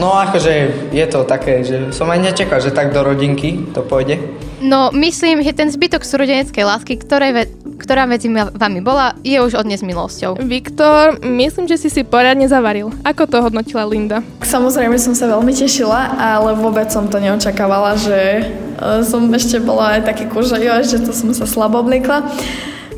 no 0.00 0.16
akože 0.16 0.88
je 0.96 1.06
to 1.06 1.28
také, 1.28 1.60
že 1.60 1.92
som 1.92 2.08
aj 2.08 2.18
nečakal, 2.18 2.58
že 2.58 2.74
tak 2.74 2.90
do 2.96 3.04
rodinky 3.04 3.68
to 3.76 3.84
pôjde. 3.84 4.18
No, 4.62 4.94
myslím, 4.94 5.42
že 5.42 5.52
ten 5.52 5.70
zbytok 5.70 6.06
súrodeneckej 6.06 6.62
lásky, 6.62 6.94
ktoré 6.98 7.34
ve- 7.34 7.50
ktorá 7.78 8.04
medzi 8.08 8.28
vami 8.32 8.80
bola, 8.80 9.16
je 9.22 9.38
už 9.38 9.56
odnes 9.58 9.80
minulosťou. 9.80 10.40
Viktor, 10.42 11.20
myslím, 11.22 11.68
že 11.68 11.76
si 11.80 11.88
si 11.88 12.02
poriadne 12.02 12.48
zavaril. 12.48 12.92
Ako 13.04 13.28
to 13.28 13.40
hodnotila 13.40 13.86
Linda? 13.88 14.20
Samozrejme 14.42 14.96
som 14.98 15.14
sa 15.16 15.28
veľmi 15.30 15.52
tešila, 15.54 16.18
ale 16.18 16.56
vôbec 16.56 16.90
som 16.90 17.08
to 17.08 17.20
neočakávala, 17.22 17.96
že 17.98 18.20
e, 18.20 18.42
som 19.06 19.26
ešte 19.32 19.62
bola 19.62 19.98
aj 19.98 20.08
taký 20.08 20.28
kužajo, 20.28 20.82
že 20.84 21.00
to 21.02 21.12
som 21.14 21.30
sa 21.32 21.46
slabo 21.48 21.80
obliekla 21.80 22.26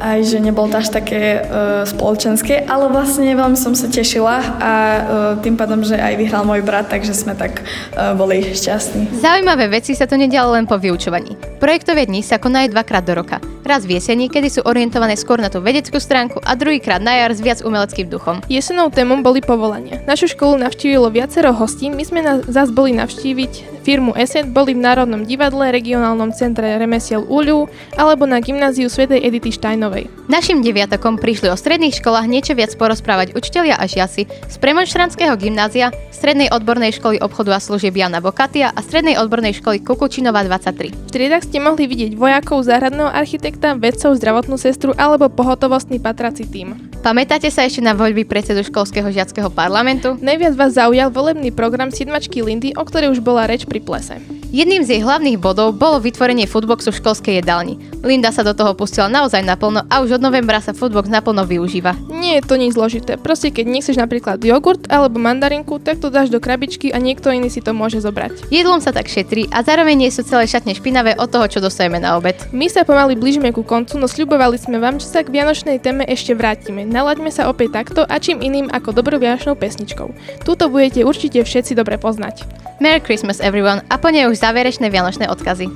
aj 0.05 0.19
že 0.29 0.39
nebolo 0.45 0.69
to 0.69 0.85
až 0.85 0.93
také 0.93 1.41
uh, 1.41 1.89
spoločenské, 1.89 2.69
ale 2.69 2.93
vlastne 2.93 3.33
veľmi 3.33 3.57
som 3.57 3.73
sa 3.73 3.89
tešila 3.89 4.37
a 4.61 4.73
uh, 4.77 5.01
tým 5.41 5.57
pádom, 5.57 5.81
že 5.81 5.97
aj 5.97 6.21
vyhral 6.21 6.45
môj 6.45 6.61
brat, 6.61 6.93
takže 6.93 7.17
sme 7.17 7.33
tak 7.33 7.65
uh, 7.97 8.13
boli 8.13 8.53
šťastní. 8.53 9.17
Zaujímavé 9.25 9.73
veci 9.73 9.97
sa 9.97 10.05
to 10.05 10.21
nedialo 10.21 10.53
len 10.53 10.69
po 10.69 10.77
vyučovaní. 10.77 11.41
Projektové 11.57 12.05
dni 12.05 12.21
sa 12.21 12.37
konajú 12.37 12.77
dvakrát 12.77 13.09
do 13.09 13.17
roka. 13.17 13.41
Raz 13.65 13.89
v 13.89 13.97
jeseni, 13.97 14.29
kedy 14.29 14.49
sú 14.53 14.61
orientované 14.69 15.17
skôr 15.17 15.41
na 15.41 15.49
tú 15.49 15.65
vedeckú 15.65 15.97
stránku 15.97 16.37
a 16.45 16.53
druhýkrát 16.53 17.01
na 17.01 17.17
jar 17.17 17.33
s 17.33 17.41
viac 17.41 17.65
umeleckým 17.65 18.13
duchom. 18.13 18.45
Jesenou 18.45 18.93
témou 18.93 19.17
boli 19.25 19.41
povolania. 19.41 20.05
Našu 20.05 20.37
školu 20.37 20.61
navštívilo 20.61 21.09
viacero 21.09 21.57
hostí, 21.57 21.89
my 21.89 22.05
sme 22.05 22.21
na, 22.21 22.45
zás 22.45 22.69
boli 22.69 22.93
navštíviť 22.93 23.74
firmu 23.85 24.17
ESET, 24.17 24.49
boli 24.49 24.73
v 24.73 24.81
Národnom 24.81 25.29
divadle, 25.29 25.69
regionálnom 25.69 26.33
centre 26.33 26.81
remesiel 26.81 27.21
Uľu 27.21 27.69
alebo 28.01 28.25
na 28.25 28.41
gymnáziu 28.41 28.89
Svetej 28.89 29.21
Edity 29.21 29.53
Štajnovej. 29.53 30.09
Našim 30.33 30.65
deviatakom 30.65 31.21
prišli 31.21 31.53
o 31.53 31.57
stredných 31.61 32.01
školách 32.01 32.25
niečo 32.25 32.57
viac 32.57 32.73
porozprávať 32.81 33.37
učitelia 33.37 33.77
a 33.77 33.85
žiaci 33.85 34.25
z 34.25 34.57
Premonštranského 34.57 35.37
gymnázia, 35.37 35.93
Strednej 36.09 36.49
odbornej 36.49 36.97
školy 36.97 37.21
obchodu 37.21 37.53
a 37.53 37.61
služieb 37.61 37.93
Jana 37.93 38.25
Bokatia 38.25 38.73
a 38.73 38.81
Strednej 38.81 39.21
odbornej 39.21 39.61
školy 39.61 39.85
Kukučinova 39.85 40.41
23. 40.49 40.89
V 40.89 41.11
triedach 41.13 41.45
ste 41.45 41.61
mohli 41.61 41.85
vidieť 41.85 42.17
vojakov, 42.17 42.65
záhradného 42.65 43.13
architekta, 43.13 43.77
vedcov, 43.77 44.17
zdravotnú 44.17 44.57
sestru 44.57 44.97
alebo 44.97 45.29
pohotovostný 45.29 46.01
patrací 46.01 46.49
tým. 46.49 46.95
Pamätáte 47.05 47.53
sa 47.53 47.69
ešte 47.69 47.85
na 47.85 47.93
voľby 47.93 48.25
predsedu 48.25 48.65
školského 48.65 49.13
žiackého 49.13 49.53
parlamentu? 49.53 50.17
Najviac 50.25 50.57
vás 50.57 50.81
zaujal 50.81 51.13
volebný 51.13 51.53
program 51.53 51.93
Siedmačky 51.93 52.41
Lindy, 52.41 52.73
o 52.73 52.81
ktorej 52.81 53.13
už 53.13 53.21
bola 53.21 53.45
reč 53.45 53.69
pri 53.75 53.83
plese. 53.83 54.23
Jedným 54.55 54.87
z 54.87 54.95
jej 54.95 55.03
hlavných 55.03 55.43
bodov 55.43 55.75
bolo 55.75 55.99
vytvorenie 55.99 56.47
foodboxu 56.47 56.95
v 56.95 57.03
školskej 57.03 57.35
jedálni. 57.43 57.75
Linda 58.07 58.31
sa 58.31 58.47
do 58.47 58.55
toho 58.55 58.71
pustila 58.79 59.11
naozaj 59.11 59.43
naplno 59.43 59.83
a 59.91 59.99
už 59.99 60.23
od 60.23 60.23
novembra 60.23 60.63
sa 60.63 60.71
foodbox 60.71 61.11
naplno 61.11 61.43
využíva. 61.43 61.99
Nie 62.07 62.39
je 62.39 62.47
to 62.47 62.55
nič 62.55 62.79
zložité, 62.79 63.19
proste 63.19 63.51
keď 63.51 63.67
nechceš 63.67 63.99
napríklad 63.99 64.39
jogurt 64.39 64.87
alebo 64.87 65.19
mandarinku, 65.19 65.83
tak 65.83 65.99
to 65.99 66.07
dáš 66.07 66.31
do 66.31 66.39
krabičky 66.39 66.95
a 66.95 67.03
niekto 67.03 67.35
iný 67.35 67.51
si 67.51 67.59
to 67.59 67.75
môže 67.75 67.99
zobrať. 67.99 68.47
Jedlom 68.55 68.79
sa 68.79 68.95
tak 68.95 69.11
šetrí 69.11 69.51
a 69.51 69.67
zároveň 69.67 70.07
nie 70.07 70.15
sú 70.15 70.23
celé 70.23 70.47
šatne 70.47 70.71
špinavé 70.71 71.19
od 71.19 71.35
toho, 71.35 71.51
čo 71.51 71.59
dostajeme 71.59 71.99
na 71.99 72.15
obed. 72.15 72.39
My 72.55 72.71
sa 72.71 72.87
pomaly 72.87 73.19
blížime 73.19 73.51
ku 73.51 73.67
koncu, 73.67 73.99
no 73.99 74.07
sľubovali 74.07 74.55
sme 74.55 74.79
vám, 74.79 75.03
že 75.03 75.11
sa 75.11 75.27
k 75.27 75.35
vianočnej 75.35 75.83
téme 75.83 76.07
ešte 76.07 76.31
vrátime. 76.31 76.87
Nalaďme 76.87 77.35
sa 77.35 77.51
opäť 77.51 77.83
takto 77.83 78.07
a 78.07 78.23
čím 78.23 78.39
iným 78.39 78.71
ako 78.71 78.95
dobrou 78.95 79.19
vianočnou 79.19 79.59
pesničkou. 79.59 80.15
Túto 80.47 80.71
budete 80.71 81.03
určite 81.03 81.43
všetci 81.43 81.75
dobre 81.75 81.99
poznať. 81.99 82.47
Merry 82.79 82.99
Christmas 82.99 83.39
everyone 83.39 83.64
a 83.65 83.95
po 83.97 84.09
nej 84.13 84.29
už 84.29 84.37
záverečné 84.37 84.93
vianočné 84.93 85.29
odkazy. 85.33 85.73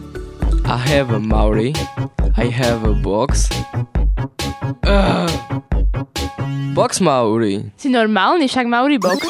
I 0.68 0.76
have 0.76 1.08
a 1.08 1.20
Maori. 1.20 1.72
I 2.36 2.52
have 2.52 2.84
a 2.84 2.92
box. 2.92 3.48
Ugh. 4.84 5.32
Box 6.76 7.00
Maori. 7.00 7.72
Si 7.80 7.88
normálny, 7.88 8.46
však 8.46 8.68
Mauri 8.68 9.00
box. 9.00 9.24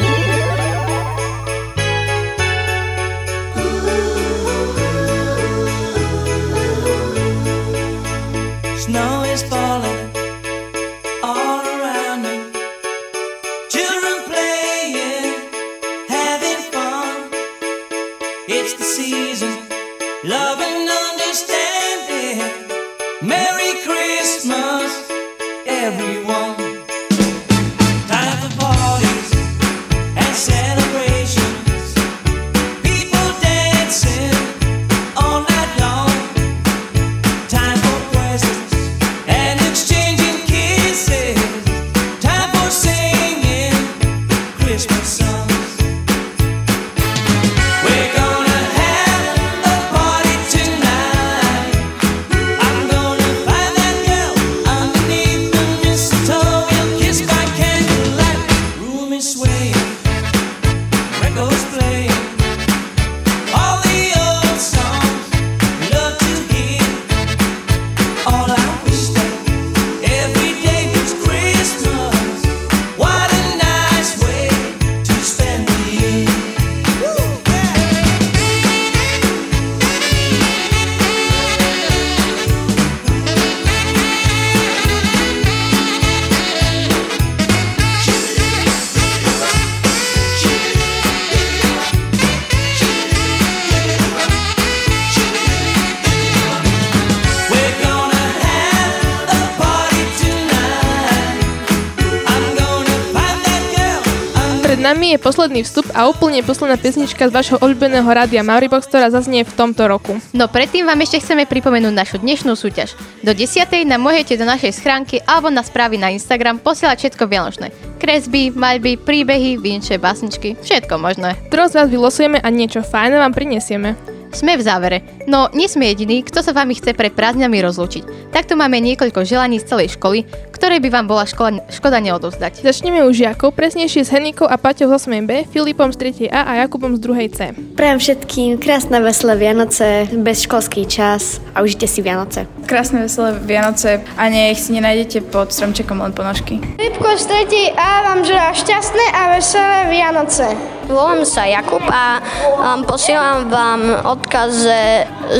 Nami 105.08 105.16
je 105.16 105.24
posledný 105.24 105.60
vstup 105.64 105.88
a 105.96 106.04
úplne 106.04 106.44
posledná 106.44 106.76
pesnička 106.76 107.24
z 107.24 107.32
vašho 107.32 107.56
obľúbeného 107.64 108.04
rádia 108.04 108.44
Mauribox, 108.44 108.92
ktorá 108.92 109.08
zaznie 109.08 109.40
v 109.40 109.56
tomto 109.56 109.88
roku. 109.88 110.20
No 110.36 110.52
predtým 110.52 110.84
vám 110.84 111.00
ešte 111.00 111.24
chceme 111.24 111.48
pripomenúť 111.48 111.96
našu 111.96 112.16
dnešnú 112.20 112.52
súťaž. 112.52 112.92
Do 113.24 113.32
10. 113.32 113.88
nám 113.88 114.04
môžete 114.04 114.36
do 114.36 114.44
našej 114.44 114.76
schránky 114.76 115.24
alebo 115.24 115.48
na 115.48 115.64
správy 115.64 115.96
na 115.96 116.12
Instagram 116.12 116.60
posielať 116.60 117.08
všetko 117.08 117.24
vianočné. 117.24 117.72
Kresby, 117.96 118.52
maľby, 118.52 119.00
príbehy, 119.00 119.56
vinče, 119.56 119.96
básničky, 119.96 120.60
všetko 120.60 121.00
možné. 121.00 121.40
Teraz 121.48 121.72
vás 121.72 121.88
vylosujeme 121.88 122.44
a 122.44 122.48
niečo 122.52 122.84
fajné 122.84 123.16
vám 123.16 123.32
prinesieme. 123.32 123.96
Sme 124.28 124.60
v 124.60 124.62
závere, 124.68 124.98
no 125.24 125.48
nie 125.56 125.72
sme 125.72 125.88
jediní, 125.88 126.20
kto 126.20 126.44
sa 126.44 126.52
vami 126.52 126.76
chce 126.76 126.92
pred 126.92 127.16
prázdňami 127.16 127.64
rozlúčiť. 127.64 128.28
Takto 128.28 128.60
máme 128.60 128.76
niekoľko 128.76 129.24
želaní 129.24 129.56
z 129.56 129.72
celej 129.72 129.96
školy, 129.96 130.28
ktoré 130.58 130.82
by 130.82 130.90
vám 130.90 131.06
bola 131.06 131.22
škola, 131.22 131.62
škoda 131.70 132.02
neodovzdať. 132.02 132.66
Začneme 132.66 133.06
u 133.06 133.14
žiakov, 133.14 133.54
presnejšie 133.54 134.02
s 134.02 134.10
Henikou 134.10 134.50
a 134.50 134.58
Paťou 134.58 134.90
z 134.90 135.06
8B, 135.06 135.46
Filipom 135.46 135.94
z 135.94 136.26
3. 136.26 136.34
A 136.34 136.50
a 136.50 136.52
Jakubom 136.66 136.98
z 136.98 137.00
2. 137.06 137.30
C. 137.30 137.38
Prajem 137.78 137.98
všetkým 138.02 138.58
krásne 138.58 138.98
veselé 138.98 139.38
Vianoce, 139.38 140.10
bez 140.18 140.42
školský 140.42 140.90
čas 140.90 141.38
a 141.54 141.62
užite 141.62 141.86
si 141.86 142.02
Vianoce. 142.02 142.50
Krásne 142.66 143.06
veselé 143.06 143.38
Vianoce 143.38 144.02
a 144.18 144.26
nech 144.26 144.58
si 144.58 144.74
nenájdete 144.74 145.30
pod 145.30 145.54
stromčekom 145.54 146.02
len 146.02 146.10
ponožky. 146.10 146.58
Filipko 146.74 147.14
z 147.14 147.24
3. 147.46 147.78
A 147.78 147.88
vám 148.10 148.20
želá 148.26 148.50
šťastné 148.50 149.04
a 149.14 149.22
veselé 149.38 149.78
Vianoce. 149.94 150.78
Volám 150.88 151.20
sa 151.28 151.44
Jakub 151.44 151.84
a 151.84 152.16
um, 152.16 152.80
posielam 152.88 153.52
vám 153.52 154.08
odkaz, 154.08 154.64
že, 154.64 154.80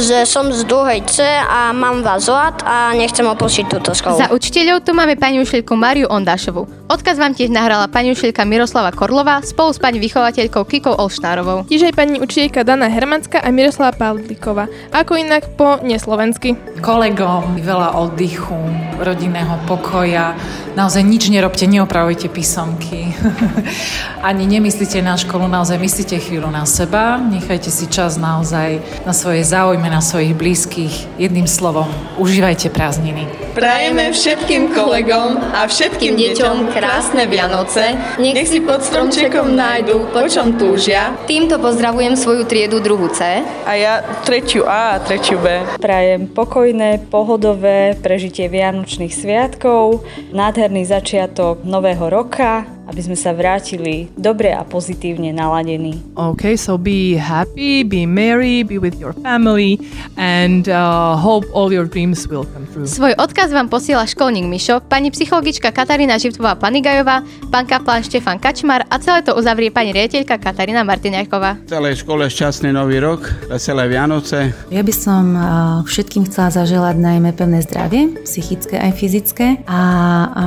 že 0.05 0.19
som 0.29 0.53
z 0.53 0.61
druhej 0.69 1.01
C 1.09 1.25
a 1.25 1.73
mám 1.73 2.05
vás 2.05 2.29
rád 2.29 2.61
a 2.69 2.93
nechcem 2.93 3.25
opustiť 3.25 3.65
túto 3.65 3.97
školu. 3.97 4.21
Za 4.21 4.29
učiteľov 4.29 4.85
tu 4.85 4.93
máme 4.93 5.08
pani 5.17 5.41
učiteľku 5.41 5.73
Mariu 5.79 6.11
Ondášovú. 6.11 6.78
Odkaz 6.89 7.21
vám 7.21 7.37
tiež 7.37 7.53
nahrala 7.53 7.85
pani 7.85 8.17
učiteľka 8.17 8.49
Miroslava 8.49 8.97
Korlová 8.97 9.45
spolu 9.45 9.77
s 9.77 9.79
pani 9.79 10.01
vychovateľkou 10.01 10.65
Kikou 10.65 10.97
Olštárovou. 10.97 11.69
Tiež 11.69 11.93
aj 11.93 12.01
pani 12.01 12.17
učiteľka 12.17 12.65
Dana 12.65 12.89
Hermanská 12.89 13.45
a 13.45 13.53
Miroslava 13.53 13.93
Pavlíková. 13.93 14.73
Ako 14.97 15.21
inak 15.21 15.53
po 15.53 15.85
neslovensky. 15.85 16.57
Kolegom 16.81 17.61
veľa 17.61 17.93
oddychu, 17.93 18.57
rodinného 19.05 19.61
pokoja. 19.69 20.33
Naozaj 20.81 21.05
nič 21.05 21.29
nerobte, 21.29 21.69
neopravujte 21.69 22.33
písomky. 22.33 23.13
Ani 24.29 24.49
nemyslíte 24.49 25.05
na 25.05 25.21
školu, 25.21 25.45
naozaj 25.45 25.77
myslíte 25.77 26.17
chvíľu 26.17 26.49
na 26.49 26.65
seba. 26.65 27.21
Nechajte 27.21 27.69
si 27.69 27.85
čas 27.93 28.17
naozaj 28.17 28.81
na 29.05 29.13
svoje 29.13 29.45
záujme, 29.45 29.93
na 29.93 30.01
svojich 30.01 30.33
blízkych. 30.33 31.21
Jedným 31.21 31.45
slovom, 31.45 31.93
užívajte 32.17 32.73
prázdniny. 32.73 33.29
Prajeme 33.53 34.15
všetkým 34.15 34.71
kolegom 34.71 35.37
a 35.53 35.67
všetkým 35.67 36.15
deťom 36.15 36.78
krásne 36.79 37.27
Vianoce. 37.27 37.99
Nech 38.23 38.47
si 38.47 38.63
pod 38.63 38.87
stromčekom 38.87 39.51
nájdu, 39.51 40.15
po 40.15 40.23
čom 40.31 40.55
túžia. 40.55 41.11
Týmto 41.27 41.59
pozdravujem 41.59 42.15
svoju 42.15 42.47
triedu 42.47 42.79
druhú 42.79 43.11
C. 43.11 43.43
A 43.67 43.73
ja 43.75 44.07
tretiu 44.23 44.63
A 44.63 44.95
a 44.95 45.03
tretiu 45.03 45.43
B. 45.43 45.59
Prajem 45.83 46.31
pokojné, 46.31 47.11
pohodové 47.11 47.99
prežitie 47.99 48.47
Vianočných 48.47 49.11
sviatkov, 49.11 50.07
nádherný 50.31 50.87
začiatok 50.87 51.67
nového 51.67 52.07
roka, 52.07 52.78
aby 52.89 53.01
sme 53.05 53.17
sa 53.21 53.37
vrátili 53.37 54.09
dobre 54.17 54.49
a 54.49 54.65
pozitívne 54.65 55.29
naladení. 55.37 56.01
Okay, 56.17 56.57
so 56.57 56.81
be 56.81 57.21
happy, 57.21 57.85
be 57.85 58.09
merry, 58.09 58.65
be 58.65 58.81
with 58.81 58.97
your 58.97 59.13
family 59.21 59.77
and 60.17 60.73
uh, 60.73 61.13
hope 61.21 61.45
all 61.53 61.69
your 61.69 61.85
dreams 61.85 62.25
will 62.27 62.49
come 62.49 62.65
true. 62.73 62.89
Svoj 62.89 63.13
odkaz 63.21 63.53
vám 63.53 63.69
posiela 63.69 64.09
školník 64.09 64.49
Mišo, 64.49 64.81
pani 64.81 65.13
psychologička 65.13 65.69
Katarína 65.69 66.17
Živtová 66.17 66.57
Panigajová, 66.57 67.21
pán 67.53 67.69
kaplan 67.69 68.01
Štefan 68.01 68.41
Kačmar 68.41 68.89
a 68.89 68.97
celé 68.97 69.21
to 69.21 69.37
uzavrie 69.37 69.69
pani 69.69 69.93
riaditeľka 69.93 70.41
Katarína 70.41 70.81
Martiniaková. 70.81 71.61
Celej 71.69 72.01
škole 72.01 72.25
šťastný 72.25 72.73
nový 72.73 73.05
rok, 73.05 73.29
veselé 73.53 73.85
Vianoce. 73.93 74.57
Ja 74.73 74.81
by 74.81 74.95
som 74.97 75.37
uh, 75.37 75.45
všetkým 75.85 76.25
chcela 76.25 76.49
zaželať 76.49 76.97
najmä 76.97 77.37
pevné 77.37 77.61
zdravie, 77.61 78.17
psychické 78.25 78.81
aj 78.81 78.93
fyzické 78.97 79.61
a 79.69 79.81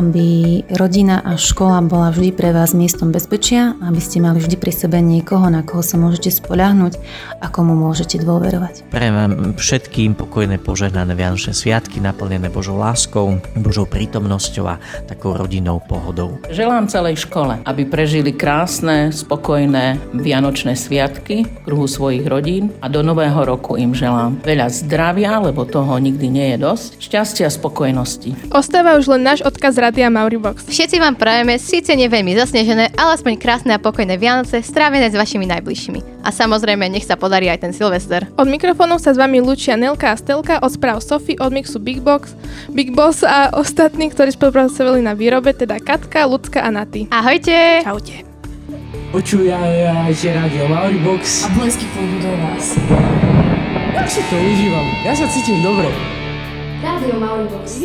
aby 0.02 0.66
rodina 0.74 1.22
a 1.22 1.38
škola 1.38 1.86
bola 1.86 2.10
vždy 2.10 2.31
pre 2.32 2.56
vás 2.56 2.72
miestom 2.72 3.12
bezpečia, 3.12 3.76
aby 3.84 4.00
ste 4.00 4.24
mali 4.24 4.40
vždy 4.40 4.56
pri 4.56 4.72
sebe 4.72 4.98
niekoho, 5.04 5.52
na 5.52 5.62
koho 5.62 5.84
sa 5.84 6.00
môžete 6.00 6.32
spoľahnúť 6.32 6.98
a 7.44 7.52
komu 7.52 7.76
môžete 7.76 8.24
dôverovať. 8.24 8.88
Prajem 8.88 9.16
vám 9.16 9.34
všetkým 9.60 10.16
pokojné 10.16 10.58
požehnané 10.64 11.12
Vianočné 11.12 11.52
sviatky 11.52 12.00
naplnené 12.00 12.48
Božou 12.48 12.80
láskou, 12.80 13.44
Božou 13.60 13.84
prítomnosťou 13.84 14.66
a 14.72 14.80
takou 15.06 15.36
rodinnou 15.36 15.84
pohodou. 15.84 16.40
Želám 16.48 16.88
celej 16.88 17.28
škole, 17.28 17.60
aby 17.68 17.84
prežili 17.84 18.32
krásne, 18.32 19.12
spokojné 19.12 20.00
Vianočné 20.16 20.80
sviatky 20.80 21.44
v 21.44 21.60
kruhu 21.68 21.86
svojich 21.86 22.24
rodín 22.24 22.72
a 22.80 22.88
do 22.88 23.04
nového 23.04 23.44
roku 23.44 23.76
im 23.76 23.92
želám 23.92 24.40
veľa 24.42 24.72
zdravia, 24.72 25.44
lebo 25.44 25.68
toho 25.68 26.00
nikdy 26.00 26.32
nie 26.32 26.48
je 26.56 26.58
dosť, 26.64 26.90
šťastia 27.04 27.46
a 27.46 27.52
spokojnosti. 27.52 28.56
Ostáva 28.56 28.96
už 28.96 29.12
len 29.12 29.28
náš 29.28 29.44
odkaz 29.44 29.76
Radia 29.76 30.08
Mauribox. 30.08 30.64
Všetci 30.72 30.96
vám 30.96 31.20
prajeme, 31.20 31.60
síce 31.60 31.92
neviem 31.92 32.21
veľmi 32.22 32.38
zasnežené, 32.38 32.94
ale 32.94 33.18
aspoň 33.18 33.34
krásne 33.42 33.74
a 33.74 33.82
pokojné 33.82 34.14
Vianoce 34.22 34.62
strávené 34.62 35.10
s 35.10 35.18
vašimi 35.18 35.50
najbližšími. 35.50 36.22
A 36.22 36.30
samozrejme, 36.30 36.86
nech 36.86 37.10
sa 37.10 37.18
podarí 37.18 37.50
aj 37.50 37.66
ten 37.66 37.74
Silvester. 37.74 38.30
Od 38.38 38.46
mikrofónov 38.46 39.02
sa 39.02 39.10
s 39.10 39.18
vami 39.18 39.42
lúčia 39.42 39.74
Nelka 39.74 40.14
a 40.14 40.16
Stelka, 40.22 40.62
od 40.62 40.70
správ 40.70 41.02
Sofy, 41.02 41.34
od 41.42 41.50
mixu 41.50 41.82
Big 41.82 41.98
Box, 41.98 42.38
Big 42.70 42.94
Boss 42.94 43.26
a 43.26 43.50
ostatní, 43.58 44.14
ktorí 44.14 44.38
spolupracovali 44.38 45.02
na 45.02 45.18
výrobe, 45.18 45.50
teda 45.58 45.82
Katka, 45.82 46.30
Lucka 46.30 46.62
a 46.62 46.70
Naty. 46.70 47.10
Ahojte! 47.10 47.82
Čaute. 47.82 48.22
Počúvajte 49.10 50.30
Radio 50.30 50.70
Mauribox. 50.70 51.50
A 51.50 51.50
blesky 51.58 51.90
pôjdu 51.98 52.22
do 52.22 52.32
vás. 52.38 52.78
Ja 53.98 54.06
si 54.06 54.22
to 54.30 54.38
užívam. 54.38 54.88
Ja 55.02 55.14
sa 55.18 55.26
cítim 55.26 55.58
dobre. 55.66 55.90
Radio 56.86 57.18
Mauribox. 57.18 57.82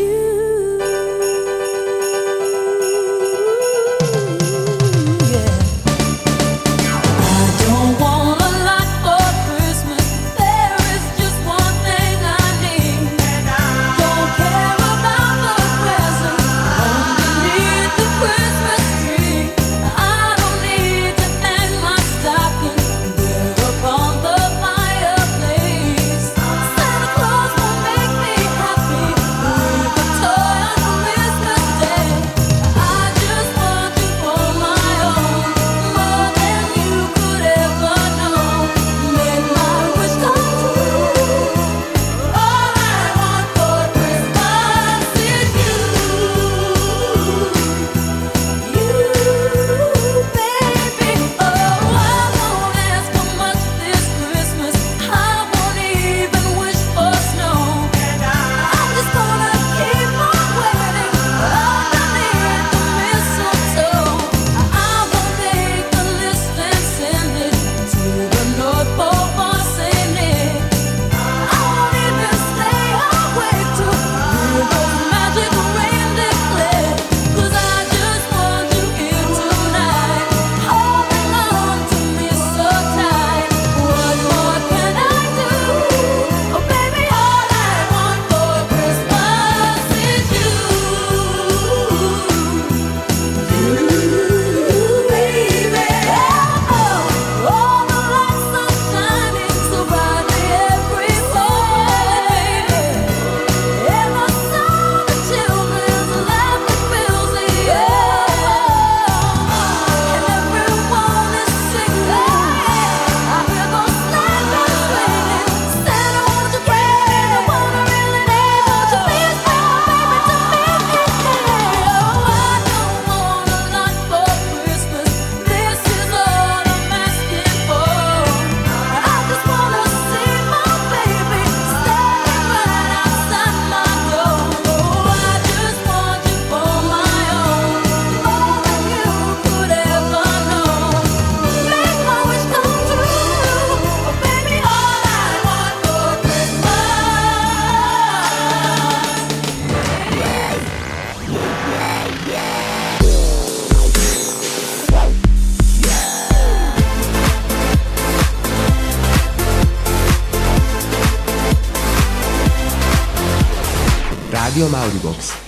Rádio 165.06 165.12
Mauribox. 165.12 165.45